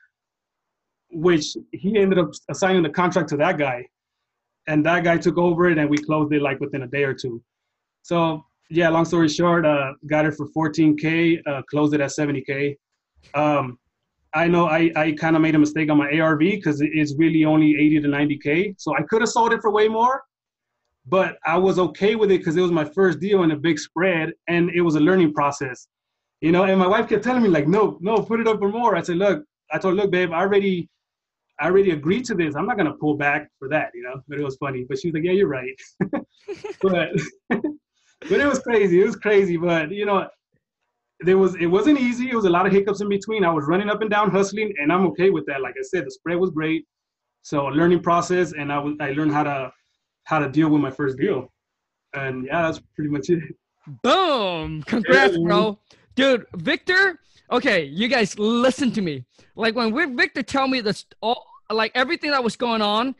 which 1.12 1.58
he 1.74 1.98
ended 1.98 2.18
up 2.18 2.32
assigning 2.50 2.84
the 2.84 2.90
contract 2.90 3.28
to 3.30 3.38
that 3.38 3.58
guy. 3.58 3.86
And 4.68 4.86
that 4.86 5.04
guy 5.04 5.18
took 5.18 5.38
over 5.38 5.70
it 5.70 5.78
and 5.78 5.90
we 5.90 5.98
closed 5.98 6.32
it 6.32 6.42
like 6.42 6.62
within 6.62 6.84
a 6.84 6.88
day 6.88 7.04
or 7.04 7.14
two. 7.14 7.44
So 8.02 8.46
yeah, 8.70 8.88
long 8.88 9.04
story 9.04 9.28
short, 9.28 9.66
uh, 9.66 9.92
got 10.08 10.26
it 10.26 10.36
for 10.36 10.48
14K, 10.56 11.42
uh, 11.46 11.62
closed 11.70 11.94
it 11.94 12.00
at 12.00 12.12
70K. 12.12 12.78
Um, 13.34 13.78
I 14.34 14.48
know 14.48 14.68
I, 14.68 14.90
I 14.96 15.12
kind 15.12 15.36
of 15.36 15.42
made 15.42 15.56
a 15.56 15.60
mistake 15.60 15.92
on 15.92 15.98
my 15.98 16.18
ARV 16.18 16.40
because 16.40 16.80
it's 16.82 17.14
really 17.18 17.44
only 17.44 17.76
80 17.76 18.02
to 18.04 18.08
90K. 18.08 18.76
So 18.78 18.96
I 18.96 19.02
could 19.10 19.22
have 19.22 19.30
sold 19.30 19.52
it 19.52 19.60
for 19.62 19.70
way 19.70 19.90
more, 19.90 20.24
but 21.08 21.38
I 21.46 21.58
was 21.58 21.78
okay 21.80 22.16
with 22.16 22.32
it 22.32 22.40
because 22.40 22.58
it 22.58 22.62
was 22.62 22.72
my 22.72 22.86
first 22.86 23.20
deal 23.20 23.44
in 23.44 23.52
a 23.52 23.56
big 23.56 23.80
spread 23.80 24.34
and 24.48 24.70
it 24.72 24.82
was 24.82 24.96
a 24.96 25.00
learning 25.00 25.34
process. 25.34 25.88
You 26.42 26.52
know, 26.52 26.64
and 26.64 26.80
my 26.80 26.88
wife 26.88 27.08
kept 27.08 27.24
telling 27.24 27.44
me, 27.44 27.50
like, 27.50 27.68
no, 27.68 27.98
no, 28.02 28.22
put 28.22 28.40
it 28.40 28.48
up 28.48 28.60
for 28.60 28.70
more. 28.70 28.96
I 28.96 29.02
said, 29.02 29.18
look, 29.18 29.44
I 29.72 29.78
told 29.78 29.96
her, 29.96 30.04
look, 30.04 30.12
babe, 30.12 30.32
I 30.32 30.42
already 30.42 30.90
I 31.60 31.68
already 31.68 31.92
agreed 31.92 32.26
to 32.26 32.36
this. 32.36 32.56
I'm 32.56 32.66
not 32.66 32.78
gonna 32.78 32.94
pull 32.94 33.16
back 33.16 33.48
for 33.60 33.70
that, 33.70 33.92
you 33.94 34.04
know. 34.04 34.22
But 34.28 34.40
it 34.40 34.44
was 34.44 34.58
funny. 34.58 34.86
But 34.88 35.00
she 35.00 35.08
was 35.08 35.14
like, 35.14 35.24
Yeah, 35.24 35.32
you're 35.32 35.48
right. 35.48 35.74
but 36.82 37.10
but 37.50 38.40
it 38.40 38.46
was 38.46 38.60
crazy. 38.60 39.02
It 39.02 39.06
was 39.06 39.16
crazy. 39.16 39.56
But 39.56 39.92
you 39.92 40.06
know, 40.06 40.28
there 41.22 41.38
was 41.38 41.56
it 41.56 41.68
wasn't 41.68 42.00
easy. 42.00 42.30
It 42.30 42.36
was 42.36 42.46
a 42.46 42.50
lot 42.50 42.66
of 42.66 42.74
hiccups 42.74 43.02
in 43.02 43.10
between. 43.10 43.46
I 43.46 43.52
was 43.52 43.66
running 43.68 43.90
up 43.90 44.02
and 44.02 44.10
down 44.10 44.32
hustling, 44.32 44.74
and 44.82 44.92
I'm 44.92 45.06
okay 45.08 45.30
with 45.30 45.46
that. 45.46 45.62
Like 45.62 45.76
I 45.80 45.84
said, 45.84 46.06
the 46.06 46.12
spread 46.12 46.38
was 46.38 46.50
great. 46.50 46.86
So 47.42 47.66
learning 47.66 48.02
process, 48.02 48.52
and 48.52 48.72
I 48.72 48.80
was 48.80 48.96
I 49.00 49.12
learned 49.12 49.32
how 49.32 49.44
to 49.44 49.72
how 50.26 50.40
to 50.40 50.50
deal 50.50 50.70
with 50.70 50.82
my 50.82 50.92
first 50.92 51.18
deal. 51.18 51.52
And 52.14 52.46
yeah, 52.46 52.64
that's 52.64 52.82
pretty 52.96 53.10
much 53.10 53.30
it. 53.30 53.42
Boom! 54.04 54.84
Congrats, 54.84 55.38
bro. 55.38 55.80
Dude, 56.16 56.46
Victor, 56.56 57.20
okay, 57.52 57.84
you 57.84 58.08
guys 58.08 58.38
listen 58.40 58.92
to 58.92 59.02
me. 59.02 59.26
Like 59.56 59.76
when 59.76 59.92
we 59.92 60.06
Victor 60.06 60.44
tell 60.44 60.68
me 60.68 60.82
this, 60.82 61.06
all 61.22 61.46
like 61.70 61.92
everything 61.94 62.32
that 62.32 62.44
was 62.44 62.56
going 62.56 62.82
on, 62.82 63.16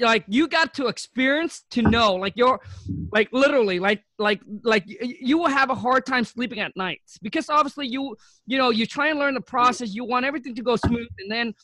like 0.00 0.24
you 0.26 0.48
got 0.48 0.74
to 0.74 0.86
experience 0.86 1.62
to 1.70 1.82
know. 1.82 2.14
Like 2.14 2.32
you're, 2.36 2.60
like 3.12 3.28
literally, 3.32 3.78
like 3.78 4.02
like 4.18 4.40
like 4.64 4.84
you 4.86 5.38
will 5.38 5.48
have 5.48 5.70
a 5.70 5.74
hard 5.74 6.06
time 6.06 6.24
sleeping 6.24 6.58
at 6.58 6.76
nights 6.76 7.18
because 7.18 7.48
obviously 7.48 7.86
you 7.86 8.16
you 8.46 8.58
know 8.58 8.70
you 8.70 8.86
try 8.86 9.08
and 9.08 9.18
learn 9.18 9.34
the 9.34 9.40
process. 9.40 9.94
You 9.94 10.04
want 10.04 10.24
everything 10.24 10.54
to 10.56 10.62
go 10.62 10.76
smooth, 10.76 11.08
and 11.18 11.30
then 11.30 11.54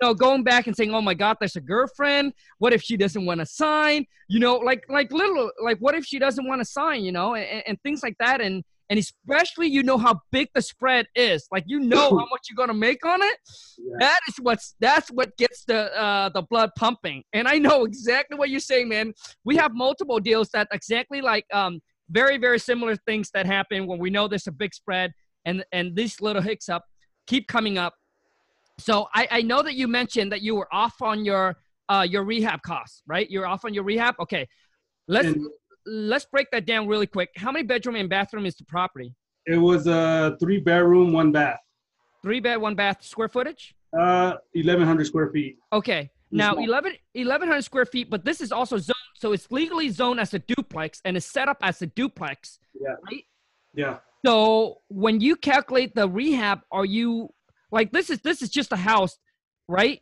know, 0.00 0.14
going 0.14 0.42
back 0.42 0.66
and 0.66 0.76
saying, 0.76 0.94
"Oh 0.94 1.00
my 1.00 1.14
God, 1.14 1.36
there's 1.40 1.56
a 1.56 1.60
girlfriend. 1.60 2.32
What 2.58 2.72
if 2.72 2.82
she 2.82 2.96
doesn't 2.96 3.24
want 3.24 3.40
to 3.40 3.46
sign?" 3.46 4.06
You 4.28 4.40
know, 4.40 4.56
like 4.56 4.84
like 4.88 5.12
little 5.12 5.50
like 5.62 5.78
what 5.78 5.94
if 5.94 6.04
she 6.04 6.18
doesn't 6.18 6.46
want 6.46 6.60
to 6.60 6.64
sign? 6.64 7.04
You 7.04 7.12
know, 7.12 7.34
and, 7.34 7.62
and 7.66 7.82
things 7.82 8.02
like 8.02 8.16
that. 8.18 8.40
And 8.40 8.64
and 8.90 8.98
especially 8.98 9.68
you 9.68 9.82
know 9.82 9.98
how 9.98 10.20
big 10.32 10.48
the 10.54 10.62
spread 10.62 11.06
is. 11.14 11.46
Like 11.50 11.64
you 11.66 11.80
know 11.80 12.10
how 12.10 12.26
much 12.30 12.48
you're 12.48 12.56
gonna 12.56 12.74
make 12.74 13.04
on 13.04 13.22
it. 13.22 13.38
Yeah. 13.78 13.96
That 14.00 14.20
is 14.28 14.34
what's 14.40 14.74
that's 14.80 15.10
what 15.10 15.36
gets 15.36 15.64
the 15.64 15.94
uh, 15.98 16.30
the 16.30 16.42
blood 16.42 16.70
pumping. 16.76 17.22
And 17.32 17.48
I 17.48 17.58
know 17.58 17.84
exactly 17.84 18.38
what 18.38 18.50
you're 18.50 18.60
saying, 18.60 18.88
man. 18.88 19.12
We 19.44 19.56
have 19.56 19.72
multiple 19.74 20.20
deals 20.20 20.48
that 20.50 20.68
exactly 20.72 21.20
like 21.20 21.46
um 21.52 21.80
very 22.10 22.38
very 22.38 22.58
similar 22.58 22.96
things 22.96 23.30
that 23.34 23.46
happen 23.46 23.86
when 23.86 23.98
we 23.98 24.10
know 24.10 24.28
there's 24.28 24.46
a 24.46 24.52
big 24.52 24.74
spread 24.74 25.12
and 25.44 25.64
and 25.72 25.94
these 25.94 26.20
little 26.20 26.42
hicks 26.42 26.68
up 26.68 26.84
keep 27.26 27.46
coming 27.46 27.78
up 27.78 27.94
so 28.78 29.08
I, 29.14 29.28
I 29.30 29.42
know 29.42 29.62
that 29.62 29.74
you 29.74 29.88
mentioned 29.88 30.32
that 30.32 30.42
you 30.42 30.54
were 30.54 30.68
off 30.72 31.02
on 31.02 31.24
your 31.24 31.56
uh, 31.88 32.06
your 32.08 32.24
rehab 32.24 32.62
costs, 32.62 33.02
right? 33.06 33.28
You're 33.30 33.46
off 33.46 33.64
on 33.64 33.74
your 33.74 33.84
rehab. 33.84 34.14
Okay, 34.20 34.46
let's 35.06 35.28
and, 35.28 35.46
let's 35.86 36.26
break 36.26 36.50
that 36.52 36.66
down 36.66 36.86
really 36.86 37.06
quick. 37.06 37.30
How 37.36 37.50
many 37.50 37.64
bedroom 37.64 37.96
and 37.96 38.08
bathroom 38.08 38.46
is 38.46 38.56
the 38.56 38.64
property? 38.64 39.14
It 39.46 39.56
was 39.56 39.86
a 39.86 40.36
three 40.40 40.60
bedroom, 40.60 41.12
one 41.12 41.32
bath. 41.32 41.60
Three 42.22 42.40
bed, 42.40 42.56
one 42.56 42.74
bath. 42.74 43.02
Square 43.02 43.28
footage? 43.28 43.74
Uh, 43.98 44.34
eleven 44.54 44.86
hundred 44.86 45.06
square 45.06 45.30
feet. 45.30 45.56
Okay, 45.72 46.10
now 46.30 46.54
11, 46.54 46.92
1100 47.14 47.62
square 47.62 47.86
feet, 47.86 48.10
but 48.10 48.24
this 48.24 48.40
is 48.40 48.52
also 48.52 48.76
zoned, 48.76 48.96
so 49.14 49.32
it's 49.32 49.50
legally 49.50 49.88
zoned 49.88 50.20
as 50.20 50.34
a 50.34 50.38
duplex 50.40 51.00
and 51.04 51.16
it's 51.16 51.26
set 51.26 51.48
up 51.48 51.58
as 51.62 51.80
a 51.82 51.86
duplex. 51.86 52.58
Yeah. 52.78 52.94
Right. 53.10 53.24
Yeah. 53.74 53.98
So 54.26 54.78
when 54.88 55.20
you 55.20 55.36
calculate 55.36 55.94
the 55.94 56.08
rehab, 56.08 56.60
are 56.70 56.84
you 56.84 57.30
like 57.70 57.92
this 57.92 58.10
is 58.10 58.20
this 58.20 58.42
is 58.42 58.48
just 58.48 58.72
a 58.72 58.76
house, 58.76 59.18
right? 59.68 60.00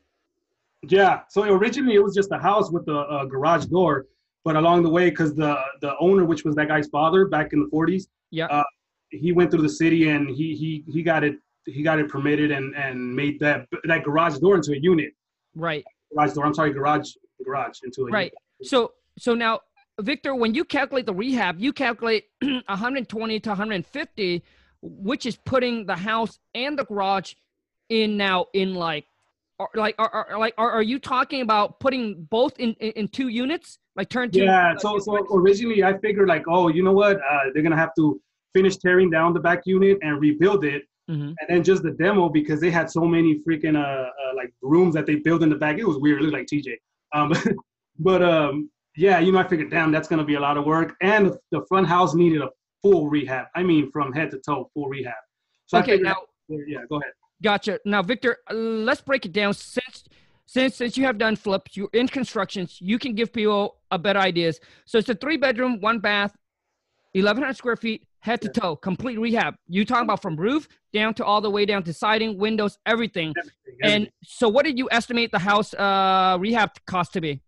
Yeah. 0.83 1.21
So 1.29 1.43
originally 1.43 1.95
it 1.95 2.03
was 2.03 2.15
just 2.15 2.31
a 2.33 2.39
house 2.39 2.71
with 2.71 2.89
a, 2.89 3.21
a 3.21 3.27
garage 3.27 3.67
door, 3.67 4.07
but 4.45 4.57
along 4.57 4.83
the 4.83 4.91
way, 4.91 5.11
because 5.11 5.35
the 5.35 5.59
the 5.81 5.95
owner, 5.99 6.25
which 6.25 6.45
was 6.45 6.55
that 6.57 6.69
guy's 6.69 6.89
father 6.89 7.27
back 7.27 7.53
in 7.53 7.61
the 7.61 7.67
40s, 7.67 8.05
yeah, 8.31 8.47
uh, 8.47 8.65
he 9.11 9.33
went 9.33 9.51
through 9.51 9.63
the 9.63 9.69
city 9.69 10.09
and 10.09 10.29
he 10.29 10.55
he 10.55 10.85
he 10.93 11.03
got 11.03 11.25
it 11.25 11.37
he 11.65 11.83
got 11.83 11.99
it 11.99 12.09
permitted 12.09 12.51
and 12.51 12.75
and 12.77 13.15
made 13.15 13.41
that 13.41 13.67
that 13.85 14.05
garage 14.05 14.39
door 14.39 14.57
into 14.57 14.73
a 14.73 14.79
unit. 14.79 15.13
Right. 15.55 15.85
Garage 16.15 16.35
door. 16.35 16.47
I'm 16.47 16.55
sorry, 16.55 16.73
garage 16.73 17.11
garage 17.45 17.79
into 17.83 18.03
a 18.03 18.05
unit. 18.05 18.15
right. 18.15 18.33
Unit. 18.61 18.71
So 18.71 18.93
so 19.19 19.35
now 19.35 19.61
Victor, 20.01 20.35
when 20.35 20.55
you 20.55 20.65
calculate 20.65 21.07
the 21.07 21.15
rehab, 21.15 21.59
you 21.59 21.73
calculate 21.73 22.25
120 22.41 23.41
to 23.41 23.49
150, 23.49 24.43
which 24.83 25.25
is 25.25 25.37
putting 25.37 25.87
the 25.87 25.97
house 25.97 26.39
and 26.55 26.79
the 26.79 26.85
garage 26.85 27.33
in 27.89 28.17
now 28.17 28.47
in 28.55 28.75
like 28.75 29.07
are, 29.59 29.69
like 29.75 29.95
are, 29.99 30.11
are 30.11 30.39
like 30.39 30.55
are, 30.59 30.71
are 30.71 30.83
you 30.83 30.99
talking 30.99 31.41
about 31.41 31.81
putting 31.81 32.27
both 32.31 32.59
in, 32.59 32.75
in, 32.75 32.93
in 32.93 33.09
two 33.09 33.29
units? 33.29 33.79
Like 33.95 34.11
turn 34.11 34.31
two 34.31 34.43
yeah 34.43 34.73
uh, 34.73 34.79
so 34.79 34.99
so 34.99 35.17
originally 35.35 35.83
i 35.83 35.97
figured 35.99 36.29
like 36.29 36.45
oh 36.49 36.69
you 36.69 36.83
know 36.83 36.93
what? 36.93 37.17
Uh, 37.17 37.45
they're 37.53 37.63
gonna 37.63 37.77
have 37.77 37.95
to 37.97 38.21
finish 38.55 38.77
tearing 38.77 39.11
down 39.11 39.33
the 39.33 39.41
back 39.41 39.63
unit 39.65 39.99
and 40.03 40.21
rebuild 40.21 40.65
it. 40.65 40.83
Mm-hmm. 41.09 41.29
and 41.39 41.49
then 41.49 41.63
just 41.63 41.85
the 41.85 41.93
demo 41.93 42.29
because 42.29 42.61
they 42.61 42.69
had 42.69 42.91
so 42.91 43.03
many 43.03 43.41
freaking 43.49 43.77
uh, 43.77 44.09
uh, 44.09 44.35
like 44.35 44.53
rooms 44.61 44.93
that 44.97 45.07
they 45.07 45.15
built 45.15 45.45
in 45.45 45.49
the 45.49 45.55
back. 45.55 45.79
It 45.79 45.87
was 45.87 45.99
weird 45.99 46.19
it 46.19 46.25
looked 46.25 46.35
like 46.35 46.49
tj 46.49 46.75
um 47.15 47.33
but 48.01 48.25
um 48.25 48.69
yeah 48.97 49.21
you 49.21 49.31
know 49.31 49.39
i 49.39 49.47
figured 49.47 49.71
damn 49.71 49.93
that's 49.93 50.09
gonna 50.09 50.25
be 50.25 50.35
a 50.35 50.41
lot 50.41 50.57
of 50.57 50.65
work. 50.65 50.97
And 51.01 51.33
the 51.53 51.65
front 51.69 51.87
house 51.87 52.15
needed 52.15 52.43
a 52.43 52.49
full 52.83 53.09
rehab. 53.09 53.47
I 53.55 53.63
mean 53.63 53.89
from 53.93 54.13
head 54.13 54.33
to 54.33 54.41
toe 54.45 54.69
full 54.75 54.89
rehab. 54.89 55.15
So 55.67 55.79
okay 55.79 55.99
now 55.99 56.17
yeah 56.49 56.81
go 56.89 56.97
ahead 56.97 57.13
Gotcha. 57.43 57.79
Now, 57.85 58.03
Victor, 58.03 58.39
uh, 58.51 58.55
let's 58.55 59.01
break 59.01 59.27
it 59.27 59.33
down. 59.33 59.55
Since 59.55 60.05
since 60.47 60.77
since 60.77 60.97
you 60.97 61.05
have 61.05 61.19
done 61.19 61.37
flips, 61.37 61.77
you're 61.77 61.89
in 61.93 62.09
constructions, 62.09 62.79
you 62.81 62.99
can 62.99 63.15
give 63.15 63.33
people 63.33 63.77
a 63.91 63.99
better 63.99 64.21
ideas. 64.21 64.61
So 64.85 64.99
it's 64.99 65.09
a 65.09 65.15
three 65.15 65.37
bedroom, 65.37 65.81
one 65.81 65.99
bath, 65.99 66.35
eleven 67.15 67.43
hundred 67.43 67.57
square 67.57 67.77
feet, 67.77 68.07
head 68.21 68.41
to 68.43 68.49
toe, 68.49 68.77
complete 68.77 69.19
rehab. 69.19 69.57
You 69.69 69.85
talking 69.85 70.05
about 70.05 70.23
from 70.23 70.37
roof 70.37 70.69
down 70.93 71.15
to 71.15 71.25
all 71.25 71.41
the 71.41 71.51
way 71.51 71.67
down 71.67 71.83
to 71.85 71.93
siding, 71.93 72.39
windows, 72.39 72.79
everything. 72.87 73.35
everything, 73.37 73.53
everything. 73.83 74.03
And 74.03 74.11
so, 74.23 74.49
what 74.49 74.65
did 74.65 74.79
you 74.79 74.89
estimate 74.91 75.31
the 75.31 75.39
house 75.39 75.75
uh, 75.75 76.37
rehab 76.41 76.71
cost 76.87 77.13
to 77.15 77.21
be? 77.21 77.43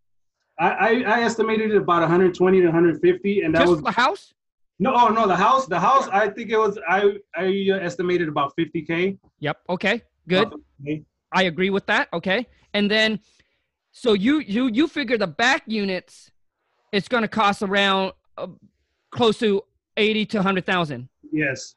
I, 0.58 0.68
I, 0.68 0.88
I 1.06 1.20
estimated 1.22 1.70
it 1.70 1.76
about 1.76 2.00
120 2.00 2.60
to 2.60 2.66
150, 2.66 3.40
and 3.42 3.54
that 3.54 3.60
Just 3.60 3.70
was 3.70 3.82
the 3.82 3.92
house. 3.92 4.34
No, 4.80 4.94
oh 4.94 5.08
no, 5.08 5.26
the 5.26 5.36
house, 5.36 5.66
the 5.66 5.80
house. 5.80 6.08
I 6.12 6.28
think 6.28 6.50
it 6.50 6.58
was. 6.58 6.78
I 6.88 7.16
I 7.36 7.68
estimated 7.80 8.28
about 8.28 8.52
fifty 8.54 8.82
k. 8.82 9.18
Yep. 9.40 9.58
Okay. 9.70 10.02
Good. 10.28 10.52
I 11.32 11.44
agree 11.44 11.70
with 11.70 11.86
that. 11.86 12.08
Okay. 12.12 12.46
And 12.74 12.90
then, 12.90 13.20
so 13.92 14.12
you 14.12 14.38
you 14.40 14.68
you 14.68 14.86
figure 14.86 15.18
the 15.18 15.26
back 15.26 15.62
units, 15.66 16.30
it's 16.92 17.08
going 17.08 17.22
to 17.22 17.28
cost 17.28 17.62
around 17.62 18.12
uh, 18.36 18.46
close 19.10 19.38
to 19.40 19.62
eighty 19.96 20.24
to 20.26 20.42
hundred 20.42 20.64
thousand. 20.64 21.08
Yes. 21.32 21.74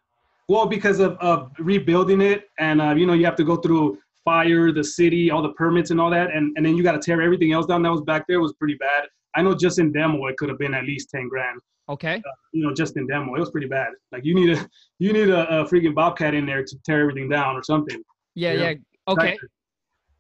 Well, 0.48 0.66
because 0.66 1.00
of, 1.00 1.14
of 1.20 1.52
rebuilding 1.60 2.22
it, 2.22 2.50
and 2.60 2.82
uh, 2.82 2.94
you 2.94 3.08
know 3.08 3.14
you 3.14 3.26
have 3.26 3.38
to 3.38 3.44
go 3.44 3.56
through 3.56 3.98
fire, 4.24 4.72
the 4.72 4.84
city, 4.84 5.32
all 5.32 5.42
the 5.42 5.54
permits 5.54 5.90
and 5.90 6.00
all 6.00 6.12
that, 6.12 6.30
and 6.36 6.56
and 6.56 6.66
then 6.66 6.78
you 6.78 6.84
got 6.84 6.92
to 6.92 7.00
tear 7.00 7.22
everything 7.22 7.52
else 7.52 7.66
down 7.66 7.82
that 7.82 7.92
was 7.92 8.02
back 8.02 8.28
there 8.28 8.40
was 8.40 8.54
pretty 8.54 8.76
bad. 8.76 9.06
I 9.36 9.42
know 9.42 9.56
just 9.56 9.80
in 9.80 9.92
demo 9.92 10.26
it 10.28 10.38
could 10.38 10.50
have 10.50 10.60
been 10.60 10.74
at 10.74 10.86
least 10.86 11.10
ten 11.10 11.28
grand. 11.28 11.60
Okay. 11.90 12.16
Uh, 12.16 12.32
you 12.54 12.66
know, 12.66 12.74
just 12.74 12.96
in 12.98 13.08
demo, 13.08 13.36
it 13.36 13.40
was 13.40 13.52
pretty 13.52 13.68
bad. 13.68 13.90
Like 14.12 14.24
you 14.24 14.34
need 14.34 14.58
a 14.58 14.70
you 15.00 15.14
need 15.14 15.30
a, 15.30 15.62
a 15.62 15.66
freaking 15.66 15.94
bobcat 15.94 16.34
in 16.34 16.46
there 16.46 16.64
to 16.64 16.76
tear 16.86 17.02
everything 17.02 17.30
down 17.30 17.56
or 17.56 17.64
something. 17.64 18.02
Yeah, 18.36 18.54
yeah. 18.54 18.74
Okay. 19.08 19.38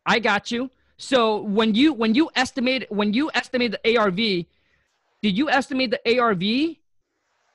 I 0.05 0.19
got 0.19 0.51
you. 0.51 0.69
So 0.97 1.41
when 1.41 1.73
you 1.73 1.93
when 1.93 2.13
you 2.13 2.29
estimate 2.35 2.91
when 2.91 3.13
you 3.13 3.31
estimate 3.33 3.71
the 3.71 3.97
ARV, 3.97 4.15
did 4.15 5.37
you 5.37 5.49
estimate 5.49 5.91
the 5.91 6.19
ARV 6.19 6.75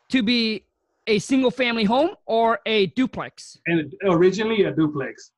to 0.08 0.22
be 0.22 0.64
a 1.06 1.18
single 1.18 1.50
family 1.50 1.84
home 1.84 2.10
or 2.26 2.60
a 2.66 2.86
duplex? 2.86 3.58
And 3.66 3.94
originally 4.04 4.64
a 4.64 4.72
duplex. 4.72 5.32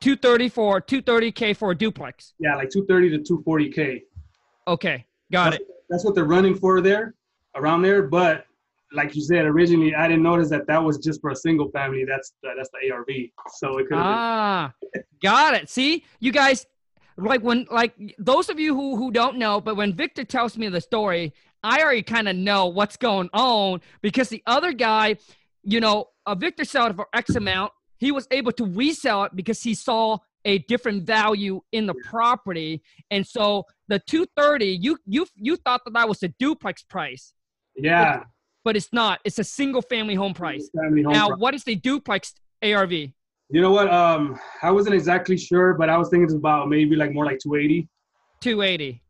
230 0.00 0.48
for 0.48 0.80
230k 0.80 1.56
for 1.56 1.70
a 1.70 1.74
duplex. 1.74 2.34
Yeah, 2.38 2.56
like 2.56 2.70
230 2.70 3.22
to 3.22 3.34
240k. 3.34 4.02
Okay, 4.68 5.06
got 5.30 5.50
that's, 5.50 5.62
it. 5.62 5.68
That's 5.88 6.04
what 6.04 6.14
they're 6.14 6.24
running 6.24 6.54
for 6.54 6.80
there 6.80 7.14
around 7.54 7.82
there. 7.82 8.02
But 8.02 8.46
like 8.92 9.14
you 9.14 9.22
said 9.22 9.44
originally, 9.44 9.94
I 9.94 10.08
didn't 10.08 10.22
notice 10.22 10.48
that 10.50 10.66
that 10.66 10.82
was 10.82 10.98
just 10.98 11.20
for 11.20 11.30
a 11.30 11.36
single 11.36 11.70
family. 11.70 12.04
That's 12.04 12.32
the, 12.42 12.50
that's 12.56 12.70
the 12.70 12.90
ARV. 12.92 13.06
So 13.54 13.78
it 13.78 13.88
could. 13.88 13.98
Ah, 13.98 14.72
got 15.22 15.54
it. 15.54 15.68
See, 15.68 16.04
you 16.20 16.32
guys, 16.32 16.66
like 17.16 17.42
when 17.42 17.66
like 17.70 17.94
those 18.18 18.48
of 18.48 18.60
you 18.60 18.74
who 18.74 18.96
who 18.96 19.10
don't 19.10 19.38
know, 19.38 19.60
but 19.60 19.76
when 19.76 19.94
Victor 19.94 20.24
tells 20.24 20.56
me 20.56 20.68
the 20.68 20.80
story, 20.80 21.32
I 21.62 21.82
already 21.82 22.02
kind 22.02 22.28
of 22.28 22.36
know 22.36 22.66
what's 22.66 22.96
going 22.96 23.28
on 23.32 23.80
because 24.02 24.28
the 24.28 24.42
other 24.46 24.72
guy, 24.72 25.16
you 25.62 25.80
know, 25.80 26.08
uh, 26.26 26.34
Victor 26.34 26.64
sold 26.64 26.92
it 26.92 26.96
for 26.96 27.08
X 27.12 27.34
amount. 27.34 27.72
He 27.98 28.12
was 28.12 28.28
able 28.30 28.52
to 28.52 28.64
resell 28.66 29.24
it 29.24 29.32
because 29.34 29.62
he 29.62 29.74
saw 29.74 30.18
a 30.44 30.58
different 30.58 31.04
value 31.04 31.60
in 31.72 31.86
the 31.86 31.94
property, 32.04 32.82
and 33.10 33.26
so 33.26 33.64
the 33.88 33.98
230 34.00 34.66
you 34.66 34.98
you 35.06 35.26
you 35.36 35.56
thought 35.56 35.82
that 35.84 35.94
that 35.94 36.08
was 36.08 36.22
a 36.22 36.28
duplex 36.38 36.82
price 36.82 37.32
yeah. 37.76 38.18
But, 38.18 38.26
but 38.64 38.76
it's 38.76 38.92
not. 38.92 39.20
It's 39.24 39.38
a 39.38 39.44
single 39.44 39.82
family 39.82 40.14
home 40.14 40.34
price. 40.34 40.68
Family 40.74 41.02
home 41.02 41.12
now, 41.12 41.28
price. 41.28 41.38
what 41.38 41.54
is 41.54 41.64
the 41.64 41.76
duplex 41.76 42.34
ARV? 42.62 42.92
You 42.92 43.60
know 43.60 43.70
what? 43.70 43.92
Um, 43.92 44.38
I 44.62 44.70
wasn't 44.72 44.94
exactly 44.94 45.36
sure, 45.36 45.74
but 45.74 45.88
I 45.88 45.96
was 45.96 46.08
thinking 46.08 46.24
it's 46.24 46.34
about 46.34 46.68
maybe 46.68 46.96
like 46.96 47.12
more 47.12 47.24
like 47.24 47.38
280. 47.38 47.88
280. 48.40 49.02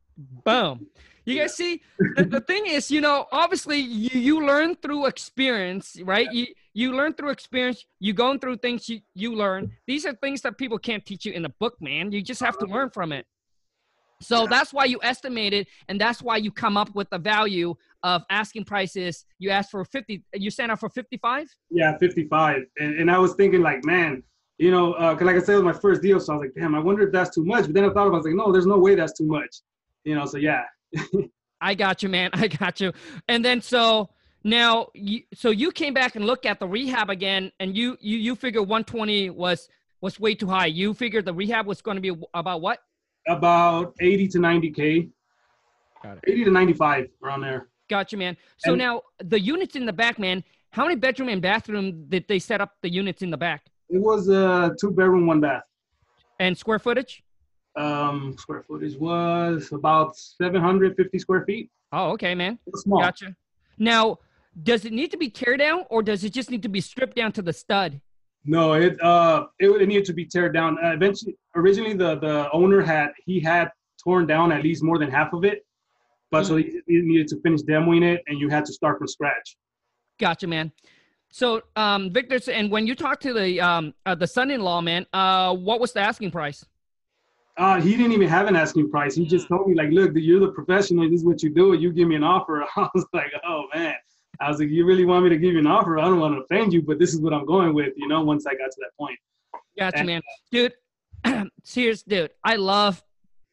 Boom. 0.45 0.87
You 1.25 1.41
guys 1.41 1.57
see, 1.57 1.83
the, 2.15 2.25
the 2.25 2.41
thing 2.41 2.67
is, 2.67 2.89
you 2.91 3.01
know, 3.01 3.27
obviously 3.33 3.79
you, 3.79 4.21
you 4.21 4.47
learn 4.47 4.77
through 4.77 5.07
experience, 5.07 5.99
right? 6.05 6.31
You 6.33 6.47
you 6.73 6.95
learn 6.95 7.15
through 7.15 7.31
experience. 7.31 7.85
You 7.99 8.13
going 8.13 8.39
through 8.39 8.59
things 8.59 8.89
you, 8.89 9.01
you 9.15 9.35
learn. 9.35 9.73
These 9.87 10.07
are 10.07 10.13
things 10.13 10.43
that 10.43 10.59
people 10.59 10.79
can't 10.79 11.05
teach 11.05 11.25
you 11.25 11.33
in 11.33 11.47
a 11.47 11.49
book, 11.49 11.81
man. 11.81 12.13
You 12.13 12.23
just 12.23 12.41
have 12.43 12.59
to 12.59 12.67
learn 12.67 12.91
from 12.91 13.13
it. 13.13 13.27
So 14.21 14.47
that's 14.47 14.73
why 14.73 14.87
you 14.87 14.99
estimate 15.03 15.53
it, 15.53 15.69
and 15.89 16.01
that's 16.01 16.23
why 16.23 16.39
you 16.39 16.51
come 16.51 16.77
up 16.77 16.95
with 16.95 17.11
the 17.11 17.19
value 17.19 17.75
of 18.03 18.23
asking 18.31 18.65
prices. 18.65 19.25
You 19.39 19.51
asked 19.51 19.71
for 19.71 19.85
50, 19.85 20.23
you 20.35 20.51
sent 20.51 20.73
out 20.73 20.81
for 20.81 20.89
55? 20.89 21.49
Yeah, 21.71 21.99
55. 21.99 22.63
And, 22.79 23.01
and 23.01 23.11
I 23.11 23.19
was 23.19 23.35
thinking, 23.35 23.61
like, 23.61 23.85
man, 23.85 24.23
you 24.59 24.71
know, 24.71 24.93
because 24.93 25.23
uh, 25.23 25.25
like 25.25 25.37
I 25.37 25.41
said, 25.41 25.53
it 25.53 25.63
was 25.63 25.75
my 25.75 25.81
first 25.81 26.03
deal. 26.03 26.19
So 26.19 26.33
I 26.33 26.37
was 26.37 26.47
like, 26.47 26.55
damn, 26.55 26.75
I 26.75 26.79
wonder 26.79 27.03
if 27.03 27.13
that's 27.13 27.35
too 27.35 27.45
much. 27.45 27.67
But 27.67 27.75
then 27.75 27.85
I 27.85 27.89
thought 27.89 28.07
about 28.07 28.09
it, 28.09 28.15
I 28.15 28.17
was 28.17 28.27
like, 28.27 28.35
no, 28.35 28.53
there's 28.53 28.67
no 28.67 28.79
way 28.79 28.95
that's 28.95 29.13
too 29.13 29.27
much. 29.27 29.61
You 30.05 30.15
know, 30.15 30.25
so 30.25 30.39
yeah. 30.39 30.63
I 31.61 31.75
got 31.75 32.03
you, 32.03 32.09
man. 32.09 32.31
I 32.35 32.49
got 32.49 32.81
you. 32.81 32.93
And 33.29 33.45
then 33.45 33.61
so 33.61 34.11
Now, 34.45 34.89
you, 34.95 35.23
so 35.35 35.51
you 35.51 35.73
came 35.73 35.93
back 35.93 36.17
and 36.17 36.25
looked 36.25 36.47
at 36.47 36.61
the 36.61 36.69
rehab 36.69 37.11
again, 37.11 37.51
and 37.59 37.77
you 37.77 37.97
you 38.01 38.17
you 38.17 38.37
figured 38.37 38.63
120 38.63 39.31
was 39.31 39.69
was 40.01 40.21
way 40.21 40.35
too 40.35 40.47
high. 40.47 40.67
You 40.67 40.95
figured 40.95 41.25
the 41.25 41.35
rehab 41.35 41.67
was 41.67 41.83
going 41.83 41.97
to 41.97 42.01
be 42.01 42.15
about 42.33 42.61
what? 42.61 42.79
About 43.27 43.95
80 44.01 44.29
to 44.29 44.39
90k. 44.39 45.09
Got 46.03 46.19
it. 46.19 46.25
80 46.29 46.45
to 46.45 46.51
95 46.51 47.07
around 47.25 47.41
there. 47.41 47.69
Gotcha, 47.89 48.17
man. 48.17 48.37
So 48.59 48.73
And- 48.73 48.79
now 48.79 49.03
the 49.19 49.41
units 49.41 49.75
in 49.77 49.87
the 49.87 49.93
back, 49.93 50.19
man. 50.19 50.45
How 50.71 50.85
many 50.85 50.97
bedroom 50.97 51.29
and 51.31 51.41
bathroom 51.43 52.07
did 52.09 52.27
they 52.29 52.39
set 52.39 52.61
up 52.61 52.75
the 52.83 52.91
units 52.91 53.23
in 53.23 53.31
the 53.31 53.37
back 53.37 53.65
It 53.89 53.99
was 53.99 54.29
a 54.29 54.75
two 54.79 54.91
bedroom, 54.91 55.27
one 55.27 55.41
bath. 55.41 55.63
and 56.39 56.57
square 56.57 56.79
footage? 56.79 57.23
Um, 57.77 58.37
square 58.39 58.63
footage 58.63 58.97
was 58.97 59.73
about 59.73 60.17
750 60.17 61.19
square 61.19 61.45
feet. 61.45 61.71
Oh, 61.93 62.11
okay, 62.13 62.35
man. 62.35 62.59
Small. 62.75 63.01
Gotcha. 63.01 63.35
Now, 63.79 64.19
does 64.63 64.85
it 64.85 64.93
need 64.93 65.11
to 65.13 65.17
be 65.17 65.29
tear 65.31 65.57
down 65.57 65.85
or 65.91 66.03
does 66.03 66.25
it 66.25 66.33
just 66.33 66.51
need 66.51 66.63
to 66.63 66.69
be 66.69 66.81
stripped 66.81 67.17
down 67.17 67.33
to 67.33 67.43
the 67.43 67.53
stud? 67.53 68.01
No, 68.47 68.75
it 68.75 69.01
uh 69.03 69.47
it, 69.59 69.69
would- 69.69 69.83
it 69.83 69.87
needed 69.89 70.05
to 70.07 70.13
be 70.15 70.25
teared 70.25 70.55
down. 70.55 70.79
Uh, 70.83 70.93
eventually, 70.93 71.37
originally 71.55 71.95
the 71.95 72.17
the 72.19 72.49
owner 72.53 72.81
had 72.81 73.09
he 73.25 73.41
had 73.41 73.71
torn 74.03 74.27
down 74.27 74.53
at 74.53 74.63
least 74.63 74.83
more 74.85 74.99
than 74.99 75.11
half 75.11 75.33
of 75.33 75.45
it, 75.45 75.67
but 76.31 76.45
so 76.45 76.57
he, 76.57 76.81
he 76.87 77.01
needed 77.03 77.27
to 77.29 77.41
finish 77.41 77.63
demoing 77.63 78.05
it, 78.05 78.23
and 78.29 78.39
you 78.39 78.49
had 78.49 78.65
to 78.65 78.73
start 78.73 78.99
from 78.99 79.09
scratch. 79.09 79.57
Gotcha, 80.21 80.47
man. 80.47 80.71
So, 81.29 81.61
um, 81.75 82.13
Victor, 82.13 82.39
and 82.53 82.71
when 82.71 82.87
you 82.87 82.95
talked 82.95 83.23
to 83.25 83.33
the 83.33 83.61
um, 83.61 83.95
uh, 84.07 84.15
the 84.15 84.27
son-in-law, 84.29 84.81
man, 84.81 85.07
uh, 85.13 85.55
what 85.55 85.81
was 85.81 85.93
the 85.93 86.01
asking 86.01 86.31
price? 86.31 86.65
Uh, 87.57 87.81
he 87.81 87.97
didn't 87.97 88.13
even 88.13 88.29
have 88.29 88.47
an 88.49 88.55
asking 88.55 88.91
price. 88.91 89.15
He 89.15 89.25
just 89.27 89.49
told 89.49 89.67
me 89.67 89.75
like, 89.75 89.91
look, 89.91 90.13
you're 90.15 90.41
the 90.41 90.53
professional. 90.53 91.09
This 91.11 91.21
is 91.21 91.27
what 91.27 91.43
you 91.43 91.49
do. 91.51 91.73
You 91.73 91.91
give 91.91 92.07
me 92.07 92.15
an 92.15 92.23
offer. 92.23 92.65
I 92.77 92.89
was 92.95 93.07
like, 93.13 93.33
oh 93.47 93.65
man. 93.75 93.95
I 94.41 94.51
was 94.51 94.59
like, 94.61 94.69
you 94.69 94.85
really 94.85 95.05
want 95.05 95.25
me 95.25 95.31
to 95.31 95.37
give 95.37 95.53
you 95.55 95.59
an 95.59 95.67
offer? 95.67 95.99
I 95.99 96.05
don't 96.05 96.21
want 96.21 96.35
to 96.35 96.41
offend 96.43 96.73
you, 96.73 96.83
but 96.83 96.99
this 96.99 97.13
is 97.15 97.21
what 97.21 97.33
I'm 97.33 97.47
going 97.47 97.75
with. 97.75 97.93
You 97.97 98.09
know, 98.09 98.23
once 98.23 98.47
I 98.47 98.53
got 98.55 98.71
to 98.71 98.77
that 98.81 98.91
point. 98.99 99.19
Gotcha, 99.79 99.99
And- 99.99 100.07
man. 100.07 100.23
Dude, 100.51 100.75
serious, 101.65 102.03
dude. 102.03 102.31
I 102.45 102.57
love 102.57 103.03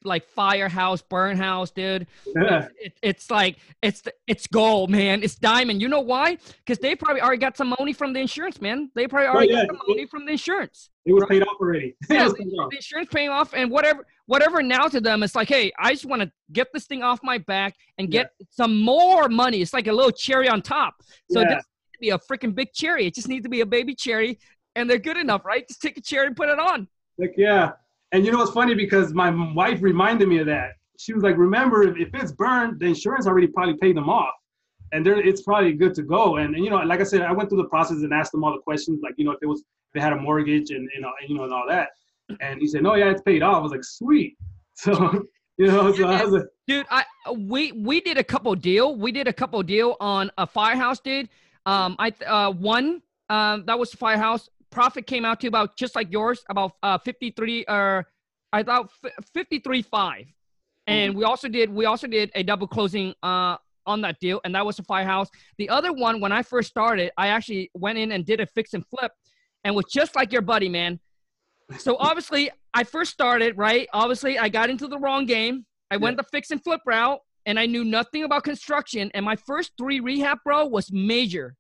like 0.06 0.28
firehouse, 0.28 1.02
burn 1.02 1.38
house, 1.38 1.72
dude. 1.72 2.08
Yeah. 2.36 2.68
It, 2.78 2.94
it's 3.02 3.32
like 3.32 3.56
it's 3.82 4.04
it's 4.28 4.48
gold, 4.48 4.90
man. 4.90 5.24
It's 5.24 5.36
diamond. 5.36 5.82
You 5.82 5.88
know 5.88 6.02
why? 6.02 6.38
Because 6.58 6.80
they 6.80 6.94
probably 6.96 7.22
already 7.22 7.38
got 7.40 7.56
some 7.56 7.70
money 7.80 7.94
from 7.94 8.12
the 8.12 8.20
insurance, 8.20 8.60
man. 8.60 8.92
They 8.96 9.08
probably 9.08 9.28
oh, 9.28 9.34
already 9.34 9.54
Oh, 9.54 9.58
yeah. 9.60 9.66
got 9.66 9.78
some 9.78 9.80
money 9.88 10.06
from 10.06 10.26
the 10.26 10.34
insurance. 10.34 10.90
It 11.06 11.14
was 11.14 11.22
Right. 11.22 11.30
paid 11.30 11.44
off 11.44 11.56
already. 11.60 11.96
Yeah, 12.10 12.28
the, 12.28 12.34
the 12.34 12.76
insurance 12.76 13.10
paying 13.14 13.30
off 13.30 13.54
and 13.54 13.72
whatever 13.72 14.06
whatever 14.26 14.62
now 14.64 14.88
to 14.88 15.02
them 15.02 15.22
it's 15.22 15.36
like 15.36 15.50
hey 15.50 15.72
i 15.80 15.92
just 15.92 16.06
want 16.06 16.22
to 16.22 16.32
get 16.52 16.68
this 16.74 16.86
thing 16.86 17.04
off 17.04 17.20
my 17.24 17.38
back 17.38 17.76
and 17.98 18.10
get 18.10 18.32
some 18.50 18.80
more 18.80 19.28
money 19.28 19.62
it's 19.62 19.74
like 19.74 19.88
a 19.88 19.92
little 19.92 20.12
cherry 20.12 20.48
on 20.48 20.62
top 20.62 20.96
so 21.30 21.42
it 21.42 21.46
doesn't 21.46 21.58
need 21.58 21.94
to 21.94 22.00
be 22.00 22.10
a 22.12 22.18
freaking 22.20 22.56
big 22.56 22.72
cherry 22.74 23.06
it 23.06 23.14
just 23.14 23.28
needs 23.28 23.44
to 23.44 23.50
be 23.50 23.62
a 23.62 23.66
baby 23.66 23.94
cherry 23.94 24.40
and 24.76 24.90
they're 24.90 24.98
good 24.98 25.18
enough 25.18 25.44
right 25.44 25.68
just 25.68 25.82
take 25.82 25.98
a 25.98 26.02
cherry 26.02 26.28
and 26.28 26.36
put 26.36 26.48
it 26.48 26.60
on 26.60 26.88
Like, 27.18 27.34
yeah. 27.38 27.72
And 28.12 28.26
you 28.26 28.32
know 28.32 28.40
what's 28.40 28.52
funny? 28.52 28.76
Because 28.76 29.14
my 29.14 29.30
wife 29.54 29.82
reminded 29.82 30.28
me 30.28 30.40
of 30.40 30.46
that. 30.48 30.72
She 30.98 31.14
was 31.14 31.24
like, 31.24 31.38
remember, 31.38 31.84
if, 31.84 31.98
if 31.98 32.10
it's 32.14 32.32
burned, 32.32 32.80
the 32.80 32.86
insurance 32.88 33.28
already 33.28 33.48
probably 33.48 33.76
paid 33.78 33.98
them 33.98 34.10
off. 34.10 34.34
And 34.92 35.06
there, 35.06 35.20
it's 35.20 35.42
probably 35.42 35.74
good 35.74 35.96
to 35.96 36.04
go. 36.04 36.38
And, 36.38 36.56
and, 36.56 36.64
you 36.64 36.70
know, 36.70 36.78
like 36.78 37.02
I 37.02 37.04
said, 37.04 37.22
I 37.22 37.32
went 37.32 37.50
through 37.50 37.64
the 37.64 37.70
process 37.70 37.98
and 37.98 38.14
asked 38.14 38.32
them 38.32 38.44
all 38.44 38.52
the 38.52 38.60
questions, 38.60 39.00
like, 39.02 39.16
you 39.18 39.26
know, 39.26 39.32
if 39.32 39.40
it 39.42 39.48
was, 39.48 39.62
if 39.62 39.94
they 39.96 40.00
had 40.00 40.14
a 40.14 40.16
mortgage 40.16 40.70
and, 40.70 40.88
you 40.94 41.02
know, 41.02 41.12
and, 41.20 41.30
you 41.30 41.36
know, 41.36 41.44
and 41.46 41.54
all 41.54 41.66
that. 41.68 41.90
And 42.40 42.62
he 42.62 42.68
said, 42.68 42.84
no, 42.84 42.96
yeah, 42.96 43.12
it's 43.12 43.22
paid 43.22 43.44
off. 43.44 43.58
I 43.58 43.60
was 43.60 43.72
like, 43.72 43.84
sweet. 43.84 44.38
So, 44.76 44.92
you 45.58 45.68
know, 45.68 45.94
so 45.94 46.08
I 46.08 46.24
was 46.24 46.34
like, 46.34 46.46
dude 46.68 46.88
i 46.90 47.04
we 47.38 47.72
we 47.74 48.02
did 48.02 48.18
a 48.18 48.24
couple 48.24 48.56
deal 48.56 48.96
we 48.96 49.12
did 49.12 49.28
a 49.28 49.34
couple 49.34 49.62
deal 49.62 49.96
on 50.00 50.32
a 50.40 50.48
firehouse 50.48 51.00
dude. 51.00 51.30
Um 51.68 51.96
i 52.00 52.12
uh 52.26 52.52
one 52.52 53.04
um 53.30 53.66
that 53.68 53.78
was 53.78 53.94
firehouse. 53.94 54.50
Profit 54.72 55.06
came 55.06 55.26
out 55.26 55.40
to 55.42 55.48
about 55.48 55.78
just 55.78 55.96
like 55.96 56.12
yours 56.12 56.44
about 56.50 56.72
uh 56.82 56.98
53 56.98 57.66
or 57.70 58.08
i 58.52 58.64
thought 58.64 58.90
53 59.34 59.84
5 59.84 60.26
and 60.88 61.16
we 61.16 61.24
also 61.24 61.48
did 61.48 61.70
we 61.70 61.86
also 61.86 62.08
did 62.08 62.32
a 62.34 62.42
double 62.42 62.68
closing 62.68 63.14
uh 63.22 63.56
on 63.86 64.02
that 64.02 64.20
deal 64.20 64.42
and 64.46 64.56
that 64.56 64.66
was 64.66 64.80
a 64.80 64.84
firehouse. 64.84 65.28
The 65.60 65.70
other 65.70 65.94
one 65.94 66.20
when 66.20 66.32
i 66.32 66.42
first 66.42 66.70
started 66.70 67.12
i 67.18 67.28
actually 67.28 67.70
went 67.76 68.00
in 68.00 68.12
and 68.14 68.26
did 68.26 68.40
a 68.40 68.48
fix 68.48 68.74
and 68.74 68.84
flip 68.88 69.12
and 69.64 69.76
was 69.76 69.86
just 69.86 70.16
like 70.16 70.32
your 70.32 70.42
buddy 70.42 70.70
man 70.70 71.00
so 71.78 71.98
obviously 72.00 72.50
i 72.74 72.84
first 72.84 73.12
started 73.12 73.58
right? 73.58 73.88
Obviously 73.94 74.38
i 74.38 74.50
got 74.50 74.70
into 74.70 74.88
the 74.88 74.98
wrong 74.98 75.26
game. 75.26 75.66
I 75.92 75.98
went 75.98 76.18
the 76.18 76.24
fix 76.24 76.52
and 76.52 76.64
flip 76.64 76.82
route 76.86 77.20
and 77.46 77.60
i 77.60 77.66
knew 77.66 77.84
nothing 77.84 78.24
about 78.24 78.44
construction 78.44 79.12
and 79.14 79.26
my 79.26 79.36
first 79.36 79.72
three 79.78 80.00
rehab 80.00 80.40
bro 80.44 80.66
was 80.66 80.92
major. 80.92 81.56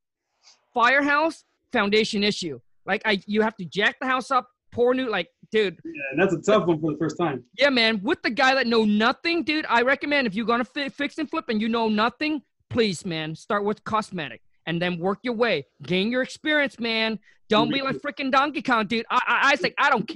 Firehouse 0.73 1.43
foundation 1.71 2.23
issue. 2.23 2.59
Like 2.85 3.01
i 3.05 3.21
you 3.25 3.41
have 3.41 3.55
to 3.57 3.65
jack 3.65 3.97
the 3.99 4.07
house 4.07 4.31
up 4.31 4.47
pour 4.71 4.93
new 4.93 5.09
like 5.09 5.27
dude. 5.51 5.77
Yeah, 5.85 5.91
and 6.11 6.21
that's 6.21 6.33
a 6.33 6.41
tough 6.41 6.65
one 6.67 6.81
for 6.81 6.91
the 6.91 6.97
first 6.97 7.17
time. 7.17 7.43
yeah, 7.57 7.69
man. 7.69 8.01
With 8.01 8.21
the 8.23 8.31
guy 8.31 8.55
that 8.55 8.65
know 8.65 8.85
nothing, 8.85 9.43
dude, 9.43 9.65
I 9.69 9.83
recommend 9.83 10.25
if 10.25 10.33
you're 10.33 10.47
gonna 10.47 10.65
fi- 10.65 10.89
fix 10.89 11.19
and 11.19 11.29
flip 11.29 11.45
and 11.49 11.61
you 11.61 11.69
know 11.69 11.87
nothing, 11.89 12.41
please, 12.71 13.05
man, 13.05 13.35
start 13.35 13.63
with 13.63 13.83
cosmetic 13.83 14.41
and 14.65 14.81
then 14.81 14.97
work 14.97 15.19
your 15.23 15.33
way. 15.33 15.65
Gain 15.81 16.11
your 16.11 16.21
experience, 16.21 16.79
man. 16.79 17.19
Don't 17.49 17.71
be 17.71 17.81
like 17.81 17.97
freaking 17.97 18.31
Donkey 18.31 18.61
Kong, 18.61 18.87
dude. 18.87 19.05
I, 19.09 19.15
I, 19.15 19.51
I 19.51 19.57
like, 19.61 19.75
I 19.77 19.89
don't, 19.89 20.09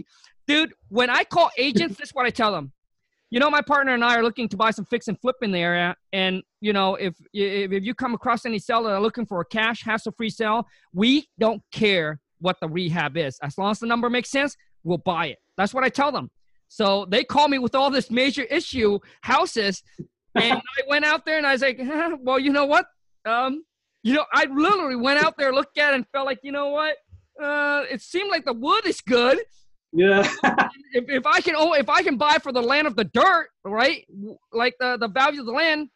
dude. 0.47 0.73
When 0.89 1.09
I 1.09 1.23
call 1.23 1.51
agents, 1.57 1.97
this 1.97 2.09
is 2.09 2.15
what 2.15 2.25
I 2.25 2.29
tell 2.29 2.51
them. 2.51 2.71
You 3.29 3.39
know, 3.41 3.49
my 3.49 3.61
partner 3.61 3.93
and 3.93 4.03
I 4.03 4.15
are 4.15 4.23
looking 4.23 4.47
to 4.49 4.57
buy 4.57 4.71
some 4.71 4.85
fix 4.85 5.09
and 5.09 5.19
flip 5.19 5.35
in 5.41 5.51
the 5.51 5.59
area, 5.59 5.95
and 6.13 6.41
you 6.61 6.71
know, 6.71 6.95
if 6.95 7.13
if, 7.33 7.73
if 7.73 7.83
you 7.83 7.93
come 7.93 8.13
across 8.13 8.45
any 8.45 8.57
seller 8.57 8.89
that 8.89 8.95
are 8.95 9.01
looking 9.01 9.25
for 9.25 9.41
a 9.41 9.45
cash 9.45 9.83
hassle-free 9.83 10.29
sale, 10.29 10.65
we 10.93 11.27
don't 11.37 11.61
care 11.71 12.21
what 12.39 12.55
the 12.61 12.69
rehab 12.69 13.17
is. 13.17 13.37
As 13.43 13.57
long 13.57 13.71
as 13.71 13.79
the 13.79 13.85
number 13.85 14.09
makes 14.09 14.29
sense, 14.29 14.55
we'll 14.83 14.99
buy 14.99 15.27
it. 15.27 15.39
That's 15.57 15.73
what 15.73 15.83
I 15.83 15.89
tell 15.89 16.11
them. 16.11 16.31
So 16.69 17.05
they 17.09 17.25
call 17.25 17.49
me 17.49 17.59
with 17.59 17.75
all 17.75 17.89
this 17.89 18.09
major 18.09 18.43
issue 18.43 18.99
houses, 19.21 19.83
and 20.35 20.53
I 20.53 20.81
went 20.87 21.03
out 21.03 21.25
there 21.25 21.37
and 21.37 21.45
I 21.45 21.51
was 21.51 21.61
like, 21.61 21.81
"Huh, 21.81 22.17
well, 22.21 22.39
you 22.39 22.53
know 22.53 22.65
what? 22.65 22.85
Um, 23.25 23.63
you 24.07 24.13
know, 24.13 24.25
I 24.31 24.45
literally 24.45 24.95
went 24.95 25.21
out 25.21 25.37
there, 25.37 25.51
looked 25.53 25.77
at 25.77 25.91
it, 25.91 25.95
and 25.97 26.05
felt 26.13 26.25
like, 26.25 26.39
you 26.41 26.53
know 26.53 26.69
what? 26.69 26.95
Uh, 27.41 27.83
it 27.91 28.01
seemed 28.01 28.31
like 28.31 28.45
the 28.45 28.53
wood 28.53 28.85
is 28.85 29.01
good. 29.01 29.37
Yeah. 29.91 30.29
If, 30.93 31.03
if 31.09 31.25
I 31.25 31.41
can, 31.41 31.53
oh, 31.57 31.73
if 31.73 31.89
I 31.89 32.01
can 32.01 32.15
buy 32.15 32.37
for 32.41 32.53
the 32.53 32.61
land 32.61 32.87
of 32.87 32.95
the 32.95 33.03
dirt, 33.03 33.49
right? 33.65 34.07
Like 34.53 34.73
the 34.79 34.97
the 34.97 35.09
value 35.09 35.41
of 35.41 35.45
the 35.45 35.51
land, 35.51 35.89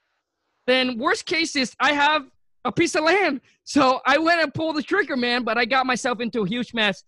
then 0.68 0.98
worst 1.00 1.26
case 1.26 1.56
is 1.56 1.74
I 1.80 1.94
have 1.94 2.24
a 2.66 2.72
piece 2.74 2.94
of 2.96 3.06
land. 3.06 3.40
So 3.64 4.02
I 4.06 4.18
went 4.18 4.42
and 4.44 4.54
pulled 4.54 4.76
the 4.76 4.84
trigger, 4.84 5.16
man. 5.16 5.44
But 5.46 5.58
I 5.58 5.64
got 5.64 5.86
myself 5.86 6.20
into 6.20 6.42
a 6.44 6.48
huge 6.48 6.74
mess. 6.74 7.04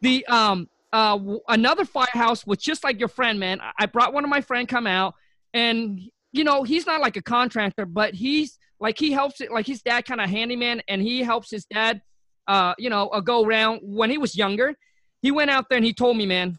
The 0.00 0.26
um 0.26 0.68
uh 0.92 1.16
w- 1.16 1.40
another 1.48 1.84
firehouse 1.84 2.44
was 2.44 2.58
just 2.58 2.82
like 2.82 2.98
your 2.98 3.08
friend, 3.08 3.38
man. 3.38 3.60
I- 3.60 3.72
I 3.78 3.86
brought 3.86 4.12
one 4.12 4.24
of 4.24 4.30
my 4.30 4.40
friend 4.40 4.66
come 4.66 4.88
out, 4.88 5.14
and 5.54 6.00
you 6.32 6.42
know 6.42 6.64
he's 6.64 6.86
not 6.86 7.00
like 7.00 7.16
a 7.16 7.22
contractor, 7.22 7.86
but 7.86 8.14
he's 8.14 8.58
like 8.82 8.98
he 8.98 9.12
helps 9.12 9.40
it. 9.40 9.50
Like 9.50 9.66
his 9.66 9.80
dad 9.80 10.04
kind 10.04 10.20
of 10.20 10.28
handyman, 10.28 10.82
and 10.88 11.00
he 11.00 11.22
helps 11.22 11.50
his 11.50 11.64
dad, 11.64 12.02
uh, 12.48 12.74
you 12.76 12.90
know, 12.90 13.08
a 13.10 13.22
go 13.22 13.44
around 13.44 13.80
when 13.82 14.10
he 14.10 14.18
was 14.18 14.36
younger. 14.36 14.74
He 15.22 15.30
went 15.30 15.50
out 15.50 15.68
there 15.68 15.76
and 15.76 15.86
he 15.86 15.94
told 15.94 16.16
me, 16.16 16.26
man, 16.26 16.58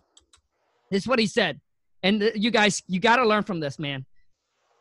this 0.89 1.03
is 1.03 1.07
what 1.07 1.19
he 1.19 1.27
said. 1.27 1.59
And 2.01 2.21
th- 2.21 2.35
you 2.35 2.49
guys, 2.49 2.81
you 2.87 3.01
got 3.01 3.17
to 3.17 3.27
learn 3.27 3.43
from 3.43 3.59
this, 3.59 3.77
man. 3.77 4.05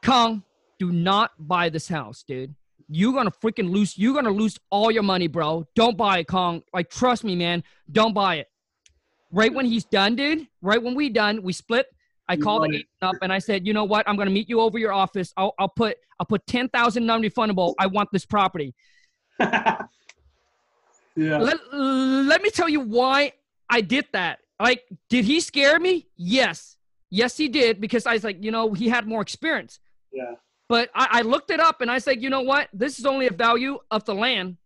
Kong, 0.05 0.45
do 0.79 0.93
not 0.93 1.33
buy 1.37 1.69
this 1.69 1.89
house, 1.89 2.23
dude. 2.27 2.55
You're 2.89 3.13
gonna 3.13 3.33
freaking 3.33 3.71
lose. 3.71 3.99
You're 3.99 4.15
gonna 4.15 4.31
lose 4.31 4.59
all 4.71 4.91
your 4.91 5.03
money, 5.03 5.27
bro. 5.27 5.67
Don't 5.75 5.97
buy 5.97 6.19
it, 6.19 6.29
Kong. 6.29 6.63
Like, 6.73 6.91
trust 6.91 7.25
me, 7.25 7.35
man. 7.35 7.65
Don't 7.91 8.15
buy 8.15 8.37
it. 8.37 8.49
Right 9.33 9.53
when 9.53 9.67
he's 9.67 9.85
done, 9.85 10.15
dude. 10.15 10.47
Right 10.61 10.83
when 10.83 10.95
we 10.95 11.09
done, 11.09 11.43
we 11.43 11.53
split. 11.53 11.87
I 12.29 12.35
You 12.35 12.43
called 12.43 12.75
up 13.03 13.17
and 13.23 13.33
I 13.33 13.39
said, 13.39 13.67
you 13.67 13.73
know 13.73 13.85
what? 13.85 14.09
I'm 14.09 14.17
gonna 14.17 14.31
meet 14.31 14.49
you 14.49 14.61
over 14.61 14.79
your 14.79 14.93
office. 14.93 15.33
I'll, 15.37 15.55
I'll 15.59 15.69
put 15.69 15.97
I'll 16.19 16.27
put 16.27 16.47
ten 16.47 16.69
thousand 16.69 17.05
non-refundable. 17.07 17.75
I 17.79 17.87
want 17.87 18.11
this 18.13 18.25
property. 18.25 18.75
yeah. 19.41 19.87
Let, 21.17 21.59
let 21.73 22.43
me 22.43 22.51
tell 22.51 22.69
you 22.69 22.81
why 22.81 23.33
I 23.69 23.81
did 23.81 24.07
that. 24.13 24.39
Like, 24.61 24.85
did 25.09 25.25
he 25.25 25.41
scare 25.41 25.81
me? 25.81 26.07
Yes. 26.17 26.77
Yes, 27.11 27.37
he 27.37 27.49
did 27.49 27.81
because 27.81 28.07
I 28.07 28.15
was 28.15 28.25
like, 28.25 28.43
you 28.43 28.51
know, 28.51 28.73
he 28.73 28.89
had 28.89 29.07
more 29.07 29.21
experience. 29.21 29.81
Yeah. 30.13 30.35
But 30.69 30.89
I, 30.95 31.09
I 31.11 31.23
looked 31.23 31.51
it 31.51 31.61
up 31.61 31.81
and 31.81 31.91
I 31.91 31.99
said, 31.99 32.23
you 32.23 32.31
know 32.31 32.41
what? 32.41 32.69
This 32.73 32.99
is 32.99 33.05
only 33.05 33.27
a 33.27 33.33
value 33.33 33.79
of 33.91 34.05
the 34.05 34.15
land. 34.15 34.57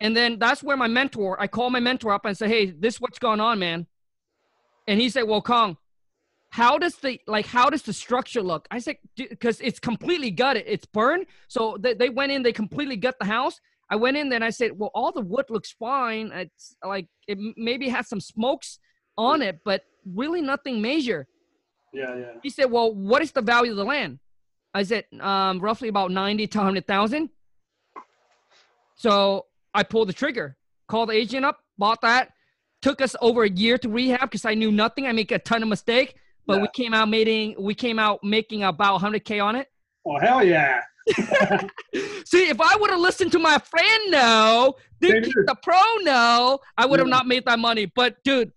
And 0.00 0.16
then 0.16 0.38
that's 0.38 0.62
where 0.62 0.76
my 0.76 0.88
mentor, 0.88 1.40
I 1.40 1.46
call 1.46 1.70
my 1.70 1.78
mentor 1.78 2.12
up 2.12 2.24
and 2.24 2.36
say, 2.36 2.48
hey, 2.48 2.70
this 2.70 2.94
is 2.94 3.00
what's 3.00 3.18
going 3.18 3.38
on, 3.38 3.58
man. 3.58 3.86
And 4.88 5.00
he 5.00 5.10
said, 5.10 5.24
well, 5.24 5.42
Kong, 5.42 5.76
how 6.50 6.78
does 6.78 6.96
the 6.96 7.20
like 7.26 7.46
how 7.46 7.70
does 7.70 7.82
the 7.82 7.92
structure 7.92 8.42
look? 8.42 8.66
I 8.70 8.80
said, 8.80 8.96
because 9.16 9.60
it's 9.60 9.78
completely 9.78 10.30
gutted, 10.30 10.64
it's 10.66 10.84
burned. 10.84 11.26
So 11.48 11.76
they, 11.78 11.94
they 11.94 12.08
went 12.08 12.32
in, 12.32 12.42
they 12.42 12.52
completely 12.52 12.96
gut 12.96 13.16
the 13.18 13.26
house. 13.26 13.60
I 13.88 13.96
went 13.96 14.16
in 14.16 14.32
and 14.32 14.44
I 14.44 14.50
said, 14.50 14.78
well, 14.78 14.90
all 14.94 15.12
the 15.12 15.20
wood 15.20 15.46
looks 15.48 15.72
fine. 15.72 16.30
It's 16.32 16.76
like 16.84 17.06
it 17.26 17.38
maybe 17.56 17.88
has 17.88 18.08
some 18.08 18.20
smokes 18.20 18.78
on 19.16 19.42
it, 19.42 19.60
but 19.64 19.82
really 20.04 20.42
nothing 20.42 20.80
major. 20.82 21.26
Yeah. 21.92 22.16
Yeah. 22.16 22.32
He 22.42 22.50
said, 22.50 22.70
well, 22.70 22.94
what 22.94 23.22
is 23.22 23.32
the 23.32 23.42
value 23.42 23.72
of 23.72 23.76
the 23.76 23.84
land? 23.84 24.18
I 24.74 24.84
said, 24.84 25.04
um, 25.20 25.58
roughly 25.60 25.88
about 25.88 26.10
90 26.12 26.46
to 26.46 26.58
100,000. 26.58 27.30
So 28.94 29.46
I 29.74 29.82
pulled 29.82 30.08
the 30.08 30.12
trigger, 30.12 30.56
called 30.88 31.08
the 31.08 31.14
agent 31.14 31.44
up, 31.44 31.58
bought 31.78 32.02
that. 32.02 32.30
Took 32.82 33.00
us 33.00 33.16
over 33.20 33.42
a 33.42 33.50
year 33.50 33.76
to 33.78 33.88
rehab 33.88 34.20
because 34.22 34.44
I 34.44 34.54
knew 34.54 34.70
nothing. 34.70 35.06
I 35.06 35.12
make 35.12 35.32
a 35.32 35.38
ton 35.38 35.62
of 35.62 35.68
mistake, 35.68 36.16
but 36.50 36.56
Yeah. 36.56 36.62
we 36.62 36.68
came 36.74 36.92
out 36.94 37.08
making 37.08 37.54
we 37.58 37.74
came 37.74 37.98
out 37.98 38.18
making 38.24 38.64
about 38.64 39.00
100k 39.00 39.42
on 39.42 39.54
it. 39.56 39.68
Oh 40.06 40.18
hell 40.18 40.42
yeah! 40.44 40.80
See, 42.24 42.48
if 42.48 42.60
I 42.60 42.76
would 42.76 42.90
have 42.90 43.00
listened 43.00 43.32
to 43.32 43.38
my 43.38 43.58
friend 43.58 44.10
no, 44.10 44.74
the 45.00 45.56
pro 45.62 45.80
no, 46.02 46.58
I 46.76 46.86
would 46.86 46.98
have 46.98 47.08
Yeah. 47.08 47.16
not 47.16 47.26
made 47.26 47.44
that 47.46 47.58
money. 47.58 47.86
But 47.94 48.16
dude, 48.24 48.50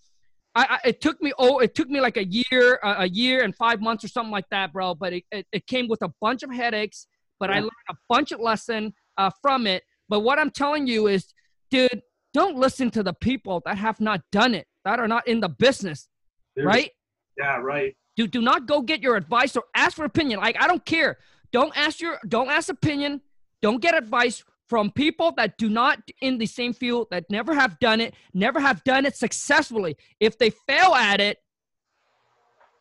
I, 0.56 0.64
I 0.84 0.90
it 0.90 1.02
took 1.02 1.22
me 1.22 1.34
oh 1.38 1.60
it 1.60 1.76
took 1.76 1.90
me 1.90 2.00
like 2.02 2.18
a 2.18 2.26
year 2.26 2.80
a, 2.84 2.90
a 3.04 3.06
year 3.08 3.44
and 3.44 3.56
five 3.56 3.82
months 3.82 4.04
or 4.04 4.08
something 4.08 4.32
like 4.32 4.50
that, 4.52 4.74
bro. 4.74 4.96
But 4.96 5.14
it, 5.14 5.24
it, 5.32 5.46
it 5.52 5.68
came 5.68 5.88
with 5.88 6.02
a 6.02 6.10
bunch 6.22 6.44
of 6.44 6.52
headaches. 6.54 7.08
But 7.40 7.50
I 7.50 7.60
learned 7.60 7.72
a 7.90 7.96
bunch 8.10 8.32
of 8.32 8.40
lesson 8.40 8.94
uh, 9.18 9.30
from 9.42 9.68
it. 9.68 9.84
But 10.08 10.22
what 10.22 10.40
I'm 10.40 10.50
telling 10.52 10.88
you 10.88 11.08
is, 11.08 11.34
dude, 11.72 12.02
don't 12.34 12.56
listen 12.58 12.90
to 12.92 13.04
the 13.04 13.14
people 13.14 13.62
that 13.66 13.78
have 13.78 14.00
not 14.00 14.22
done 14.32 14.54
it, 14.56 14.66
that 14.86 15.00
are 15.00 15.08
not 15.10 15.28
in 15.28 15.40
the 15.42 15.50
business, 15.50 16.08
There's- 16.56 16.66
right? 16.68 16.92
Yeah, 17.38 17.58
right. 17.58 17.96
do 18.16 18.28
do 18.28 18.42
not 18.42 18.68
go 18.68 18.82
get 18.82 19.02
your 19.02 19.16
advice 19.16 19.56
or 19.56 19.64
ask 19.76 19.96
for 19.96 20.06
opinion. 20.06 20.40
Like 20.40 20.58
i 20.60 20.68
don't 20.68 20.86
care. 20.86 21.18
Don't 21.52 21.76
ask 21.78 22.00
your 22.02 22.20
don't 22.28 22.50
ask 22.50 22.70
opinion. 22.70 23.22
Don't 23.62 23.82
get 23.82 23.96
advice 23.96 24.44
from 24.68 24.92
people 24.92 25.32
that 25.38 25.58
do 25.58 25.70
not 25.70 26.00
in 26.22 26.38
the 26.38 26.46
same 26.46 26.74
field 26.74 27.08
that 27.12 27.26
never 27.30 27.54
have 27.54 27.80
done 27.80 28.02
it 28.02 28.14
never 28.34 28.60
have 28.60 28.84
done 28.84 29.06
it 29.06 29.16
successfully. 29.16 29.98
If 30.20 30.38
they 30.38 30.50
fail 30.50 30.94
at 30.94 31.20
it 31.20 31.38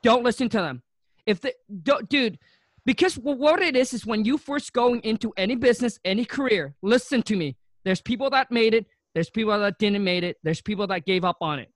don't 0.03 0.25
listen 0.25 0.49
to 0.49 0.59
them. 0.59 0.83
If 1.27 1.41
they 1.41 1.53
don't 1.83 2.09
dude 2.09 2.39
because 2.85 3.15
what 3.15 3.63
it 3.63 3.77
is 3.77 3.93
is 3.93 4.05
when 4.05 4.25
you 4.25 4.39
first 4.39 4.73
going 4.73 5.01
into 5.01 5.33
any 5.37 5.55
business 5.55 5.99
any 6.05 6.25
career 6.25 6.75
listen 6.83 7.23
to 7.23 7.37
me. 7.37 7.57
There's 7.85 8.01
people 8.01 8.31
that 8.31 8.51
made 8.51 8.75
it 8.75 8.87
there's 9.15 9.31
people 9.31 9.59
that 9.59 9.79
didn't 9.79 10.05
made 10.05 10.25
it 10.25 10.37
there's 10.43 10.63
people 10.63 10.87
that 10.89 11.05
gave 11.05 11.25
up 11.25 11.37
on 11.41 11.59
it. 11.59 11.71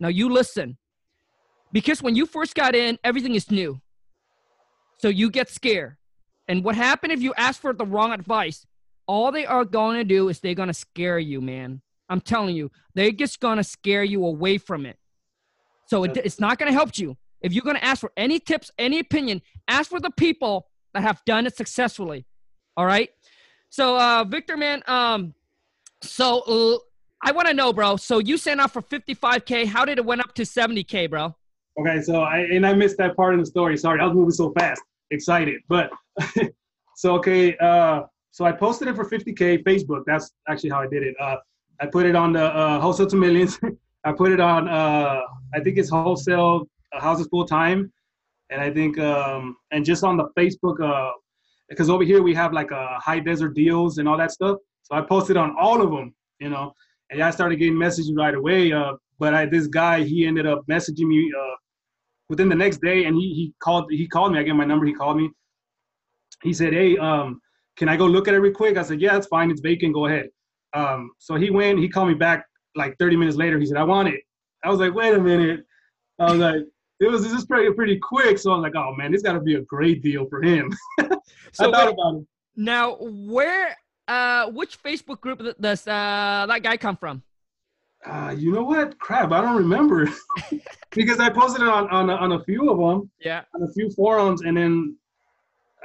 Now 0.00 0.08
you 0.08 0.28
listen 0.28 0.78
because 1.72 2.02
when 2.02 2.14
you 2.14 2.26
first 2.26 2.54
got 2.54 2.74
in, 2.74 2.98
everything 3.02 3.34
is 3.34 3.50
new. 3.50 3.80
So 4.98 5.08
you 5.08 5.30
get 5.30 5.48
scared. 5.48 5.96
And 6.48 6.64
what 6.64 6.74
happened 6.74 7.12
if 7.12 7.22
you 7.22 7.34
ask 7.36 7.60
for 7.60 7.72
the 7.72 7.86
wrong 7.86 8.12
advice? 8.12 8.66
All 9.06 9.32
they 9.32 9.46
are 9.46 9.64
going 9.64 9.96
to 9.96 10.04
do 10.04 10.28
is 10.28 10.40
they're 10.40 10.54
going 10.54 10.68
to 10.68 10.74
scare 10.74 11.18
you, 11.18 11.40
man. 11.40 11.80
I'm 12.08 12.20
telling 12.20 12.54
you, 12.54 12.70
they're 12.94 13.10
just 13.10 13.40
going 13.40 13.56
to 13.56 13.64
scare 13.64 14.04
you 14.04 14.24
away 14.24 14.58
from 14.58 14.86
it. 14.86 14.98
So 15.86 16.04
it, 16.04 16.16
it's 16.16 16.38
not 16.38 16.58
going 16.58 16.70
to 16.70 16.74
help 16.74 16.96
you. 16.98 17.16
If 17.40 17.52
you're 17.52 17.64
going 17.64 17.76
to 17.76 17.84
ask 17.84 18.00
for 18.00 18.12
any 18.16 18.38
tips, 18.38 18.70
any 18.78 18.98
opinion, 18.98 19.42
ask 19.66 19.90
for 19.90 19.98
the 19.98 20.10
people 20.10 20.68
that 20.94 21.02
have 21.02 21.22
done 21.24 21.46
it 21.46 21.56
successfully. 21.56 22.26
All 22.76 22.86
right. 22.86 23.10
So, 23.70 23.98
uh, 23.98 24.24
Victor, 24.24 24.56
man, 24.56 24.82
um, 24.86 25.34
so 26.02 26.40
uh, 26.40 26.78
I 27.22 27.32
want 27.32 27.48
to 27.48 27.54
know, 27.54 27.72
bro. 27.72 27.96
So 27.96 28.18
you 28.18 28.36
sent 28.36 28.60
out 28.60 28.72
for 28.72 28.82
55K. 28.82 29.66
How 29.66 29.84
did 29.84 29.98
it 29.98 30.04
went 30.04 30.20
up 30.20 30.34
to 30.34 30.42
70K, 30.42 31.10
bro? 31.10 31.34
Okay, 31.78 32.02
so 32.02 32.22
I 32.22 32.40
and 32.40 32.66
I 32.66 32.74
missed 32.74 32.98
that 32.98 33.16
part 33.16 33.34
in 33.34 33.40
the 33.40 33.46
story. 33.46 33.76
Sorry, 33.76 34.00
I 34.00 34.04
was 34.04 34.14
moving 34.14 34.32
so 34.32 34.52
fast, 34.58 34.82
excited. 35.10 35.60
But 35.68 35.90
so 36.96 37.14
okay, 37.16 37.56
uh, 37.58 38.02
so 38.30 38.44
I 38.44 38.52
posted 38.52 38.88
it 38.88 38.96
for 38.96 39.08
50k 39.08 39.62
Facebook. 39.64 40.02
That's 40.06 40.32
actually 40.48 40.70
how 40.70 40.80
I 40.80 40.86
did 40.86 41.02
it. 41.02 41.14
Uh, 41.20 41.36
I 41.80 41.86
put 41.86 42.06
it 42.06 42.14
on 42.14 42.32
the 42.34 42.44
uh, 42.44 42.80
wholesale 42.80 43.06
to 43.06 43.16
millions. 43.16 43.58
I 44.04 44.12
put 44.12 44.32
it 44.32 44.40
on. 44.40 44.68
Uh, 44.68 45.20
I 45.54 45.60
think 45.60 45.78
it's 45.78 45.88
wholesale 45.88 46.68
uh, 46.92 47.00
houses 47.00 47.28
full 47.28 47.46
time, 47.46 47.92
and 48.50 48.60
I 48.60 48.70
think 48.70 48.98
um, 48.98 49.56
and 49.70 49.84
just 49.84 50.04
on 50.04 50.16
the 50.16 50.28
Facebook. 50.38 50.80
Uh, 50.80 51.12
because 51.72 51.88
over 51.88 52.04
here 52.04 52.22
we 52.22 52.34
have 52.34 52.52
like 52.52 52.70
uh, 52.70 52.98
high 52.98 53.18
desert 53.18 53.54
deals 53.54 53.96
and 53.96 54.06
all 54.06 54.18
that 54.18 54.30
stuff. 54.30 54.58
So 54.82 54.94
I 54.94 55.00
posted 55.00 55.38
on 55.38 55.56
all 55.58 55.80
of 55.80 55.90
them, 55.90 56.14
you 56.38 56.50
know, 56.50 56.74
and 57.10 57.22
I 57.22 57.30
started 57.30 57.56
getting 57.56 57.78
messages 57.78 58.12
right 58.14 58.34
away. 58.34 58.72
Uh, 58.72 58.92
but 59.18 59.32
I, 59.32 59.46
this 59.46 59.66
guy, 59.68 60.02
he 60.02 60.26
ended 60.26 60.46
up 60.46 60.60
messaging 60.68 61.06
me 61.06 61.32
uh, 61.34 61.54
within 62.32 62.48
the 62.48 62.54
next 62.54 62.80
day, 62.80 63.04
and 63.04 63.14
he 63.14 63.26
he 63.34 63.54
called 63.58 63.84
he 63.90 64.08
called 64.08 64.32
me. 64.32 64.38
I 64.38 64.42
gave 64.42 64.54
my 64.54 64.64
number. 64.64 64.86
He 64.86 64.94
called 64.94 65.18
me. 65.18 65.28
He 66.42 66.54
said, 66.54 66.72
"Hey, 66.72 66.96
um, 66.96 67.42
can 67.76 67.90
I 67.90 67.96
go 67.96 68.06
look 68.06 68.26
at 68.26 68.32
it 68.32 68.38
real 68.38 68.54
quick?" 68.54 68.78
I 68.78 68.82
said, 68.82 69.02
"Yeah, 69.02 69.18
it's 69.18 69.26
fine. 69.26 69.50
It's 69.50 69.60
vacant. 69.60 69.92
Go 69.92 70.06
ahead." 70.06 70.28
Um, 70.72 71.10
so 71.18 71.34
he 71.34 71.50
went. 71.50 71.78
He 71.78 71.90
called 71.90 72.08
me 72.08 72.14
back 72.14 72.46
like 72.74 72.96
30 72.98 73.16
minutes 73.16 73.36
later. 73.36 73.58
He 73.58 73.66
said, 73.66 73.76
"I 73.76 73.84
want 73.84 74.08
it." 74.08 74.20
I 74.64 74.70
was 74.70 74.80
like, 74.80 74.94
"Wait 74.94 75.14
a 75.14 75.20
minute." 75.20 75.60
I 76.18 76.32
was 76.32 76.40
like, 76.40 76.62
"It 77.00 77.08
was 77.12 77.22
this 77.22 77.34
is 77.34 77.44
pretty 77.44 77.70
pretty 77.74 77.98
quick." 77.98 78.38
So 78.38 78.50
I 78.50 78.54
was 78.56 78.62
like, 78.62 78.76
"Oh 78.76 78.94
man, 78.96 79.12
this 79.12 79.20
got 79.20 79.34
to 79.34 79.40
be 79.40 79.56
a 79.56 79.62
great 79.74 80.02
deal 80.02 80.26
for 80.32 80.42
him." 80.42 80.72
So 81.54 81.68
I 81.68 81.72
thought 81.72 81.86
wait, 81.86 81.94
about 81.94 82.14
it. 82.20 82.26
now, 82.56 82.96
where, 83.34 83.76
uh, 84.08 84.46
which 84.50 84.82
Facebook 84.82 85.20
group 85.20 85.38
does 85.60 85.86
uh, 85.86 86.46
that 86.48 86.62
guy 86.62 86.78
come 86.78 86.96
from? 86.96 87.22
Uh, 88.04 88.34
you 88.36 88.52
know 88.52 88.64
what? 88.64 88.98
Crap, 88.98 89.30
I 89.30 89.40
don't 89.40 89.56
remember 89.56 90.08
because 90.90 91.20
I 91.20 91.30
posted 91.30 91.62
it 91.62 91.68
on 91.68 91.88
on 91.90 92.10
a, 92.10 92.14
on 92.14 92.32
a 92.32 92.44
few 92.44 92.68
of 92.70 92.78
them. 92.78 93.10
Yeah. 93.20 93.42
on 93.54 93.62
a 93.62 93.72
few 93.72 93.90
forums 93.90 94.42
and 94.42 94.56
then 94.56 94.96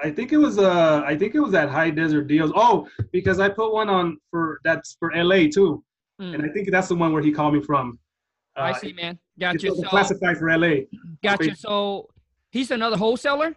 I 0.04 0.10
think 0.12 0.32
it 0.32 0.38
was 0.38 0.58
uh 0.58 1.04
I 1.06 1.16
think 1.18 1.36
it 1.36 1.40
was 1.40 1.54
at 1.54 1.70
High 1.70 1.92
Desert 1.92 2.28
Deals. 2.28 2.52
Oh, 2.56 2.88
because 3.12 3.40
I 3.40 3.50
put 3.50 3.72
one 3.74 3.90
on 3.90 4.18
for 4.32 4.60
that's 4.64 4.96
for 5.00 5.12
LA 5.16 5.48
too. 5.54 5.84
Mm, 6.20 6.34
And 6.36 6.44
I 6.46 6.50
think 6.50 6.72
that's 6.72 6.88
the 6.88 6.96
one 6.96 7.14
where 7.14 7.22
he 7.22 7.32
called 7.32 7.54
me 7.54 7.62
from. 7.62 8.00
Uh, 8.56 8.62
I 8.62 8.74
see, 8.74 8.94
man. 8.94 9.20
It's 9.40 9.64
Gotcha. 9.64 9.70
also 9.70 9.84
So, 9.84 9.90
classified 9.90 10.38
for 10.38 10.50
LA. 10.58 10.76
gotcha. 11.22 11.56
So 11.56 12.10
he's 12.52 12.72
another 12.72 12.98
wholesaler. 12.98 13.56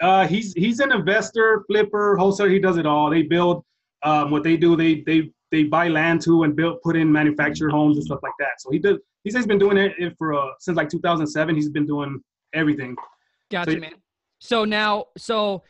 Uh 0.00 0.26
he's 0.26 0.52
he's 0.54 0.80
an 0.80 0.92
investor, 0.92 1.64
flipper, 1.68 2.16
wholesaler, 2.18 2.50
he 2.50 2.58
does 2.58 2.76
it 2.76 2.84
all. 2.84 3.08
They 3.08 3.22
build 3.22 3.64
um 4.02 4.30
what 4.30 4.42
they 4.42 4.56
do, 4.58 4.76
they 4.76 5.00
they 5.00 5.30
they 5.54 5.62
buy 5.64 5.86
land 5.88 6.20
too 6.20 6.42
and 6.42 6.56
build 6.56 6.82
put 6.82 6.96
in 6.96 7.10
manufactured 7.10 7.70
homes 7.70 7.96
and 7.96 8.04
stuff 8.04 8.18
like 8.22 8.32
that. 8.40 8.54
So 8.58 8.70
he 8.70 8.78
does 8.78 8.98
he 9.22 9.30
says 9.30 9.40
he's 9.40 9.46
been 9.46 9.58
doing 9.58 9.76
it 9.78 10.14
for 10.18 10.34
uh 10.34 10.48
since 10.58 10.76
like 10.76 10.88
2007. 10.88 11.54
He's 11.54 11.68
been 11.68 11.86
doing 11.86 12.20
everything. 12.52 12.96
Gotcha, 13.50 13.72
So- 13.72 13.78
man. 13.78 13.94
So 14.40 14.64
now, 14.66 15.06
so 15.16 15.62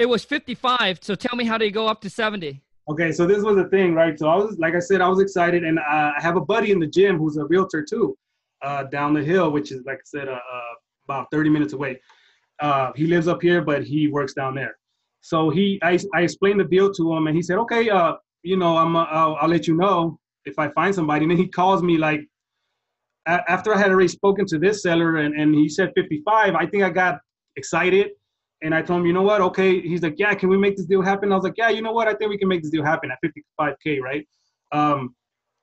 it 0.00 0.06
was 0.06 0.24
55. 0.24 0.98
So 1.00 1.14
tell 1.14 1.36
me 1.36 1.44
how 1.44 1.58
did 1.58 1.66
it 1.66 1.70
go 1.70 1.86
up 1.86 2.00
to 2.00 2.10
70? 2.10 2.60
Okay, 2.88 3.12
so 3.12 3.24
this 3.26 3.42
was 3.42 3.54
the 3.56 3.68
thing, 3.68 3.94
right? 3.94 4.18
So 4.18 4.28
I 4.28 4.36
was, 4.36 4.58
like 4.58 4.74
I 4.74 4.78
said, 4.80 5.00
I 5.00 5.08
was 5.08 5.20
excited, 5.20 5.62
and 5.64 5.78
uh, 5.78 5.82
I 6.16 6.20
have 6.20 6.36
a 6.36 6.40
buddy 6.40 6.70
in 6.72 6.80
the 6.80 6.86
gym 6.86 7.18
who's 7.18 7.36
a 7.36 7.44
realtor 7.44 7.84
too, 7.88 8.16
uh, 8.62 8.84
down 8.84 9.12
the 9.14 9.22
hill, 9.22 9.50
which 9.52 9.70
is 9.70 9.84
like 9.86 9.98
I 9.98 10.04
said, 10.04 10.28
uh, 10.28 10.32
uh, 10.32 10.72
about 11.04 11.28
30 11.30 11.50
minutes 11.50 11.72
away. 11.72 12.00
Uh, 12.60 12.90
he 12.96 13.06
lives 13.06 13.28
up 13.28 13.42
here, 13.42 13.60
but 13.62 13.84
he 13.84 14.08
works 14.08 14.34
down 14.34 14.54
there. 14.56 14.76
So 15.20 15.50
he, 15.50 15.78
I, 15.82 15.98
I 16.14 16.22
explained 16.22 16.58
the 16.60 16.64
deal 16.64 16.92
to 16.94 17.12
him, 17.14 17.26
and 17.28 17.36
he 17.36 17.42
said, 17.42 17.58
okay, 17.58 17.90
uh, 17.90 18.14
you 18.46 18.56
know, 18.56 18.76
I'm, 18.76 18.94
uh, 18.96 19.04
I'll, 19.04 19.36
I'll 19.40 19.48
let 19.48 19.66
you 19.66 19.74
know 19.74 20.18
if 20.44 20.58
I 20.58 20.68
find 20.70 20.94
somebody. 20.94 21.24
And 21.24 21.30
then 21.30 21.38
he 21.38 21.48
calls 21.48 21.82
me 21.82 21.98
like 21.98 22.20
after 23.26 23.74
I 23.74 23.78
had 23.78 23.90
already 23.90 24.08
spoken 24.08 24.46
to 24.46 24.58
this 24.58 24.82
seller, 24.82 25.16
and, 25.16 25.34
and 25.34 25.54
he 25.54 25.68
said 25.68 25.92
55. 25.96 26.54
I 26.54 26.66
think 26.66 26.84
I 26.84 26.90
got 26.90 27.18
excited. 27.56 28.10
And 28.62 28.74
I 28.74 28.80
told 28.80 29.00
him, 29.00 29.06
you 29.06 29.12
know 29.12 29.22
what? 29.22 29.40
Okay. 29.42 29.80
He's 29.80 30.02
like, 30.02 30.14
yeah, 30.16 30.32
can 30.34 30.48
we 30.48 30.56
make 30.56 30.76
this 30.76 30.86
deal 30.86 31.02
happen? 31.02 31.30
I 31.30 31.34
was 31.34 31.44
like, 31.44 31.58
yeah, 31.58 31.68
you 31.68 31.82
know 31.82 31.92
what? 31.92 32.08
I 32.08 32.14
think 32.14 32.30
we 32.30 32.38
can 32.38 32.48
make 32.48 32.62
this 32.62 32.70
deal 32.70 32.84
happen 32.84 33.10
at 33.10 33.18
55K, 33.60 34.00
right? 34.00 34.26
Um, 34.72 35.14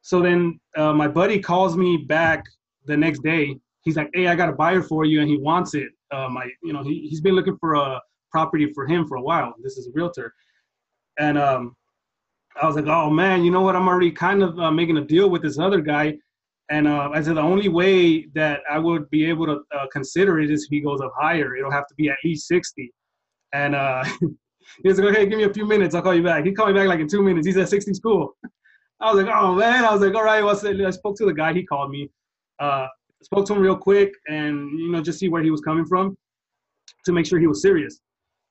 so 0.01 0.21
then 0.21 0.59
uh, 0.77 0.93
my 0.93 1.07
buddy 1.07 1.39
calls 1.39 1.75
me 1.75 1.97
back 1.97 2.43
the 2.86 2.95
next 2.95 3.23
day. 3.23 3.57
He's 3.84 3.95
like, 3.95 4.09
hey, 4.13 4.27
I 4.27 4.36
got 4.36 4.49
a 4.49 4.53
buyer 4.53 4.84
for 4.84 5.05
you, 5.05 5.21
and 5.21 5.29
he 5.29 5.38
wants 5.38 5.73
it. 5.73 5.89
Um, 6.11 6.38
I, 6.38 6.49
you 6.61 6.71
know, 6.71 6.84
he, 6.84 7.07
he's 7.09 7.21
been 7.21 7.36
looking 7.36 7.57
for 7.59 7.73
a 7.73 7.99
property 8.31 8.71
for 8.73 8.86
him 8.86 9.07
for 9.07 9.17
a 9.17 9.21
while. 9.21 9.53
This 9.63 9.77
is 9.77 9.88
a 9.88 9.91
realtor. 9.93 10.34
And 11.17 11.38
um, 11.38 11.75
I 12.61 12.67
was 12.67 12.75
like, 12.75 12.85
oh 12.87 13.09
man, 13.09 13.43
you 13.43 13.51
know 13.51 13.61
what? 13.61 13.75
I'm 13.75 13.87
already 13.87 14.11
kind 14.11 14.43
of 14.43 14.57
uh, 14.59 14.71
making 14.71 14.97
a 14.97 15.03
deal 15.03 15.29
with 15.29 15.41
this 15.41 15.57
other 15.57 15.81
guy. 15.81 16.15
And 16.69 16.87
uh, 16.87 17.09
I 17.13 17.21
said 17.21 17.35
the 17.35 17.41
only 17.41 17.67
way 17.67 18.27
that 18.35 18.61
I 18.69 18.79
would 18.79 19.09
be 19.09 19.25
able 19.25 19.45
to 19.47 19.61
uh, 19.75 19.87
consider 19.91 20.39
it 20.39 20.49
is 20.49 20.63
if 20.63 20.69
he 20.69 20.79
goes 20.79 21.01
up 21.01 21.11
higher. 21.19 21.55
It'll 21.55 21.71
have 21.71 21.87
to 21.87 21.95
be 21.95 22.09
at 22.09 22.17
least 22.23 22.47
60. 22.47 22.91
And 23.53 23.75
uh, 23.75 24.03
he 24.83 24.87
was 24.87 24.99
like, 24.99 25.09
okay, 25.09 25.25
give 25.25 25.37
me 25.37 25.43
a 25.45 25.53
few 25.53 25.65
minutes. 25.65 25.93
I'll 25.93 26.01
call 26.01 26.15
you 26.15 26.23
back. 26.23 26.45
He 26.45 26.53
called 26.53 26.69
me 26.69 26.75
back 26.75 26.87
like 26.87 26.99
in 26.99 27.07
two 27.07 27.21
minutes. 27.21 27.45
He 27.45 27.53
said 27.53 27.67
60 27.67 27.91
cool. 28.01 28.35
I 28.99 29.11
was 29.11 29.23
like, 29.23 29.35
oh 29.35 29.55
man. 29.55 29.83
I 29.83 29.91
was 29.91 30.01
like, 30.01 30.15
all 30.15 30.23
right. 30.23 30.43
Well, 30.43 30.55
I 30.87 30.91
spoke 30.91 31.17
to 31.17 31.25
the 31.25 31.33
guy. 31.33 31.53
He 31.53 31.65
called 31.65 31.91
me. 31.91 32.09
Uh, 32.59 32.87
spoke 33.23 33.45
to 33.47 33.53
him 33.53 33.61
real 33.61 33.77
quick 33.77 34.11
and, 34.27 34.69
you 34.79 34.91
know, 34.91 35.01
just 35.01 35.19
see 35.19 35.29
where 35.29 35.41
he 35.41 35.51
was 35.51 35.61
coming 35.61 35.85
from 35.85 36.15
to 37.05 37.11
make 37.11 37.25
sure 37.25 37.39
he 37.39 37.47
was 37.47 37.61
serious. 37.61 37.99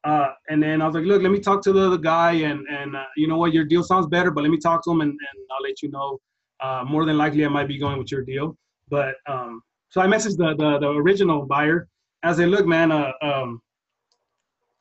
Uh, 0.04 0.32
and 0.48 0.62
then 0.62 0.82
I 0.82 0.86
was 0.86 0.94
like, 0.94 1.04
look, 1.04 1.22
let 1.22 1.30
me 1.30 1.38
talk 1.38 1.62
to 1.62 1.72
the 1.72 1.86
other 1.86 1.98
guy, 1.98 2.32
and 2.32 2.66
and 2.68 2.96
uh, 2.96 3.04
you 3.16 3.28
know 3.28 3.36
what, 3.36 3.52
your 3.52 3.64
deal 3.64 3.82
sounds 3.82 4.06
better, 4.06 4.30
but 4.30 4.42
let 4.42 4.50
me 4.50 4.58
talk 4.58 4.82
to 4.84 4.90
him, 4.90 5.00
and, 5.00 5.10
and 5.10 5.46
I'll 5.50 5.62
let 5.62 5.82
you 5.82 5.90
know. 5.90 6.18
Uh, 6.60 6.84
more 6.86 7.04
than 7.04 7.18
likely, 7.18 7.44
I 7.44 7.48
might 7.48 7.66
be 7.66 7.78
going 7.78 7.98
with 7.98 8.12
your 8.12 8.22
deal. 8.22 8.56
But 8.88 9.16
um, 9.26 9.62
so 9.88 10.00
I 10.00 10.06
messaged 10.06 10.36
the, 10.36 10.54
the 10.56 10.78
the 10.78 10.88
original 10.88 11.46
buyer. 11.46 11.88
I 12.22 12.32
said, 12.32 12.48
look, 12.48 12.66
man, 12.66 12.92
uh, 12.92 13.12
um, 13.20 13.60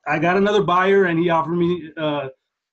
I 0.06 0.18
got 0.18 0.36
another 0.36 0.62
buyer, 0.62 1.04
and 1.04 1.18
he 1.18 1.30
offered 1.30 1.56
me 1.56 1.90
uh, 1.96 2.28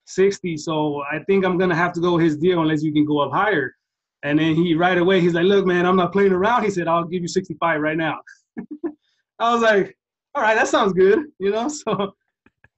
60, 0.06 0.58
so 0.58 1.04
I 1.12 1.20
think 1.20 1.46
I'm 1.46 1.58
gonna 1.58 1.76
have 1.76 1.94
to 1.94 2.02
go 2.02 2.18
his 2.18 2.38
deal 2.38 2.62
unless 2.62 2.84
you 2.84 2.92
can 2.92 3.06
go 3.06 3.20
up 3.20 3.32
higher. 3.32 3.76
And 4.24 4.38
then 4.40 4.56
he 4.56 4.74
right 4.76 4.98
away, 4.98 5.22
he's 5.22 5.34
like, 5.34 5.46
look, 5.46 5.66
man, 5.66 5.86
I'm 5.86 5.96
not 5.96 6.12
playing 6.12 6.34
around. 6.34 6.64
He 6.64 6.72
said, 6.72 6.88
I'll 6.88 7.06
give 7.06 7.22
you 7.22 7.28
65 7.28 7.80
right 7.80 7.96
now. 7.96 8.20
I 9.40 9.54
was 9.54 9.62
like, 9.62 9.98
all 10.36 10.44
right, 10.44 10.56
that 10.56 10.68
sounds 10.68 10.94
good, 10.94 11.26
you 11.40 11.52
know. 11.52 11.70
So 11.86 12.14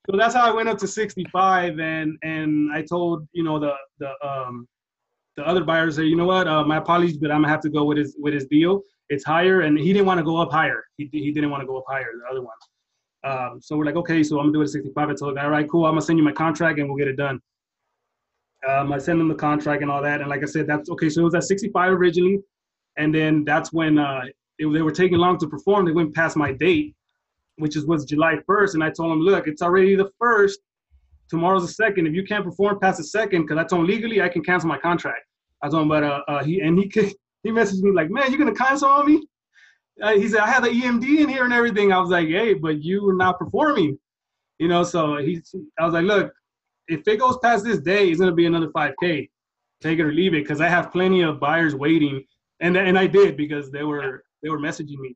so 0.09 0.17
that's 0.17 0.33
how 0.33 0.51
I 0.51 0.53
went 0.53 0.67
up 0.69 0.77
to 0.79 0.87
65, 0.87 1.79
and 1.79 2.17
and 2.23 2.71
I 2.73 2.81
told 2.81 3.27
you 3.33 3.43
know 3.43 3.59
the 3.59 3.73
the 3.99 4.11
um 4.27 4.67
the 5.37 5.47
other 5.47 5.63
buyers 5.63 5.95
that 5.95 6.05
you 6.05 6.15
know 6.15 6.25
what, 6.25 6.47
uh, 6.47 6.63
my 6.63 6.77
apologies, 6.77 7.17
but 7.17 7.31
I'm 7.31 7.41
gonna 7.41 7.49
have 7.51 7.61
to 7.61 7.69
go 7.69 7.85
with 7.85 7.97
his 7.97 8.15
with 8.19 8.33
his 8.33 8.45
deal. 8.47 8.81
It's 9.09 9.23
higher, 9.23 9.61
and 9.61 9.77
he 9.77 9.93
didn't 9.93 10.05
want 10.05 10.17
to 10.19 10.23
go 10.23 10.37
up 10.37 10.51
higher. 10.51 10.83
He 10.97 11.09
he 11.11 11.31
didn't 11.31 11.51
want 11.51 11.61
to 11.61 11.67
go 11.67 11.77
up 11.77 11.85
higher. 11.87 12.07
The 12.23 12.31
other 12.31 12.41
one. 12.41 12.55
Um, 13.23 13.59
so 13.61 13.77
we're 13.77 13.85
like, 13.85 13.95
okay, 13.95 14.23
so 14.23 14.39
I'm 14.39 14.45
gonna 14.45 14.53
do 14.53 14.61
it 14.61 14.65
at 14.65 14.69
65. 14.71 15.09
I 15.09 15.13
told 15.13 15.37
him, 15.37 15.43
all 15.43 15.51
right, 15.51 15.69
cool. 15.69 15.85
I'm 15.85 15.91
gonna 15.91 16.01
send 16.01 16.17
you 16.17 16.25
my 16.25 16.31
contract, 16.31 16.79
and 16.79 16.87
we'll 16.87 16.97
get 16.97 17.07
it 17.07 17.17
done. 17.17 17.39
Um, 18.67 18.91
I 18.91 18.97
sent 18.97 19.19
him 19.19 19.27
the 19.27 19.35
contract 19.35 19.81
and 19.81 19.91
all 19.91 20.01
that, 20.01 20.21
and 20.21 20.29
like 20.29 20.43
I 20.43 20.47
said, 20.47 20.67
that's 20.67 20.89
okay. 20.89 21.09
So 21.09 21.21
it 21.21 21.25
was 21.25 21.35
at 21.35 21.43
65 21.43 21.93
originally, 21.93 22.39
and 22.97 23.13
then 23.13 23.43
that's 23.43 23.71
when 23.71 23.97
uh, 23.97 24.21
it, 24.57 24.67
they 24.71 24.81
were 24.81 24.91
taking 24.91 25.17
long 25.17 25.37
to 25.39 25.47
perform. 25.47 25.85
They 25.85 25.91
went 25.91 26.13
past 26.13 26.35
my 26.35 26.51
date, 26.51 26.95
which 27.57 27.75
is 27.75 27.85
was 27.85 28.05
July 28.05 28.37
1st, 28.47 28.75
and 28.75 28.83
I 28.83 28.89
told 28.89 29.11
him, 29.11 29.21
look, 29.21 29.47
it's 29.47 29.61
already 29.61 29.95
the 29.95 30.09
first. 30.19 30.59
Tomorrow's 31.29 31.65
the 31.65 31.73
second. 31.73 32.07
If 32.07 32.13
you 32.13 32.23
can't 32.23 32.43
perform 32.43 32.79
past 32.79 32.97
the 32.97 33.03
second, 33.03 33.43
because 33.43 33.57
I 33.57 33.63
told 33.63 33.81
him 33.81 33.87
legally 33.87 34.21
I 34.21 34.29
can 34.29 34.43
cancel 34.43 34.67
my 34.67 34.77
contract. 34.77 35.25
I 35.61 35.69
told 35.69 35.83
him, 35.83 35.89
but 35.89 36.03
uh, 36.03 36.21
uh 36.27 36.43
he 36.43 36.59
and 36.61 36.77
he 36.77 36.91
he 37.43 37.49
messaged 37.49 37.81
me 37.81 37.91
like, 37.91 38.09
man, 38.09 38.29
you're 38.29 38.39
gonna 38.39 38.53
cancel 38.53 38.89
on 38.89 39.05
me? 39.05 39.23
Uh, 40.01 40.13
he 40.13 40.27
said 40.27 40.39
I 40.39 40.47
have 40.47 40.63
the 40.63 40.69
EMD 40.69 41.19
in 41.19 41.29
here 41.29 41.45
and 41.45 41.53
everything. 41.53 41.91
I 41.91 41.99
was 41.99 42.09
like, 42.09 42.27
hey, 42.27 42.53
but 42.53 42.81
you 42.83 43.07
are 43.09 43.13
not 43.13 43.39
performing, 43.39 43.97
you 44.59 44.67
know. 44.67 44.83
So 44.83 45.17
he, 45.17 45.41
I 45.79 45.85
was 45.85 45.93
like, 45.93 46.05
look, 46.05 46.33
if 46.87 47.07
it 47.07 47.19
goes 47.19 47.37
past 47.43 47.63
this 47.63 47.79
day, 47.79 48.09
it's 48.09 48.19
gonna 48.19 48.33
be 48.33 48.45
another 48.45 48.69
5K. 48.69 49.29
Take 49.81 49.99
it 49.99 50.03
or 50.03 50.11
leave 50.11 50.33
it, 50.33 50.43
because 50.43 50.61
I 50.61 50.67
have 50.67 50.91
plenty 50.91 51.21
of 51.21 51.39
buyers 51.39 51.75
waiting, 51.75 52.23
and 52.59 52.75
and 52.75 52.97
I 52.97 53.07
did 53.07 53.37
because 53.37 53.71
they 53.71 53.83
were 53.83 54.23
they 54.43 54.49
were 54.49 54.59
messaging 54.59 54.97
me. 54.97 55.15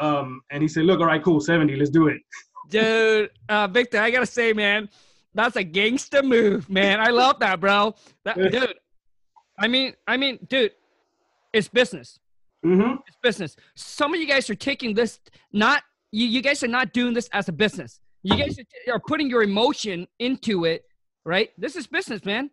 Um, 0.00 0.40
and 0.50 0.62
he 0.62 0.68
said, 0.68 0.84
look, 0.84 1.00
all 1.00 1.06
right, 1.06 1.22
cool, 1.22 1.40
70, 1.40 1.76
let's 1.76 1.90
do 1.90 2.08
it. 2.08 2.20
Dude, 2.68 3.30
uh, 3.48 3.66
Victor, 3.66 4.00
I 4.00 4.10
gotta 4.10 4.26
say, 4.26 4.52
man, 4.52 4.88
that's 5.34 5.56
a 5.56 5.62
gangster 5.62 6.22
move, 6.22 6.68
man. 6.70 7.00
I 7.00 7.10
love 7.10 7.38
that, 7.40 7.60
bro. 7.60 7.94
That, 8.24 8.36
dude, 8.50 8.74
I 9.58 9.68
mean, 9.68 9.94
I 10.06 10.16
mean, 10.16 10.38
dude, 10.48 10.72
it's 11.52 11.68
business. 11.68 12.18
Mm-hmm. 12.64 12.96
It's 13.06 13.16
business. 13.22 13.56
Some 13.74 14.14
of 14.14 14.20
you 14.20 14.26
guys 14.26 14.48
are 14.50 14.54
taking 14.54 14.94
this 14.94 15.20
not 15.52 15.82
you. 16.12 16.26
You 16.26 16.42
guys 16.42 16.62
are 16.62 16.68
not 16.68 16.92
doing 16.92 17.14
this 17.14 17.28
as 17.32 17.48
a 17.48 17.52
business. 17.52 18.00
You 18.22 18.36
guys 18.36 18.58
are, 18.58 18.94
are 18.94 19.00
putting 19.00 19.30
your 19.30 19.42
emotion 19.42 20.06
into 20.18 20.66
it, 20.66 20.84
right? 21.24 21.50
This 21.56 21.74
is 21.74 21.86
business, 21.86 22.24
man. 22.24 22.50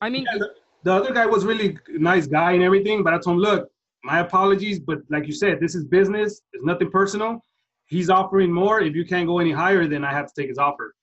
I 0.00 0.10
mean, 0.10 0.24
yeah, 0.24 0.38
the, 0.38 0.50
the 0.82 0.92
other 0.92 1.12
guy 1.12 1.26
was 1.26 1.44
really 1.44 1.78
nice 1.88 2.26
guy 2.26 2.52
and 2.52 2.62
everything, 2.62 3.02
but 3.04 3.14
I 3.14 3.18
told 3.18 3.36
him, 3.36 3.42
look, 3.42 3.70
my 4.06 4.20
apologies, 4.20 4.78
but 4.78 4.98
like 5.10 5.26
you 5.26 5.32
said, 5.32 5.58
this 5.60 5.74
is 5.74 5.84
business. 5.84 6.40
It's 6.52 6.64
nothing 6.64 6.90
personal. 6.90 7.40
He's 7.86 8.08
offering 8.08 8.52
more. 8.52 8.80
If 8.80 8.94
you 8.94 9.04
can't 9.04 9.26
go 9.26 9.40
any 9.40 9.50
higher, 9.52 9.86
then 9.88 10.04
I 10.04 10.12
have 10.12 10.26
to 10.28 10.40
take 10.40 10.48
his 10.48 10.58
offer. 10.58 10.94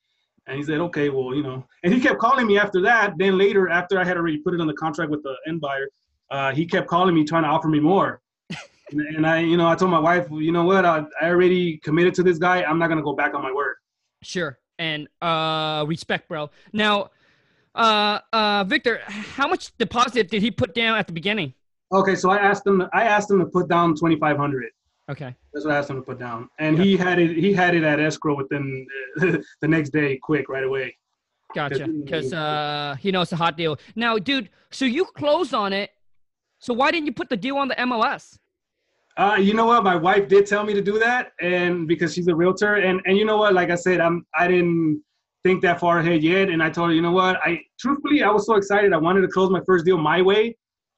And 0.47 0.57
he 0.57 0.63
said, 0.63 0.79
okay, 0.79 1.09
well, 1.09 1.35
you 1.35 1.43
know. 1.43 1.65
And 1.83 1.93
he 1.93 1.99
kept 1.99 2.19
calling 2.19 2.47
me 2.47 2.57
after 2.57 2.81
that. 2.81 3.13
Then 3.17 3.37
later, 3.37 3.69
after 3.69 3.99
I 3.99 4.05
had 4.05 4.17
already 4.17 4.37
put 4.37 4.53
it 4.53 4.61
on 4.61 4.67
the 4.67 4.73
contract 4.73 5.11
with 5.11 5.21
the 5.23 5.35
end 5.47 5.59
buyer, 5.59 5.87
uh, 6.31 6.53
he 6.53 6.65
kept 6.65 6.87
calling 6.87 7.13
me 7.13 7.25
trying 7.25 7.43
to 7.43 7.49
offer 7.49 7.67
me 7.67 7.79
more. 7.79 8.21
and, 8.91 9.01
and, 9.15 9.27
I, 9.27 9.39
you 9.39 9.57
know, 9.57 9.67
I 9.67 9.75
told 9.75 9.91
my 9.91 9.99
wife, 9.99 10.29
well, 10.29 10.41
you 10.41 10.51
know 10.51 10.63
what? 10.63 10.85
I, 10.85 11.03
I 11.21 11.29
already 11.29 11.77
committed 11.79 12.13
to 12.15 12.23
this 12.23 12.37
guy. 12.37 12.63
I'm 12.63 12.79
not 12.79 12.87
gonna 12.87 13.03
go 13.03 13.13
back 13.13 13.33
on 13.33 13.41
my 13.41 13.51
word. 13.51 13.75
Sure. 14.21 14.57
And 14.79 15.07
uh, 15.21 15.85
respect, 15.87 16.27
bro. 16.27 16.49
Now, 16.71 17.11
uh, 17.75 18.19
uh, 18.31 18.63
Victor, 18.65 19.01
how 19.07 19.47
much 19.47 19.77
deposit 19.77 20.29
did 20.29 20.41
he 20.41 20.51
put 20.51 20.73
down 20.73 20.97
at 20.97 21.07
the 21.07 21.13
beginning? 21.13 21.53
Okay, 21.93 22.15
so 22.15 22.31
I 22.31 22.37
asked 22.37 22.65
him. 22.65 22.83
I 22.91 23.03
asked 23.03 23.29
him 23.29 23.39
to 23.39 23.45
put 23.45 23.69
down 23.69 23.95
twenty 23.95 24.17
five 24.17 24.37
hundred. 24.37 24.71
Okay. 25.11 25.35
That's 25.53 25.65
what 25.65 25.75
I 25.75 25.77
asked 25.77 25.89
him 25.89 25.97
to 25.97 26.01
put 26.01 26.17
down, 26.17 26.49
and 26.57 26.77
he 26.79 26.97
had 26.97 27.19
it. 27.19 27.37
He 27.37 27.53
had 27.53 27.75
it 27.75 27.83
at 27.83 27.99
escrow 27.99 28.35
within 28.35 28.87
the 29.17 29.43
next 29.67 29.91
day, 29.91 30.17
quick, 30.17 30.49
right 30.49 30.63
away. 30.63 30.97
Gotcha. 31.53 31.87
Because 31.87 32.33
uh, 32.33 32.95
he 32.99 33.11
knows 33.11 33.27
it's 33.27 33.33
a 33.33 33.35
hot 33.35 33.57
deal. 33.57 33.77
Now, 33.95 34.17
dude, 34.17 34.49
so 34.71 34.85
you 34.85 35.05
closed 35.05 35.53
on 35.53 35.71
it. 35.71 35.91
So 36.57 36.73
why 36.73 36.89
didn't 36.89 37.05
you 37.05 37.13
put 37.13 37.29
the 37.29 37.37
deal 37.37 37.57
on 37.57 37.67
the 37.67 37.75
MLS? 37.75 38.39
Uh, 39.17 39.37
you 39.39 39.53
know 39.53 39.65
what? 39.65 39.83
My 39.83 39.95
wife 39.95 40.27
did 40.27 40.47
tell 40.47 40.63
me 40.63 40.73
to 40.73 40.81
do 40.81 40.97
that, 40.97 41.33
and 41.39 41.87
because 41.87 42.15
she's 42.15 42.27
a 42.27 42.35
realtor, 42.35 42.75
and 42.75 43.01
and 43.05 43.17
you 43.17 43.25
know 43.25 43.37
what? 43.37 43.53
Like 43.53 43.69
I 43.69 43.75
said, 43.75 43.99
I'm 43.99 44.25
I 44.33 44.47
didn't 44.47 45.03
think 45.43 45.61
that 45.61 45.79
far 45.79 45.99
ahead 45.99 46.23
yet, 46.23 46.49
and 46.49 46.63
I 46.63 46.71
told 46.71 46.89
her, 46.89 46.95
you 46.95 47.01
know 47.03 47.11
what? 47.11 47.37
I 47.43 47.59
truthfully, 47.77 48.23
I 48.23 48.31
was 48.31 48.47
so 48.47 48.55
excited. 48.55 48.93
I 48.93 48.97
wanted 48.97 49.21
to 49.21 49.27
close 49.27 49.51
my 49.51 49.61
first 49.67 49.85
deal 49.85 49.97
my 49.97 50.21
way, 50.21 50.55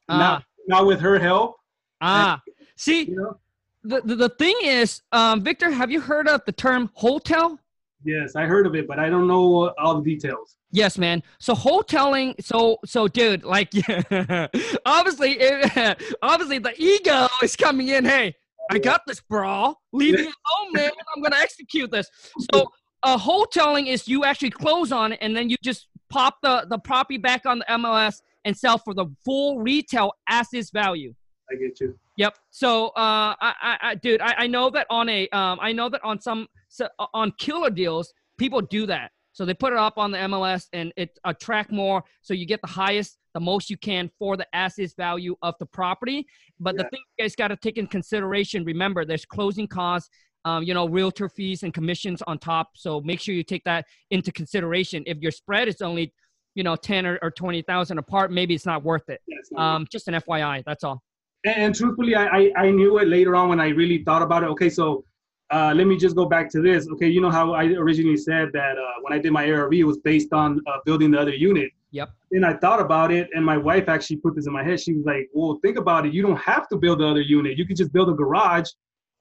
uh, 0.07 0.17
not 0.17 0.43
not 0.67 0.85
with 0.85 0.99
her 1.01 1.19
help. 1.19 1.57
Ah, 2.01 2.41
and, 2.45 2.55
see, 2.75 3.03
you 3.03 3.15
know? 3.15 3.37
the, 3.83 4.01
the, 4.01 4.15
the 4.15 4.29
thing 4.29 4.55
is, 4.63 5.01
um, 5.11 5.41
Victor, 5.41 5.71
have 5.71 5.91
you 5.91 6.01
heard 6.01 6.27
of 6.27 6.41
the 6.45 6.51
term 6.51 6.89
wholetail? 6.93 7.59
Yes, 8.03 8.35
I 8.35 8.45
heard 8.45 8.67
of 8.67 8.75
it, 8.75 8.87
but 8.87 8.99
I 8.99 9.09
don't 9.09 9.27
know 9.27 9.73
all 9.79 9.99
the 9.99 10.03
details. 10.03 10.57
Yes, 10.71 10.97
man. 10.97 11.23
So 11.39 11.55
wholetailing, 11.55 12.43
so 12.43 12.77
so, 12.85 13.07
dude, 13.07 13.43
like, 13.43 13.71
obviously, 14.85 15.37
it, 15.39 16.01
obviously, 16.21 16.59
the 16.59 16.73
ego 16.77 17.27
is 17.41 17.55
coming 17.55 17.87
in. 17.87 18.05
Hey, 18.05 18.35
I 18.69 18.77
got 18.77 19.01
this, 19.07 19.21
bro. 19.21 19.75
Leave 19.91 20.15
me 20.15 20.21
alone, 20.21 20.73
man. 20.73 20.91
I'm 21.15 21.23
gonna 21.23 21.37
execute 21.37 21.89
this. 21.89 22.09
So, 22.53 22.67
uh, 23.01 23.17
wholetailing 23.17 23.87
is 23.87 24.07
you 24.07 24.23
actually 24.23 24.51
close 24.51 24.91
on 24.91 25.13
it, 25.13 25.19
and 25.21 25.35
then 25.35 25.49
you 25.49 25.55
just 25.63 25.87
pop 26.09 26.37
the 26.43 26.67
the 26.69 26.77
property 26.77 27.17
back 27.17 27.45
on 27.45 27.59
the 27.59 27.65
MLS 27.69 28.21
and 28.45 28.57
sell 28.57 28.77
for 28.77 28.93
the 28.93 29.07
full 29.25 29.59
retail 29.59 30.13
as 30.29 30.47
its 30.53 30.69
value. 30.69 31.13
I 31.51 31.55
get 31.55 31.79
you. 31.79 31.97
Yep. 32.17 32.37
So, 32.51 32.87
uh, 32.89 33.35
I, 33.41 33.53
I, 33.61 33.77
I 33.81 33.95
dude, 33.95 34.21
I, 34.21 34.35
I 34.39 34.47
know 34.47 34.69
that 34.69 34.87
on 34.89 35.09
a, 35.09 35.27
um, 35.29 35.59
I 35.61 35.73
know 35.73 35.89
that 35.89 36.03
on 36.03 36.21
some, 36.21 36.47
so, 36.69 36.87
on 37.13 37.33
killer 37.37 37.69
deals, 37.69 38.13
people 38.37 38.61
do 38.61 38.85
that. 38.85 39.11
So 39.35 39.43
they 39.43 39.53
put 39.53 39.73
it 39.73 39.79
up 39.79 39.97
on 39.97 40.11
the 40.11 40.17
MLS 40.19 40.67
and 40.71 40.93
it 40.95 41.19
attract 41.25 41.69
more. 41.69 42.05
So 42.21 42.33
you 42.33 42.45
get 42.45 42.61
the 42.61 42.69
highest, 42.69 43.17
the 43.33 43.41
most 43.41 43.69
you 43.69 43.75
can 43.75 44.09
for 44.17 44.37
the 44.37 44.47
assets 44.55 44.93
value 44.95 45.35
of 45.41 45.55
the 45.59 45.65
property. 45.65 46.25
But 46.57 46.75
yeah. 46.75 46.83
the 46.83 46.89
thing 46.89 47.01
you 47.17 47.25
guys 47.25 47.35
got 47.35 47.49
to 47.49 47.57
take 47.57 47.77
in 47.77 47.87
consideration, 47.87 48.63
remember, 48.63 49.03
there's 49.03 49.25
closing 49.25 49.67
costs, 49.67 50.09
um, 50.45 50.63
you 50.63 50.73
know, 50.73 50.87
realtor 50.87 51.27
fees 51.27 51.63
and 51.63 51.73
commissions 51.73 52.21
on 52.27 52.39
top. 52.39 52.69
So 52.75 53.01
make 53.01 53.19
sure 53.19 53.35
you 53.35 53.43
take 53.43 53.65
that 53.65 53.85
into 54.09 54.31
consideration. 54.31 55.03
If 55.05 55.17
your 55.17 55.31
spread 55.31 55.67
is 55.67 55.81
only, 55.81 56.13
you 56.55 56.63
know, 56.63 56.75
10 56.75 57.05
or, 57.05 57.19
or 57.21 57.29
20,000 57.29 57.97
apart, 57.97 58.31
maybe 58.31 58.55
it's 58.55 58.65
not 58.65 58.83
worth 58.83 59.09
it. 59.09 59.21
Yeah, 59.27 59.37
um, 59.57 59.87
just 59.91 60.07
an 60.07 60.15
FYI, 60.15 60.63
that's 60.65 60.83
all. 60.83 61.03
And, 61.43 61.55
and 61.55 61.75
truthfully, 61.75 62.15
I, 62.15 62.25
I, 62.25 62.51
I 62.57 62.71
knew 62.71 62.97
it 62.97 63.07
later 63.07 63.35
on 63.35 63.49
when 63.49 63.59
I 63.59 63.69
really 63.69 64.03
thought 64.03 64.21
about 64.21 64.43
it. 64.43 64.47
Okay, 64.47 64.69
so 64.69 65.05
uh, 65.51 65.73
let 65.75 65.85
me 65.85 65.97
just 65.97 66.15
go 66.15 66.25
back 66.25 66.49
to 66.51 66.61
this. 66.61 66.87
Okay, 66.93 67.07
you 67.07 67.21
know 67.21 67.29
how 67.29 67.53
I 67.53 67.65
originally 67.65 68.17
said 68.17 68.49
that 68.53 68.77
uh, 68.77 69.01
when 69.01 69.13
I 69.13 69.21
did 69.21 69.31
my 69.31 69.49
ARV, 69.51 69.73
it 69.73 69.83
was 69.83 69.97
based 69.99 70.33
on 70.33 70.61
uh, 70.65 70.77
building 70.85 71.11
the 71.11 71.19
other 71.19 71.35
unit. 71.35 71.71
Yep. 71.91 72.09
And 72.31 72.45
I 72.45 72.53
thought 72.53 72.79
about 72.79 73.11
it, 73.11 73.29
and 73.33 73.45
my 73.45 73.57
wife 73.57 73.87
actually 73.87 74.17
put 74.17 74.35
this 74.35 74.47
in 74.47 74.53
my 74.53 74.63
head. 74.63 74.79
She 74.79 74.93
was 74.93 75.05
like, 75.05 75.29
"Well, 75.33 75.59
think 75.61 75.77
about 75.77 76.05
it. 76.05 76.13
You 76.13 76.23
don't 76.23 76.39
have 76.39 76.67
to 76.69 76.77
build 76.77 76.99
the 76.99 77.07
other 77.07 77.21
unit. 77.21 77.57
You 77.57 77.65
could 77.65 77.77
just 77.77 77.93
build 77.93 78.09
a 78.09 78.13
garage, 78.13 78.69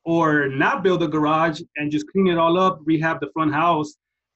or 0.05 0.49
not 0.49 0.83
build 0.83 1.03
a 1.03 1.09
garage 1.09 1.61
and 1.77 1.91
just 1.91 2.07
clean 2.11 2.27
it 2.27 2.39
all 2.39 2.59
up, 2.59 2.81
rehab 2.85 3.21
the 3.21 3.31
front 3.33 3.53
house, 3.53 3.95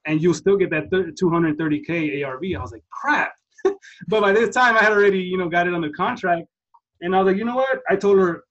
and 0.09 0.21
you'll 0.21 0.35
still 0.35 0.57
get 0.57 0.71
that 0.71 0.91
230k 0.91 2.25
ARV." 2.25 2.43
I 2.57 2.61
was 2.61 2.73
like, 2.73 2.85
"Crap!" 2.91 3.33
but 4.09 4.21
by 4.21 4.33
this 4.33 4.55
time, 4.55 4.77
I 4.77 4.83
had 4.83 4.93
already, 4.93 5.21
you 5.21 5.39
know, 5.39 5.49
got 5.49 5.69
it 5.69 5.75
under 5.75 5.91
contract, 5.91 6.47
and 7.01 7.15
I 7.15 7.23
was 7.23 7.33
like, 7.33 7.39
"You 7.39 7.45
know 7.45 7.57
what?" 7.57 7.81
I 7.89 7.95
told 7.95 8.19
her, 8.19 8.43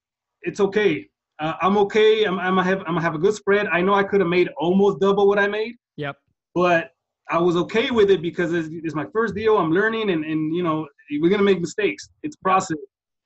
"It's 0.43 0.61
okay 0.61 1.09
uh, 1.39 1.53
I'm 1.61 1.77
okay. 1.77 2.23
I'm, 2.23 2.39
I'm, 2.39 2.55
gonna 2.55 2.63
have, 2.63 2.79
I'm 2.79 2.85
gonna 2.85 3.01
have 3.01 3.15
a 3.15 3.19
good 3.19 3.33
spread. 3.33 3.67
I 3.67 3.81
know 3.81 3.93
I 3.93 4.03
could 4.03 4.21
have 4.21 4.29
made 4.29 4.49
almost 4.57 4.99
double 4.99 5.27
what 5.27 5.39
I 5.39 5.47
made. 5.47 5.75
Yep. 5.97 6.15
But 6.55 6.91
I 7.29 7.37
was 7.39 7.55
okay 7.57 7.91
with 7.91 8.09
it 8.09 8.21
because 8.21 8.53
it's, 8.53 8.69
it's 8.71 8.95
my 8.95 9.05
first 9.13 9.35
deal. 9.35 9.57
I'm 9.57 9.71
learning, 9.71 10.09
and, 10.09 10.25
and 10.25 10.55
you 10.55 10.63
know 10.63 10.87
we're 11.21 11.29
gonna 11.29 11.43
make 11.43 11.61
mistakes. 11.61 12.09
It's 12.23 12.35
process. 12.37 12.77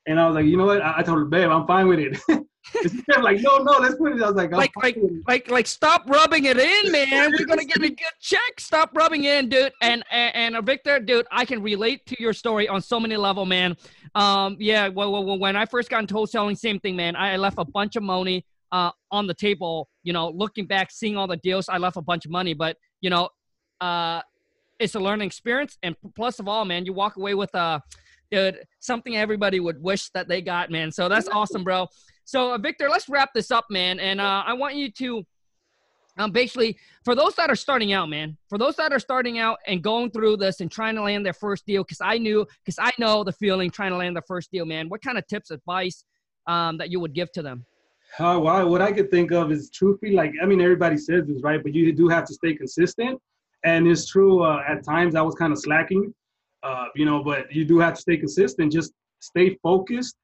And 0.07 0.19
I 0.19 0.25
was 0.25 0.35
like, 0.35 0.45
you 0.45 0.57
know 0.57 0.65
what? 0.65 0.81
I, 0.81 0.95
I 0.97 1.03
told 1.03 1.19
her, 1.19 1.25
babe, 1.25 1.49
I'm 1.49 1.67
fine 1.67 1.87
with 1.87 1.99
it. 1.99 2.17
Instead 2.83 3.23
like, 3.23 3.41
no, 3.41 3.57
no, 3.57 3.79
let's 3.79 3.95
put 3.95 4.13
it. 4.13 4.21
I 4.21 4.27
was 4.27 4.35
like, 4.35 4.51
like, 4.51 4.71
like, 4.77 4.97
like, 5.27 5.49
like, 5.49 5.67
stop 5.67 6.03
rubbing 6.07 6.45
it 6.45 6.57
in, 6.57 6.91
man. 6.91 7.31
We're 7.31 7.45
gonna 7.45 7.65
get 7.65 7.77
a 7.77 7.89
good 7.89 7.97
check. 8.19 8.59
Stop 8.59 8.91
rubbing 8.93 9.23
in, 9.23 9.49
dude. 9.49 9.71
And 9.81 10.03
and, 10.11 10.35
and 10.35 10.55
uh, 10.55 10.61
Victor, 10.61 10.99
dude, 10.99 11.25
I 11.31 11.43
can 11.43 11.61
relate 11.61 12.05
to 12.07 12.21
your 12.21 12.33
story 12.33 12.67
on 12.67 12.81
so 12.81 12.99
many 12.99 13.17
level, 13.17 13.45
man. 13.45 13.75
Um, 14.13 14.57
yeah. 14.59 14.89
Well, 14.89 15.11
well, 15.11 15.39
when 15.39 15.55
I 15.55 15.65
first 15.65 15.89
got 15.89 16.01
into 16.01 16.13
wholesaling, 16.13 16.57
same 16.57 16.79
thing, 16.79 16.95
man. 16.95 17.15
I 17.15 17.35
left 17.37 17.55
a 17.57 17.65
bunch 17.65 17.95
of 17.95 18.03
money 18.03 18.45
uh 18.71 18.91
on 19.09 19.25
the 19.25 19.33
table. 19.33 19.89
You 20.03 20.13
know, 20.13 20.29
looking 20.29 20.67
back, 20.67 20.91
seeing 20.91 21.17
all 21.17 21.27
the 21.27 21.37
deals, 21.37 21.67
I 21.67 21.77
left 21.77 21.97
a 21.97 22.01
bunch 22.01 22.25
of 22.25 22.31
money, 22.31 22.53
but 22.53 22.77
you 23.01 23.09
know, 23.09 23.29
uh, 23.81 24.21
it's 24.79 24.93
a 24.93 24.99
learning 24.99 25.25
experience. 25.25 25.77
And 25.81 25.95
plus 26.15 26.39
of 26.39 26.47
all, 26.47 26.63
man, 26.63 26.85
you 26.85 26.93
walk 26.93 27.17
away 27.17 27.33
with 27.33 27.53
uh 27.55 27.79
dude, 28.31 28.59
something 28.79 29.17
everybody 29.17 29.59
would 29.59 29.81
wish 29.81 30.09
that 30.11 30.27
they 30.27 30.41
got, 30.41 30.71
man. 30.71 30.91
So 30.91 31.09
that's 31.09 31.27
awesome, 31.27 31.63
bro. 31.63 31.87
So, 32.25 32.53
uh, 32.53 32.57
Victor, 32.57 32.89
let's 32.89 33.09
wrap 33.09 33.31
this 33.33 33.51
up, 33.51 33.65
man. 33.69 33.99
And 33.99 34.21
uh, 34.21 34.43
I 34.45 34.53
want 34.53 34.75
you 34.75 34.91
to 34.91 35.25
um, 36.17 36.31
basically, 36.31 36.77
for 37.05 37.15
those 37.15 37.35
that 37.35 37.49
are 37.49 37.55
starting 37.55 37.93
out, 37.93 38.09
man, 38.09 38.37
for 38.49 38.57
those 38.57 38.75
that 38.75 38.91
are 38.91 38.99
starting 38.99 39.39
out 39.39 39.59
and 39.65 39.81
going 39.81 40.11
through 40.11 40.37
this 40.37 40.59
and 40.59 40.69
trying 40.69 40.95
to 40.95 41.01
land 41.01 41.25
their 41.25 41.33
first 41.33 41.65
deal, 41.65 41.83
because 41.83 42.01
I 42.01 42.17
knew, 42.17 42.45
because 42.63 42.77
I 42.79 42.91
know 42.99 43.23
the 43.23 43.31
feeling 43.31 43.71
trying 43.71 43.91
to 43.91 43.97
land 43.97 44.15
their 44.15 44.23
first 44.27 44.51
deal, 44.51 44.65
man. 44.65 44.89
What 44.89 45.01
kind 45.01 45.17
of 45.17 45.25
tips, 45.27 45.51
advice 45.51 46.03
um, 46.47 46.77
that 46.77 46.91
you 46.91 46.99
would 46.99 47.13
give 47.13 47.31
to 47.33 47.41
them? 47.41 47.65
Uh, 48.19 48.37
well, 48.41 48.67
what 48.69 48.81
I 48.81 48.91
could 48.91 49.09
think 49.09 49.31
of 49.31 49.51
is 49.51 49.69
truthfully, 49.69 50.11
like, 50.11 50.33
I 50.41 50.45
mean, 50.45 50.59
everybody 50.59 50.97
says 50.97 51.27
this, 51.27 51.41
right? 51.41 51.63
But 51.63 51.73
you 51.73 51.93
do 51.93 52.09
have 52.09 52.25
to 52.25 52.33
stay 52.33 52.55
consistent. 52.55 53.19
And 53.63 53.87
it's 53.87 54.07
true. 54.07 54.43
Uh, 54.43 54.61
at 54.67 54.83
times 54.83 55.15
I 55.15 55.21
was 55.21 55.35
kind 55.35 55.53
of 55.53 55.59
slacking, 55.59 56.13
uh, 56.63 56.85
you 56.93 57.05
know, 57.05 57.23
but 57.23 57.53
you 57.53 57.63
do 57.63 57.79
have 57.79 57.93
to 57.93 58.01
stay 58.01 58.17
consistent. 58.17 58.73
Just 58.73 58.91
stay 59.19 59.57
focused 59.63 60.17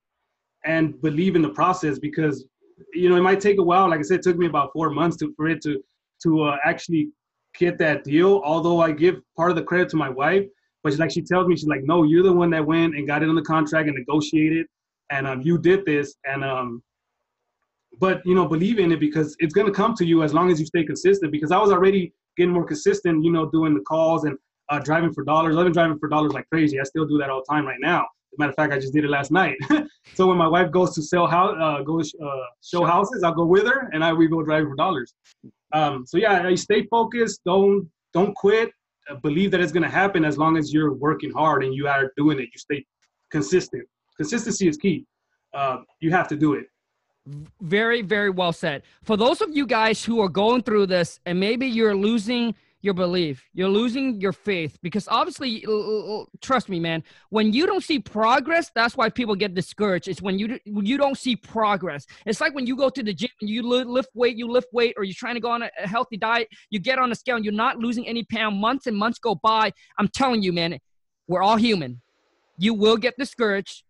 and 0.68 1.02
believe 1.02 1.36
in 1.36 1.42
the 1.42 1.50
process 1.50 1.98
because 1.98 2.46
you 2.94 3.10
know 3.10 3.16
it 3.16 3.22
might 3.22 3.40
take 3.40 3.58
a 3.58 3.64
while. 3.64 3.90
Like 3.90 4.00
I 4.00 4.04
said, 4.04 4.20
it 4.20 4.24
took 4.24 4.38
me 4.38 4.46
about 4.46 4.72
four 4.74 4.92
months 4.92 5.18
to 5.18 5.34
for 5.36 5.48
it 5.48 5.62
to 5.64 5.82
to 6.24 6.44
uh, 6.44 6.58
actually 6.64 7.10
get 7.58 7.80
that 7.80 8.04
deal. 8.04 8.42
Although 8.44 8.82
I 8.82 8.92
give 8.92 9.16
part 9.36 9.50
of 9.50 9.56
the 9.56 9.64
credit 9.64 9.90
to 9.90 9.98
my 9.98 10.10
wife, 10.10 10.46
but 10.84 10.92
she's 10.92 11.00
like 11.00 11.12
she 11.12 11.22
tells 11.24 11.48
me 11.48 11.56
she's 11.56 11.68
like, 11.68 11.84
no, 11.84 12.04
you're 12.04 12.24
the 12.24 12.34
one 12.34 12.52
that 12.52 12.66
went 12.66 12.96
and 12.96 13.08
got 13.08 13.24
it 13.24 13.30
on 13.30 13.36
the 13.36 13.42
contract 13.42 13.88
and 13.88 13.98
negotiated, 13.98 14.68
and 15.10 15.26
um, 15.26 15.42
you 15.42 15.58
did 15.58 15.86
this, 15.86 16.16
and 16.26 16.44
um, 16.44 16.84
but 18.00 18.22
you 18.26 18.36
know 18.36 18.46
believe 18.46 18.78
in 18.78 18.92
it 18.92 19.00
because 19.00 19.36
it's 19.40 19.54
gonna 19.54 19.72
come 19.72 19.96
to 19.96 20.06
you 20.06 20.22
as 20.22 20.34
long 20.34 20.52
as 20.52 20.60
you 20.60 20.66
stay 20.66 20.84
consistent. 20.84 21.32
Because 21.32 21.52
I 21.52 21.58
was 21.58 21.72
already 21.72 22.14
getting 22.36 22.54
more 22.54 22.66
consistent, 22.66 23.24
you 23.24 23.32
know, 23.32 23.50
doing 23.50 23.74
the 23.74 23.82
calls 23.82 24.26
and 24.26 24.38
uh, 24.70 24.80
driving 24.80 25.14
for 25.14 25.24
dollars. 25.24 25.56
I've 25.56 25.64
been 25.64 25.74
driving 25.74 25.98
for 25.98 26.10
dollars 26.10 26.34
like 26.34 26.48
crazy. 26.50 26.80
I 26.80 26.84
still 26.84 27.08
do 27.08 27.18
that 27.20 27.30
all 27.30 27.42
the 27.48 27.54
time 27.54 27.66
right 27.66 27.80
now. 27.80 28.06
Matter 28.38 28.52
of 28.52 28.56
fact, 28.56 28.74
I 28.74 28.80
just 28.80 28.94
did 28.94 29.04
it 29.04 29.10
last 29.10 29.32
night. 29.32 29.58
so 30.14 30.28
when 30.28 30.38
my 30.38 30.48
wife 30.48 30.72
goes 30.72 30.94
to 30.96 31.02
sell 31.02 31.28
house, 31.28 31.56
uh, 31.60 31.82
go 31.82 32.00
uh, 32.00 32.46
show 32.64 32.86
houses, 32.86 33.24
I'll 33.24 33.34
go 33.34 33.46
with 33.46 33.66
her, 33.66 33.90
and 33.94 34.04
I 34.04 34.14
we 34.14 34.28
go 34.28 34.44
driving 34.44 34.70
for 34.70 34.76
dollars. 34.76 35.14
Um, 35.74 36.06
so 36.06 36.18
yeah, 36.18 36.54
stay 36.56 36.86
focused. 36.86 37.42
Don't 37.46 37.90
don't 38.14 38.36
quit. 38.36 38.70
Uh, 39.10 39.16
believe 39.16 39.52
that 39.52 39.60
it's 39.60 39.72
gonna 39.72 39.90
happen 39.90 40.24
as 40.24 40.38
long 40.38 40.58
as 40.58 40.74
you're 40.74 40.94
working 40.94 41.32
hard 41.32 41.64
and 41.64 41.74
you 41.74 41.88
are 41.88 42.12
doing 42.16 42.40
it. 42.40 42.50
You 42.54 42.58
stay 42.58 42.86
consistent. 43.32 43.88
Consistency 44.18 44.68
is 44.68 44.78
key. 44.78 45.06
Uh, 45.54 45.78
you 46.00 46.12
have 46.12 46.28
to 46.28 46.36
do 46.36 46.54
it. 46.54 46.66
Very, 47.62 48.02
very 48.02 48.30
well 48.30 48.54
said. 48.54 48.84
For 49.04 49.18
those 49.18 49.42
of 49.42 49.56
you 49.56 49.66
guys 49.66 50.04
who 50.04 50.22
are 50.22 50.30
going 50.30 50.64
through 50.64 50.88
this 50.88 51.20
and 51.26 51.40
maybe 51.40 51.68
you're 51.68 51.96
losing 51.96 52.56
your 52.82 52.94
belief, 52.94 53.44
you're 53.54 53.70
losing 53.70 54.22
your 54.22 54.32
faith 54.32 54.78
because 54.82 55.08
obviously, 55.08 55.66
trust 56.42 56.70
me, 56.70 56.80
man, 56.80 57.04
when 57.30 57.52
you 57.52 57.66
don't 57.66 57.84
see 57.84 58.00
progress, 58.00 58.72
that's 58.76 58.96
why 58.96 59.10
people 59.10 59.36
get 59.36 59.54
discouraged. 59.54 60.08
It's 60.08 60.22
when 60.22 60.38
you 60.38 60.60
you 60.66 60.98
don't 60.98 61.18
see 61.18 61.36
progress. 61.36 62.06
It's 62.26 62.40
like 62.40 62.54
when 62.54 62.68
you 62.68 62.76
go 62.76 62.90
to 62.90 63.04
the 63.04 63.14
gym 63.14 63.30
and 63.42 63.50
you 63.50 63.64
lift 63.64 64.10
weight, 64.14 64.38
you 64.38 64.48
lift 64.48 64.68
weight, 64.72 64.94
or 64.98 65.04
you're 65.04 65.16
trying 65.16 65.36
to 65.36 65.42
go 65.42 65.52
on 65.52 65.64
a 65.64 65.70
healthy 65.88 66.18
diet, 66.18 66.48
you 66.70 66.80
get 66.80 67.00
on 67.00 67.12
a 67.12 67.16
scale 67.16 67.36
and 67.36 67.46
you're 67.46 67.54
not 67.54 67.78
losing 67.78 68.08
any 68.08 68.24
pound. 68.24 68.58
Months 68.58 68.88
and 68.88 68.96
months 68.96 69.20
go 69.20 69.36
by. 69.36 69.72
I'm 69.98 70.08
telling 70.08 70.44
you, 70.44 70.54
man, 70.54 70.78
we're 71.28 71.42
all 71.42 71.58
human. 71.58 72.02
You 72.58 72.74
will 72.74 72.98
get 72.98 73.16
discouraged, 73.18 73.84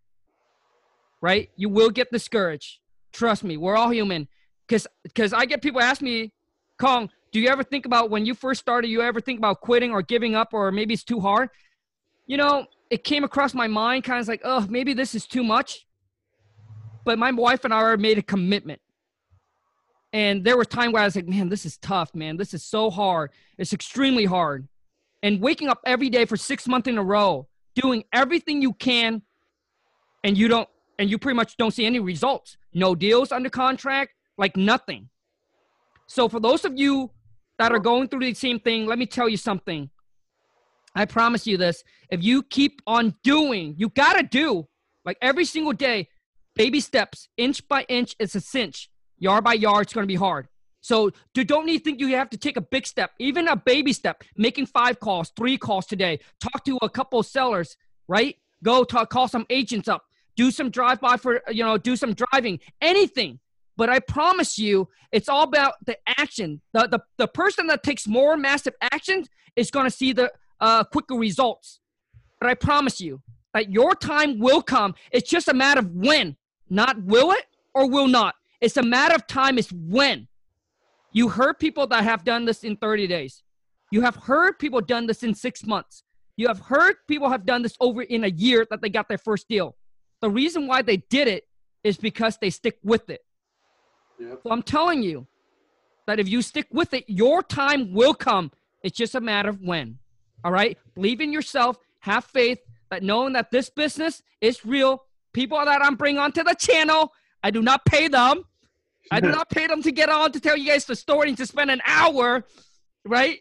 right? 1.22 1.50
You 1.56 1.70
will 1.70 1.90
get 1.90 2.12
discouraged 2.12 2.80
Trust 3.18 3.44
me, 3.44 3.58
we're 3.58 3.76
all 3.76 3.90
human. 3.90 4.28
Cause 4.70 4.86
because 5.04 5.34
I 5.34 5.46
get 5.46 5.62
people 5.64 5.82
ask 5.82 6.04
me, 6.04 6.32
Kong, 6.80 7.10
do 7.38 7.44
you 7.44 7.50
ever 7.50 7.62
think 7.62 7.86
about 7.86 8.10
when 8.10 8.26
you 8.26 8.34
first 8.34 8.60
started, 8.60 8.88
you 8.88 9.04
ever 9.04 9.22
think 9.22 9.38
about 9.38 9.62
quitting 9.62 9.92
or 9.92 10.02
giving 10.02 10.34
up 10.34 10.54
or 10.54 10.72
maybe 10.72 10.96
it's 10.96 11.04
too 11.04 11.20
hard? 11.20 11.50
You 12.26 12.36
know, 12.36 12.66
it 12.90 13.04
came 13.04 13.24
across 13.24 13.54
my 13.54 13.68
mind 13.68 14.06
kind 14.06 14.20
of 14.20 14.28
like, 14.28 14.42
oh, 14.44 14.66
maybe 14.68 14.96
this 14.96 15.14
is 15.14 15.28
too 15.28 15.44
much. 15.44 15.86
But 17.04 17.20
my 17.20 17.30
wife 17.30 17.64
and 17.64 17.72
I 17.72 17.96
made 17.96 18.18
a 18.18 18.24
commitment. 18.24 18.82
And 20.14 20.44
there 20.44 20.58
was 20.58 20.66
time 20.66 20.92
where 20.92 21.04
I 21.04 21.06
was 21.06 21.16
like, 21.16 21.28
man, 21.28 21.48
this 21.48 21.64
is 21.64 21.78
tough, 21.78 22.16
man. 22.16 22.38
This 22.38 22.56
is 22.56 22.64
so 22.64 22.90
hard. 22.90 23.30
It's 23.60 23.72
extremely 23.72 24.26
hard. 24.26 24.68
And 25.22 25.40
waking 25.40 25.70
up 25.70 25.80
every 25.86 26.10
day 26.10 26.26
for 26.26 26.38
six 26.38 26.68
months 26.68 26.88
in 26.88 26.98
a 26.98 27.04
row, 27.04 27.48
doing 27.76 28.04
everything 28.12 28.64
you 28.64 28.74
can, 28.74 29.22
and 30.24 30.36
you 30.36 30.48
don't 30.48 30.68
and 30.98 31.08
you 31.08 31.20
pretty 31.20 31.36
much 31.36 31.56
don't 31.58 31.72
see 31.72 31.86
any 31.86 32.00
results. 32.00 32.58
No 32.74 32.96
deals 32.96 33.32
under 33.32 33.52
contract, 33.52 34.14
like 34.40 34.58
nothing. 34.58 35.10
So 36.08 36.28
for 36.28 36.40
those 36.40 36.66
of 36.66 36.80
you 36.80 37.12
that 37.58 37.72
are 37.72 37.80
going 37.80 38.08
through 38.08 38.22
the 38.22 38.34
same 38.34 38.60
thing, 38.60 38.86
let 38.86 39.00
me 39.00 39.06
tell 39.06 39.28
you 39.28 39.38
something. 39.38 39.90
I 40.96 41.06
promise 41.06 41.46
you 41.46 41.58
this. 41.58 41.84
If 42.10 42.24
you 42.24 42.44
keep 42.44 42.82
on 42.88 43.16
doing, 43.24 43.76
you 43.78 43.90
got 43.90 44.14
to 44.14 44.24
do 44.24 44.68
like 45.06 45.18
every 45.22 45.46
single 45.46 45.74
day, 45.74 46.10
baby 46.56 46.80
steps, 46.80 47.30
inch 47.38 47.68
by 47.68 47.84
inch, 47.84 48.16
it's 48.20 48.36
a 48.36 48.42
cinch. 48.42 48.90
Yard 49.20 49.44
by 49.44 49.54
yard, 49.54 49.84
it's 49.84 49.94
going 49.94 50.04
to 50.04 50.12
be 50.12 50.16
hard. 50.16 50.48
So 50.82 51.12
you 51.36 51.44
don't 51.44 51.66
need 51.66 51.80
to 51.80 51.84
think 51.84 52.00
you 52.00 52.16
have 52.16 52.30
to 52.30 52.38
take 52.38 52.58
a 52.58 52.62
big 52.62 52.88
step, 52.88 53.12
even 53.20 53.48
a 53.48 53.56
baby 53.56 53.94
step, 53.94 54.24
making 54.38 54.68
five 54.68 55.00
calls, 55.00 55.32
three 55.36 55.58
calls 55.58 55.86
today, 55.86 56.20
talk 56.40 56.64
to 56.66 56.78
a 56.82 56.90
couple 56.90 57.22
sellers, 57.24 57.78
right? 58.08 58.38
Go 58.64 58.84
talk, 58.84 59.10
call 59.10 59.28
some 59.28 59.46
agents 59.50 59.88
up, 59.88 60.06
do 60.36 60.52
some 60.52 60.70
drive 60.70 61.02
by 61.02 61.18
for, 61.18 61.42
you 61.50 61.64
know, 61.64 61.78
do 61.78 61.96
some 61.96 62.14
driving, 62.14 62.60
anything. 62.82 63.40
But 63.78 63.90
I 63.90 64.00
promise 64.00 64.58
you, 64.58 64.90
it's 65.12 65.30
all 65.30 65.44
about 65.44 65.76
the 65.86 65.98
action. 66.20 66.62
The, 66.74 66.88
the, 66.88 67.00
the 67.18 67.28
person 67.28 67.68
that 67.68 67.84
takes 67.84 68.08
more 68.08 68.36
massive 68.36 68.74
actions 68.82 69.30
is 69.56 69.72
going 69.72 69.86
to 69.86 69.92
see 69.92 70.14
the 70.14 70.32
uh, 70.60 70.84
quicker 70.84 71.16
results. 71.16 71.80
But 72.42 72.50
I 72.50 72.56
promise 72.56 73.00
you 73.00 73.22
that 73.54 73.72
your 73.72 73.94
time 73.94 74.40
will 74.40 74.62
come. 74.62 74.96
It's 75.12 75.30
just 75.30 75.48
a 75.48 75.54
matter 75.54 75.80
of 75.80 75.92
when, 75.92 76.36
not 76.70 77.02
will 77.04 77.32
it 77.32 77.46
or 77.74 77.90
will 77.90 78.08
not. 78.08 78.36
It's 78.60 78.78
a 78.78 78.84
matter 78.84 79.16
of 79.16 79.28
time, 79.28 79.58
it's 79.58 79.72
when. 79.72 80.28
You 81.12 81.30
heard 81.30 81.60
people 81.60 81.88
that 81.88 82.04
have 82.04 82.24
done 82.24 82.46
this 82.46 82.64
in 82.64 82.78
30 82.78 83.08
days. 83.08 83.44
You 83.92 84.02
have 84.02 84.16
heard 84.16 84.60
people 84.60 84.82
done 84.82 85.06
this 85.06 85.24
in 85.24 85.34
six 85.34 85.66
months. 85.66 86.04
You 86.36 86.48
have 86.48 86.60
heard 86.60 86.96
people 87.08 87.30
have 87.30 87.46
done 87.46 87.62
this 87.62 87.76
over 87.80 88.02
in 88.02 88.24
a 88.24 88.28
year 88.28 88.66
that 88.70 88.82
they 88.82 88.90
got 88.90 89.08
their 89.08 89.18
first 89.18 89.48
deal. 89.48 89.76
The 90.22 90.30
reason 90.30 90.68
why 90.68 90.82
they 90.82 90.98
did 90.98 91.28
it 91.28 91.44
is 91.84 91.98
because 91.98 92.38
they 92.38 92.50
stick 92.50 92.80
with 92.84 93.10
it. 93.10 93.22
Yep. 94.20 94.40
So 94.44 94.52
I'm 94.52 94.64
telling 94.64 95.04
you 95.04 95.28
that 96.08 96.20
if 96.20 96.28
you 96.28 96.42
stick 96.42 96.68
with 96.72 96.94
it, 96.94 97.06
your 97.08 97.44
time 97.44 97.94
will 97.94 98.14
come. 98.14 98.52
It's 98.84 98.98
just 98.98 99.16
a 99.16 99.22
matter 99.22 99.50
of 99.50 99.62
when. 99.62 100.00
All 100.44 100.52
right? 100.52 100.78
Believe 100.96 101.22
in 101.22 101.32
yourself, 101.34 101.78
have 102.00 102.26
faith 102.26 102.60
that 102.90 103.04
knowing 103.04 103.34
that 103.34 103.52
this 103.52 103.70
business 103.70 104.24
is 104.42 104.66
real. 104.66 105.04
People 105.34 105.64
that 105.64 105.84
I'm 105.84 105.96
bringing 105.96 106.20
onto 106.20 106.44
the 106.44 106.56
channel, 106.56 107.12
I 107.44 107.52
do 107.52 107.62
not 107.62 107.86
pay 107.86 108.08
them. 108.08 108.44
I 109.12 109.20
do 109.20 109.30
not 109.40 109.50
pay 109.50 109.68
them 109.68 109.82
to 109.84 109.92
get 109.92 110.10
on 110.10 110.32
to 110.32 110.40
tell 110.40 110.58
you 110.58 110.72
guys 110.72 110.86
the 110.86 110.96
story 110.96 111.30
and 111.30 111.38
to 111.38 111.46
spend 111.46 111.70
an 111.70 111.82
hour, 111.86 112.46
right? 113.06 113.40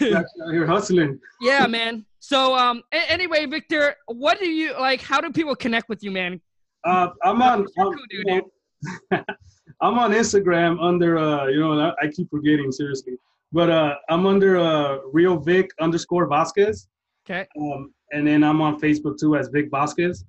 You're 0.00 0.66
hustling. 0.66 1.18
yeah, 1.40 1.66
man. 1.66 2.04
So 2.18 2.54
um 2.56 2.82
anyway, 2.92 3.46
Victor, 3.46 3.96
what 4.06 4.38
do 4.38 4.48
you 4.48 4.72
like 4.78 5.00
how 5.00 5.20
do 5.20 5.30
people 5.30 5.54
connect 5.54 5.88
with 5.88 6.02
you, 6.02 6.10
man? 6.10 6.40
Uh 6.84 7.08
I'm 7.24 7.40
on 7.42 7.66
I'm, 7.78 7.96
dude, 8.10 8.44
I'm 9.82 9.98
on 9.98 10.12
Instagram 10.12 10.82
under 10.82 11.18
uh 11.18 11.46
you 11.46 11.60
know 11.60 11.94
I 12.02 12.08
keep 12.08 12.28
forgetting 12.30 12.72
seriously. 12.72 13.14
But 13.52 13.70
uh 13.70 13.94
I'm 14.08 14.26
under 14.26 14.58
uh 14.58 14.98
Real 15.12 15.38
Vic 15.38 15.70
underscore 15.80 16.26
Vasquez. 16.28 16.88
Okay. 17.28 17.46
Um 17.60 17.92
and 18.12 18.26
then 18.26 18.42
I'm 18.42 18.60
on 18.60 18.80
Facebook 18.80 19.18
too 19.18 19.36
as 19.36 19.48
Vic 19.48 19.68
Vasquez. 19.70 20.24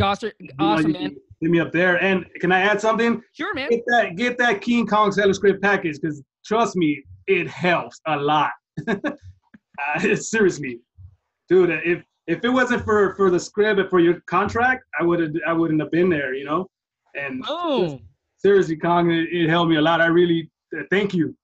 Awesome, 0.00 0.32
awesome 0.58 0.92
man. 0.92 1.16
Hit 1.40 1.50
me 1.50 1.60
up 1.60 1.72
there. 1.72 2.02
And 2.02 2.24
can 2.40 2.52
I 2.52 2.60
add 2.60 2.80
something? 2.80 3.22
Sure, 3.32 3.54
man. 3.54 3.68
Get 3.70 3.82
that 3.88 4.16
get 4.16 4.38
that 4.38 4.60
King 4.60 4.86
Kong 4.86 5.12
seller 5.12 5.34
script 5.34 5.62
package 5.62 5.98
because 6.00 6.22
trust 6.44 6.76
me, 6.76 7.02
it 7.26 7.48
helps 7.48 8.00
a 8.06 8.16
lot. 8.16 8.50
uh, 8.88 9.98
seriously, 10.16 10.80
dude, 11.48 11.70
if 11.84 12.02
if 12.26 12.44
it 12.44 12.48
wasn't 12.48 12.84
for 12.84 13.14
for 13.16 13.30
the 13.30 13.40
script 13.40 13.80
and 13.80 13.88
for 13.88 14.00
your 14.00 14.20
contract, 14.26 14.84
I 14.98 15.04
would 15.04 15.20
have 15.20 15.32
I 15.46 15.52
wouldn't 15.52 15.80
have 15.80 15.90
been 15.90 16.08
there, 16.08 16.34
you 16.34 16.44
know. 16.44 16.68
And 17.18 17.44
oh. 17.48 18.00
seriously, 18.36 18.76
Kong, 18.76 19.10
it, 19.10 19.28
it, 19.32 19.48
helped 19.48 19.70
me 19.70 19.76
a 19.76 19.82
lot. 19.82 20.00
I 20.00 20.06
really 20.06 20.50
uh, 20.76 20.82
thank 20.90 21.14
you. 21.14 21.34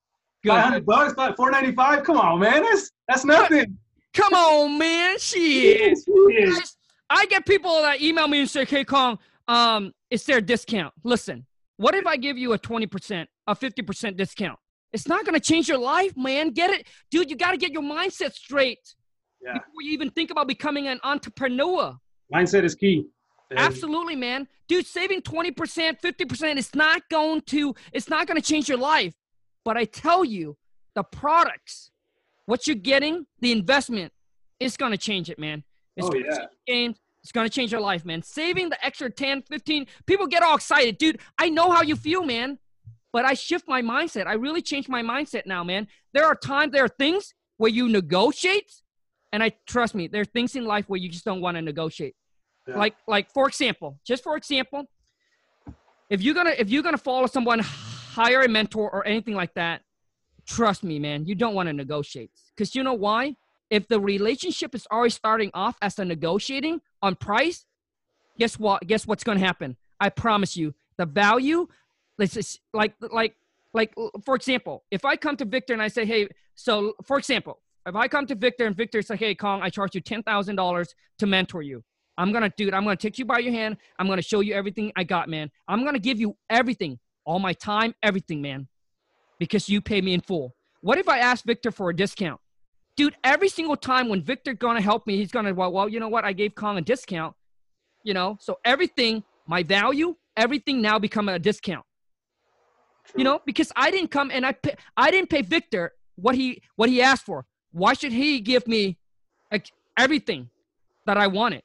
Five 0.46 0.64
hundred 0.64 0.84
bucks, 0.84 1.14
four 1.36 1.50
ninety 1.50 1.72
five. 1.72 2.04
Come 2.04 2.18
on, 2.18 2.38
man, 2.38 2.62
that's 2.62 2.90
that's 3.08 3.24
nothing. 3.24 3.78
Come 4.12 4.34
on, 4.34 4.78
man, 4.78 5.18
shit. 5.18 5.98
Yes, 6.28 6.76
I 7.08 7.24
get 7.26 7.46
people 7.46 7.80
that 7.80 8.02
email 8.02 8.28
me 8.28 8.40
and 8.40 8.50
say, 8.50 8.66
"Hey, 8.66 8.84
Kong, 8.84 9.18
um, 9.48 9.92
it's 10.10 10.24
their 10.24 10.42
discount. 10.42 10.92
Listen, 11.02 11.46
what 11.78 11.94
if 11.94 12.06
I 12.06 12.18
give 12.18 12.36
you 12.36 12.52
a 12.52 12.58
twenty 12.58 12.86
percent, 12.86 13.30
a 13.46 13.54
fifty 13.54 13.80
percent 13.80 14.18
discount? 14.18 14.58
It's 14.92 15.08
not 15.08 15.24
gonna 15.24 15.40
change 15.40 15.66
your 15.66 15.78
life, 15.78 16.14
man. 16.14 16.50
Get 16.50 16.70
it, 16.70 16.86
dude. 17.10 17.30
You 17.30 17.36
got 17.36 17.52
to 17.52 17.56
get 17.56 17.72
your 17.72 17.82
mindset 17.82 18.34
straight 18.34 18.78
yeah. 19.42 19.54
before 19.54 19.82
you 19.82 19.92
even 19.92 20.10
think 20.10 20.30
about 20.30 20.46
becoming 20.46 20.88
an 20.88 21.00
entrepreneur. 21.02 21.96
Mindset 22.32 22.64
is 22.64 22.74
key. 22.74 23.06
Absolutely, 23.56 24.16
man. 24.16 24.48
Dude, 24.68 24.86
saving 24.86 25.22
20%, 25.22 26.00
50% 26.00 26.56
is 26.56 26.74
not 26.74 27.02
going 27.10 27.40
to 27.42 27.74
it's 27.92 28.08
not 28.08 28.26
going 28.26 28.40
to 28.40 28.46
change 28.46 28.68
your 28.68 28.78
life. 28.78 29.14
But 29.64 29.76
I 29.76 29.84
tell 29.84 30.24
you, 30.24 30.56
the 30.94 31.02
products, 31.02 31.90
what 32.46 32.66
you're 32.66 32.76
getting, 32.76 33.26
the 33.40 33.52
investment 33.52 34.12
is 34.60 34.76
going 34.76 34.92
to 34.92 34.98
change 34.98 35.30
it, 35.30 35.38
man. 35.38 35.64
It's 35.96 36.06
oh, 36.06 36.14
yeah. 36.14 36.46
Games. 36.66 36.96
It's 37.22 37.32
going 37.32 37.48
to 37.48 37.52
change 37.52 37.72
your 37.72 37.80
life, 37.80 38.04
man. 38.04 38.22
Saving 38.22 38.68
the 38.68 38.84
extra 38.84 39.08
10, 39.08 39.42
15, 39.42 39.86
people 40.06 40.26
get 40.26 40.42
all 40.42 40.56
excited. 40.56 40.98
Dude, 40.98 41.20
I 41.38 41.48
know 41.48 41.70
how 41.70 41.80
you 41.80 41.96
feel, 41.96 42.22
man. 42.22 42.58
But 43.14 43.24
I 43.24 43.32
shift 43.32 43.66
my 43.66 43.80
mindset. 43.80 44.26
I 44.26 44.34
really 44.34 44.60
change 44.60 44.88
my 44.88 45.02
mindset 45.02 45.46
now, 45.46 45.64
man. 45.64 45.86
There 46.12 46.26
are 46.26 46.34
times, 46.34 46.72
there 46.72 46.84
are 46.84 46.88
things 46.88 47.32
where 47.56 47.70
you 47.70 47.88
negotiate 47.88 48.70
and 49.34 49.42
I 49.42 49.50
trust 49.66 49.96
me, 49.96 50.06
there 50.06 50.20
are 50.20 50.24
things 50.24 50.54
in 50.54 50.64
life 50.64 50.88
where 50.88 50.96
you 50.96 51.08
just 51.08 51.24
don't 51.24 51.40
want 51.40 51.56
to 51.56 51.60
negotiate. 51.60 52.14
Yeah. 52.66 52.78
Like, 52.78 52.96
like 53.06 53.30
for 53.32 53.46
example, 53.46 53.98
just 54.04 54.22
for 54.22 54.36
example, 54.36 54.86
if 56.10 56.22
you're 56.22 56.34
gonna 56.34 56.54
if 56.58 56.70
you're 56.70 56.82
gonna 56.82 56.98
follow 56.98 57.26
someone, 57.26 57.60
hire 57.60 58.42
a 58.42 58.48
mentor 58.48 58.90
or 58.90 59.06
anything 59.06 59.34
like 59.34 59.54
that, 59.54 59.82
trust 60.46 60.84
me, 60.84 60.98
man, 60.98 61.26
you 61.26 61.34
don't 61.34 61.54
want 61.54 61.68
to 61.68 61.72
negotiate. 61.72 62.30
Because 62.54 62.74
you 62.74 62.82
know 62.82 62.94
why? 62.94 63.36
If 63.70 63.88
the 63.88 64.00
relationship 64.00 64.74
is 64.74 64.86
already 64.92 65.10
starting 65.10 65.50
off 65.54 65.76
as 65.82 65.98
a 65.98 66.04
negotiating 66.04 66.80
on 67.02 67.16
price, 67.16 67.66
guess 68.38 68.58
what? 68.58 68.86
Guess 68.86 69.06
what's 69.06 69.24
to 69.24 69.38
happen? 69.38 69.76
I 70.00 70.10
promise 70.10 70.56
you, 70.56 70.74
the 70.96 71.06
value, 71.06 71.66
let's 72.18 72.34
just 72.34 72.60
like 72.72 72.94
like 73.00 73.34
like 73.72 73.92
for 74.24 74.36
example, 74.36 74.84
if 74.90 75.04
I 75.04 75.16
come 75.16 75.36
to 75.38 75.44
Victor 75.44 75.72
and 75.72 75.82
I 75.82 75.88
say, 75.88 76.04
hey, 76.04 76.28
so 76.54 76.94
for 77.04 77.18
example, 77.18 77.58
if 77.86 77.96
I 77.96 78.08
come 78.08 78.26
to 78.26 78.34
Victor 78.34 78.66
and 78.66 78.76
Victor 78.76 79.02
say, 79.02 79.16
hey, 79.16 79.34
Kong, 79.34 79.60
I 79.62 79.70
charge 79.70 79.94
you 79.94 80.00
ten 80.00 80.22
thousand 80.22 80.56
dollars 80.56 80.94
to 81.18 81.26
mentor 81.26 81.62
you. 81.62 81.82
I'm 82.16 82.32
gonna 82.32 82.52
it. 82.58 82.74
I'm 82.74 82.84
gonna 82.84 82.96
take 82.96 83.18
you 83.18 83.24
by 83.24 83.38
your 83.38 83.52
hand. 83.52 83.76
I'm 83.98 84.06
gonna 84.06 84.22
show 84.22 84.40
you 84.40 84.54
everything 84.54 84.92
I 84.96 85.04
got, 85.04 85.28
man. 85.28 85.50
I'm 85.66 85.84
gonna 85.84 85.98
give 85.98 86.20
you 86.20 86.36
everything, 86.48 86.98
all 87.24 87.38
my 87.38 87.52
time, 87.52 87.94
everything, 88.02 88.40
man, 88.40 88.68
because 89.38 89.68
you 89.68 89.80
pay 89.80 90.00
me 90.00 90.14
in 90.14 90.20
full. 90.20 90.54
What 90.80 90.98
if 90.98 91.08
I 91.08 91.18
ask 91.18 91.44
Victor 91.44 91.70
for 91.70 91.90
a 91.90 91.96
discount? 91.96 92.40
Dude, 92.96 93.16
every 93.24 93.48
single 93.48 93.76
time 93.76 94.08
when 94.08 94.22
Victor 94.22 94.54
gonna 94.54 94.80
help 94.80 95.06
me, 95.06 95.16
he's 95.16 95.32
gonna 95.32 95.52
well, 95.52 95.72
well, 95.72 95.88
you 95.88 95.98
know 95.98 96.08
what? 96.08 96.24
I 96.24 96.32
gave 96.32 96.54
Kong 96.54 96.78
a 96.78 96.82
discount. 96.82 97.34
You 98.04 98.14
know, 98.14 98.36
so 98.40 98.58
everything, 98.64 99.24
my 99.46 99.62
value, 99.62 100.14
everything 100.36 100.82
now 100.82 100.98
become 100.98 101.28
a 101.28 101.38
discount. 101.38 101.84
True. 103.06 103.18
You 103.18 103.24
know, 103.24 103.40
because 103.44 103.72
I 103.74 103.90
didn't 103.90 104.10
come 104.10 104.30
and 104.30 104.46
I 104.46 104.52
pay, 104.52 104.76
I 104.96 105.10
didn't 105.10 105.30
pay 105.30 105.42
Victor 105.42 105.92
what 106.16 106.34
he 106.34 106.62
what 106.76 106.88
he 106.88 107.02
asked 107.02 107.24
for. 107.24 107.44
Why 107.72 107.94
should 107.94 108.12
he 108.12 108.40
give 108.40 108.68
me 108.68 108.98
like 109.50 109.72
everything 109.98 110.50
that 111.06 111.16
I 111.16 111.26
wanted? 111.26 111.62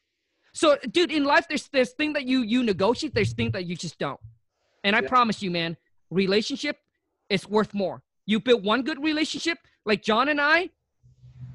So, 0.54 0.78
dude, 0.91 1.12
in 1.12 1.24
life, 1.26 1.45
there's 1.47 1.68
there's 1.70 1.91
thing 1.91 2.14
that 2.14 2.26
you 2.26 2.41
you 2.41 2.64
negotiate. 2.64 3.14
There's 3.14 3.34
things 3.34 3.54
that 3.54 3.66
you 3.66 3.76
just 3.76 3.97
don't. 3.97 4.20
And 4.84 4.95
I 4.95 5.02
yeah. 5.02 5.10
promise 5.10 5.41
you, 5.41 5.52
man, 5.52 5.78
relationship 6.10 6.78
is 7.30 7.47
worth 7.47 7.74
more. 7.74 8.02
You 8.26 8.39
build 8.39 8.64
one 8.64 8.84
good 8.84 9.02
relationship, 9.04 9.58
like 9.86 10.04
John 10.04 10.30
and 10.30 10.39
I, 10.39 10.70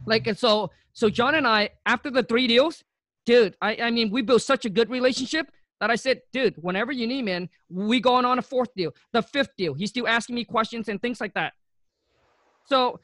like 0.07 0.27
and 0.27 0.39
so 0.39 0.71
so 0.93 1.11
John 1.11 1.35
and 1.35 1.47
I, 1.47 1.71
after 1.87 2.11
the 2.11 2.23
three 2.23 2.47
deals, 2.47 2.85
dude, 3.27 3.57
I 3.61 3.77
I 3.83 3.91
mean, 3.91 4.11
we 4.11 4.23
built 4.23 4.43
such 4.43 4.65
a 4.65 4.71
good 4.71 4.91
relationship 4.91 5.51
that 5.81 5.91
I 5.91 5.97
said, 5.97 6.23
dude, 6.33 6.55
whenever 6.57 6.93
you 6.93 7.07
need, 7.07 7.23
man, 7.23 7.49
we 7.69 8.01
going 8.01 8.25
on 8.25 8.39
a 8.39 8.43
fourth 8.43 8.73
deal, 8.75 8.95
the 9.13 9.23
fifth 9.23 9.57
deal. 9.57 9.75
He's 9.75 9.91
still 9.91 10.07
asking 10.07 10.37
me 10.37 10.45
questions 10.45 10.89
and 10.89 11.01
things 11.01 11.21
like 11.21 11.35
that. 11.35 11.53
So 12.67 13.01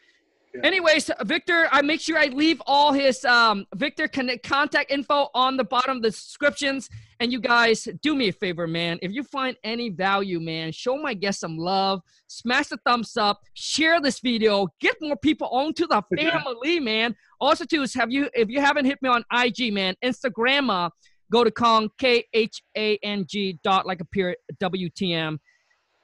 yeah. 0.55 0.61
Anyways, 0.65 1.11
Victor, 1.25 1.69
I 1.71 1.83
make 1.83 2.01
sure 2.01 2.19
I 2.19 2.27
leave 2.27 2.61
all 2.67 2.93
his 2.93 3.25
um, 3.25 3.67
Victor 3.77 4.09
contact 4.09 4.91
info 4.91 5.29
on 5.35 5.57
the 5.57 5.65
bottom 5.65 5.99
of 5.99 6.03
the 6.03 6.11
descriptions. 6.11 6.89
And 7.21 7.31
you 7.31 7.39
guys, 7.39 7.87
do 8.03 8.15
me 8.15 8.29
a 8.29 8.33
favor, 8.33 8.67
man. 8.67 8.99
If 9.03 9.13
you 9.13 9.23
find 9.23 9.57
any 9.63 9.91
value, 9.91 10.41
man, 10.41 10.73
show 10.73 10.97
my 10.97 11.15
guest 11.15 11.41
some 11.41 11.59
love. 11.59 12.01
Smash 12.29 12.69
the 12.69 12.79
thumbs 12.87 13.17
up. 13.17 13.41
Share 13.55 14.01
this 14.01 14.21
video. 14.21 14.69
Get 14.81 14.97
more 15.01 15.17
people 15.17 15.49
onto 15.49 15.87
the 15.87 16.03
family, 16.17 16.81
man. 16.81 17.15
Also, 17.41 17.65
too, 17.65 17.83
is 17.83 17.95
have 17.95 18.11
you 18.11 18.29
if 18.35 18.49
you 18.49 18.61
haven't 18.61 18.87
hit 18.87 19.01
me 19.03 19.09
on 19.09 19.23
IG, 19.33 19.73
man, 19.73 19.95
Instagram, 20.05 20.71
uh, 20.71 20.91
go 21.31 21.45
to 21.45 21.51
Kong 21.51 21.91
K 21.99 22.25
H 22.33 22.63
A 22.77 22.99
N 23.03 23.25
G 23.29 23.59
dot 23.63 23.87
like 23.87 24.01
a 24.01 24.05
period 24.07 24.39
W 24.59 24.89
T 24.91 25.13
M. 25.13 25.39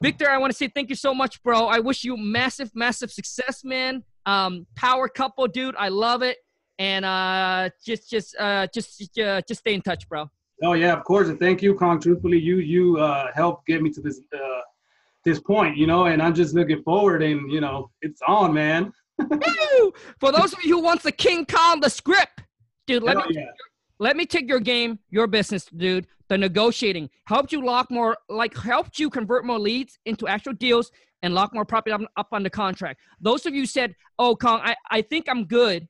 Victor, 0.03 0.29
I 0.29 0.37
want 0.37 0.53
to 0.53 0.57
say 0.57 0.69
thank 0.69 0.91
you 0.91 0.97
so 0.97 1.15
much, 1.15 1.43
bro. 1.43 1.67
I 1.67 1.79
wish 1.79 2.05
you 2.05 2.17
massive, 2.19 2.71
massive 2.75 3.11
success, 3.11 3.65
man. 3.65 4.05
Um, 4.27 4.67
power 4.75 5.09
couple, 5.09 5.47
dude. 5.47 5.75
I 5.79 5.89
love 5.89 6.23
it. 6.23 6.39
And 6.79 7.05
uh, 7.05 7.71
just, 7.85 8.11
just, 8.11 8.37
uh, 8.39 8.67
just, 8.75 9.19
uh, 9.19 9.41
just 9.49 9.61
stay 9.61 9.73
in 9.73 9.81
touch, 9.81 10.09
bro. 10.09 10.29
Oh 10.63 10.73
yeah, 10.73 10.93
of 10.93 11.05
course. 11.05 11.29
And 11.29 11.39
thank 11.39 11.63
you, 11.63 11.75
Kong. 11.75 12.01
Truthfully, 12.01 12.39
you 12.39 12.59
you 12.59 12.99
uh, 12.99 13.31
helped 13.35 13.67
get 13.67 13.83
me 13.83 13.91
to 13.91 14.01
this 14.01 14.21
uh, 14.35 14.61
this 15.25 15.39
point, 15.39 15.77
you 15.77 15.87
know. 15.87 16.07
And 16.07 16.23
I'm 16.23 16.35
just 16.35 16.55
looking 16.55 16.83
forward, 16.83 17.23
and 17.23 17.51
you 17.53 17.61
know, 17.61 17.91
it's 18.01 18.21
on, 18.27 18.55
man. 18.55 18.93
For 20.21 20.33
those 20.33 20.53
of 20.53 20.63
you 20.63 20.77
who 20.77 20.83
wants 20.83 21.03
the 21.03 21.13
King 21.13 21.45
Kong, 21.45 21.81
the 21.81 21.91
script, 21.91 22.43
dude. 22.87 23.03
Let 23.03 23.19
Hell 23.19 23.29
me 23.29 23.35
yeah. 23.37 23.51
let 23.99 24.17
me 24.17 24.25
take 24.25 24.49
your 24.49 24.61
game, 24.61 24.99
your 25.11 25.27
business, 25.27 25.67
dude. 25.67 26.07
The 26.29 26.39
negotiating 26.39 27.11
helped 27.27 27.53
you 27.53 27.65
lock 27.65 27.91
more, 27.91 28.17
like 28.29 28.57
helped 28.57 28.99
you 28.99 29.11
convert 29.11 29.45
more 29.45 29.59
leads 29.59 29.99
into 30.07 30.27
actual 30.27 30.55
deals 30.55 30.91
and 31.27 31.35
lock 31.35 31.53
more 31.53 31.65
property 31.65 31.93
up, 31.93 32.01
up 32.17 32.29
on 32.33 32.43
the 32.43 32.51
contract. 32.51 33.01
Those 33.21 33.45
of 33.45 33.55
you 33.55 33.67
said, 33.67 33.95
"Oh, 34.19 34.35
Kong, 34.35 34.61
I, 34.65 34.75
I 34.91 35.03
think 35.03 35.29
I'm 35.29 35.45
good." 35.45 35.87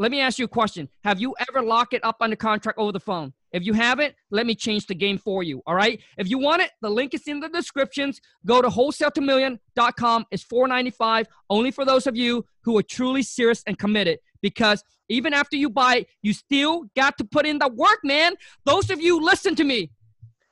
Let 0.00 0.10
me 0.10 0.20
ask 0.20 0.38
you 0.38 0.46
a 0.46 0.48
question. 0.48 0.88
Have 1.04 1.20
you 1.20 1.34
ever 1.48 1.60
locked 1.62 1.92
it 1.92 2.02
up 2.02 2.16
on 2.20 2.30
the 2.30 2.36
contract 2.36 2.78
over 2.78 2.90
the 2.90 3.00
phone? 3.00 3.34
If 3.52 3.66
you 3.66 3.74
haven't, 3.74 4.14
let 4.30 4.46
me 4.46 4.54
change 4.54 4.86
the 4.86 4.94
game 4.94 5.18
for 5.18 5.42
you. 5.42 5.62
All 5.66 5.74
right. 5.74 6.00
If 6.16 6.30
you 6.30 6.38
want 6.38 6.62
it, 6.62 6.70
the 6.80 6.88
link 6.88 7.12
is 7.12 7.26
in 7.26 7.40
the 7.40 7.50
descriptions. 7.50 8.18
Go 8.46 8.62
to 8.62 8.68
wholesale2million.com. 8.68 10.26
It's 10.30 10.44
$4.95 10.44 11.26
only 11.50 11.70
for 11.70 11.84
those 11.84 12.06
of 12.06 12.16
you 12.16 12.46
who 12.62 12.78
are 12.78 12.82
truly 12.82 13.22
serious 13.22 13.62
and 13.66 13.78
committed. 13.78 14.20
Because 14.40 14.82
even 15.10 15.34
after 15.34 15.56
you 15.56 15.68
buy 15.68 15.96
it, 15.96 16.06
you 16.22 16.32
still 16.32 16.84
got 16.96 17.18
to 17.18 17.24
put 17.24 17.44
in 17.44 17.58
the 17.58 17.68
work, 17.68 17.98
man. 18.02 18.36
Those 18.64 18.88
of 18.88 19.02
you 19.02 19.20
listen 19.20 19.54
to 19.56 19.64
me. 19.64 19.90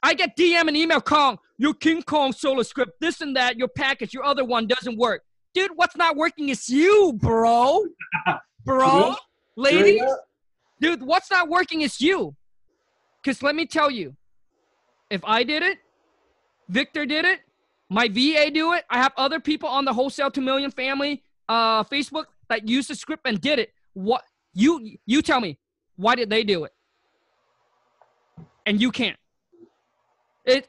I 0.02 0.14
get 0.14 0.36
DM 0.36 0.68
and 0.68 0.76
email 0.76 1.00
Kong, 1.00 1.38
your 1.58 1.74
King 1.74 2.02
Kong 2.02 2.32
solo 2.32 2.62
script, 2.62 2.92
this 3.00 3.20
and 3.20 3.36
that, 3.36 3.58
your 3.58 3.68
package, 3.68 4.14
your 4.14 4.24
other 4.24 4.44
one 4.44 4.66
doesn't 4.66 4.96
work. 4.96 5.22
Dude, 5.54 5.72
what's 5.74 5.96
not 5.96 6.16
working 6.16 6.48
is 6.48 6.68
you, 6.68 7.12
bro. 7.14 7.84
bro, 8.64 9.14
ladies. 9.56 10.02
Dude, 10.80 11.02
what's 11.02 11.30
not 11.30 11.48
working 11.48 11.82
is 11.82 12.00
you. 12.00 12.36
Because 13.20 13.42
let 13.42 13.56
me 13.56 13.66
tell 13.66 13.90
you, 13.90 14.14
if 15.10 15.20
I 15.24 15.42
did 15.42 15.62
it, 15.62 15.78
Victor 16.68 17.04
did 17.04 17.24
it, 17.24 17.40
my 17.90 18.08
VA 18.08 18.50
do 18.50 18.74
it, 18.74 18.84
I 18.90 18.98
have 18.98 19.12
other 19.16 19.40
people 19.40 19.68
on 19.68 19.84
the 19.84 19.92
Wholesale 19.92 20.30
2 20.30 20.40
Million 20.40 20.70
family 20.70 21.22
uh, 21.48 21.82
Facebook 21.84 22.26
that 22.48 22.68
used 22.68 22.90
the 22.90 22.94
script 22.94 23.26
and 23.26 23.40
did 23.40 23.58
it. 23.58 23.72
What 23.94 24.22
you 24.54 24.96
you 25.06 25.22
tell 25.22 25.40
me, 25.40 25.58
why 25.96 26.14
did 26.14 26.30
they 26.30 26.44
do 26.44 26.64
it? 26.64 26.72
And 28.66 28.80
you 28.80 28.92
can't. 28.92 29.18
It, 30.44 30.68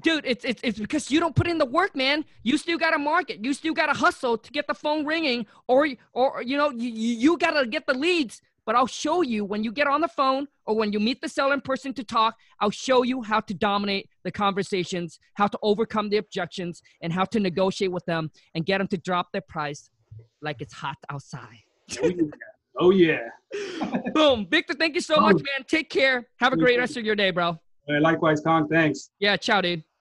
dude, 0.00 0.24
it's, 0.26 0.44
it's, 0.44 0.60
it's 0.62 0.78
because 0.78 1.10
you 1.10 1.20
don't 1.20 1.34
put 1.34 1.46
in 1.46 1.58
the 1.58 1.66
work, 1.66 1.96
man. 1.96 2.24
You 2.42 2.58
still 2.58 2.78
got 2.78 2.90
to 2.90 2.98
market. 2.98 3.44
You 3.44 3.52
still 3.52 3.74
got 3.74 3.86
to 3.86 3.92
hustle 3.92 4.38
to 4.38 4.50
get 4.50 4.66
the 4.66 4.74
phone 4.74 5.04
ringing 5.04 5.46
or, 5.68 5.88
or 6.12 6.42
you 6.42 6.56
know, 6.56 6.70
you, 6.70 6.90
you 6.90 7.38
got 7.38 7.52
to 7.52 7.66
get 7.66 7.86
the 7.86 7.94
leads. 7.94 8.42
But 8.64 8.74
I'll 8.74 8.88
show 8.88 9.22
you 9.22 9.44
when 9.44 9.62
you 9.62 9.70
get 9.70 9.86
on 9.86 10.00
the 10.00 10.08
phone 10.08 10.48
or 10.64 10.74
when 10.74 10.92
you 10.92 10.98
meet 10.98 11.20
the 11.20 11.28
seller 11.28 11.54
in 11.54 11.60
person 11.60 11.94
to 11.94 12.02
talk, 12.02 12.34
I'll 12.58 12.70
show 12.70 13.04
you 13.04 13.22
how 13.22 13.38
to 13.40 13.54
dominate 13.54 14.10
the 14.24 14.32
conversations, 14.32 15.20
how 15.34 15.46
to 15.46 15.58
overcome 15.62 16.08
the 16.08 16.16
objections, 16.16 16.82
and 17.00 17.12
how 17.12 17.24
to 17.26 17.38
negotiate 17.38 17.92
with 17.92 18.04
them 18.06 18.32
and 18.56 18.66
get 18.66 18.78
them 18.78 18.88
to 18.88 18.98
drop 18.98 19.30
their 19.32 19.42
price 19.42 19.88
like 20.42 20.60
it's 20.60 20.74
hot 20.74 20.96
outside. 21.10 21.62
oh, 22.02 22.08
yeah. 22.08 22.24
Oh, 22.78 22.90
yeah. 22.90 23.28
Boom. 24.14 24.48
Victor, 24.50 24.74
thank 24.74 24.96
you 24.96 25.00
so 25.00 25.16
much, 25.16 25.36
oh. 25.36 25.38
man. 25.38 25.64
Take 25.68 25.88
care. 25.88 26.26
Have 26.40 26.52
a 26.52 26.56
great 26.56 26.78
rest 26.78 26.96
of 26.96 27.04
your 27.04 27.14
day, 27.14 27.30
bro. 27.30 27.58
Likewise, 27.88 28.40
Kong. 28.40 28.68
Thanks. 28.68 29.10
Yeah, 29.18 29.36
ciao, 29.36 29.60
dude. 29.60 29.86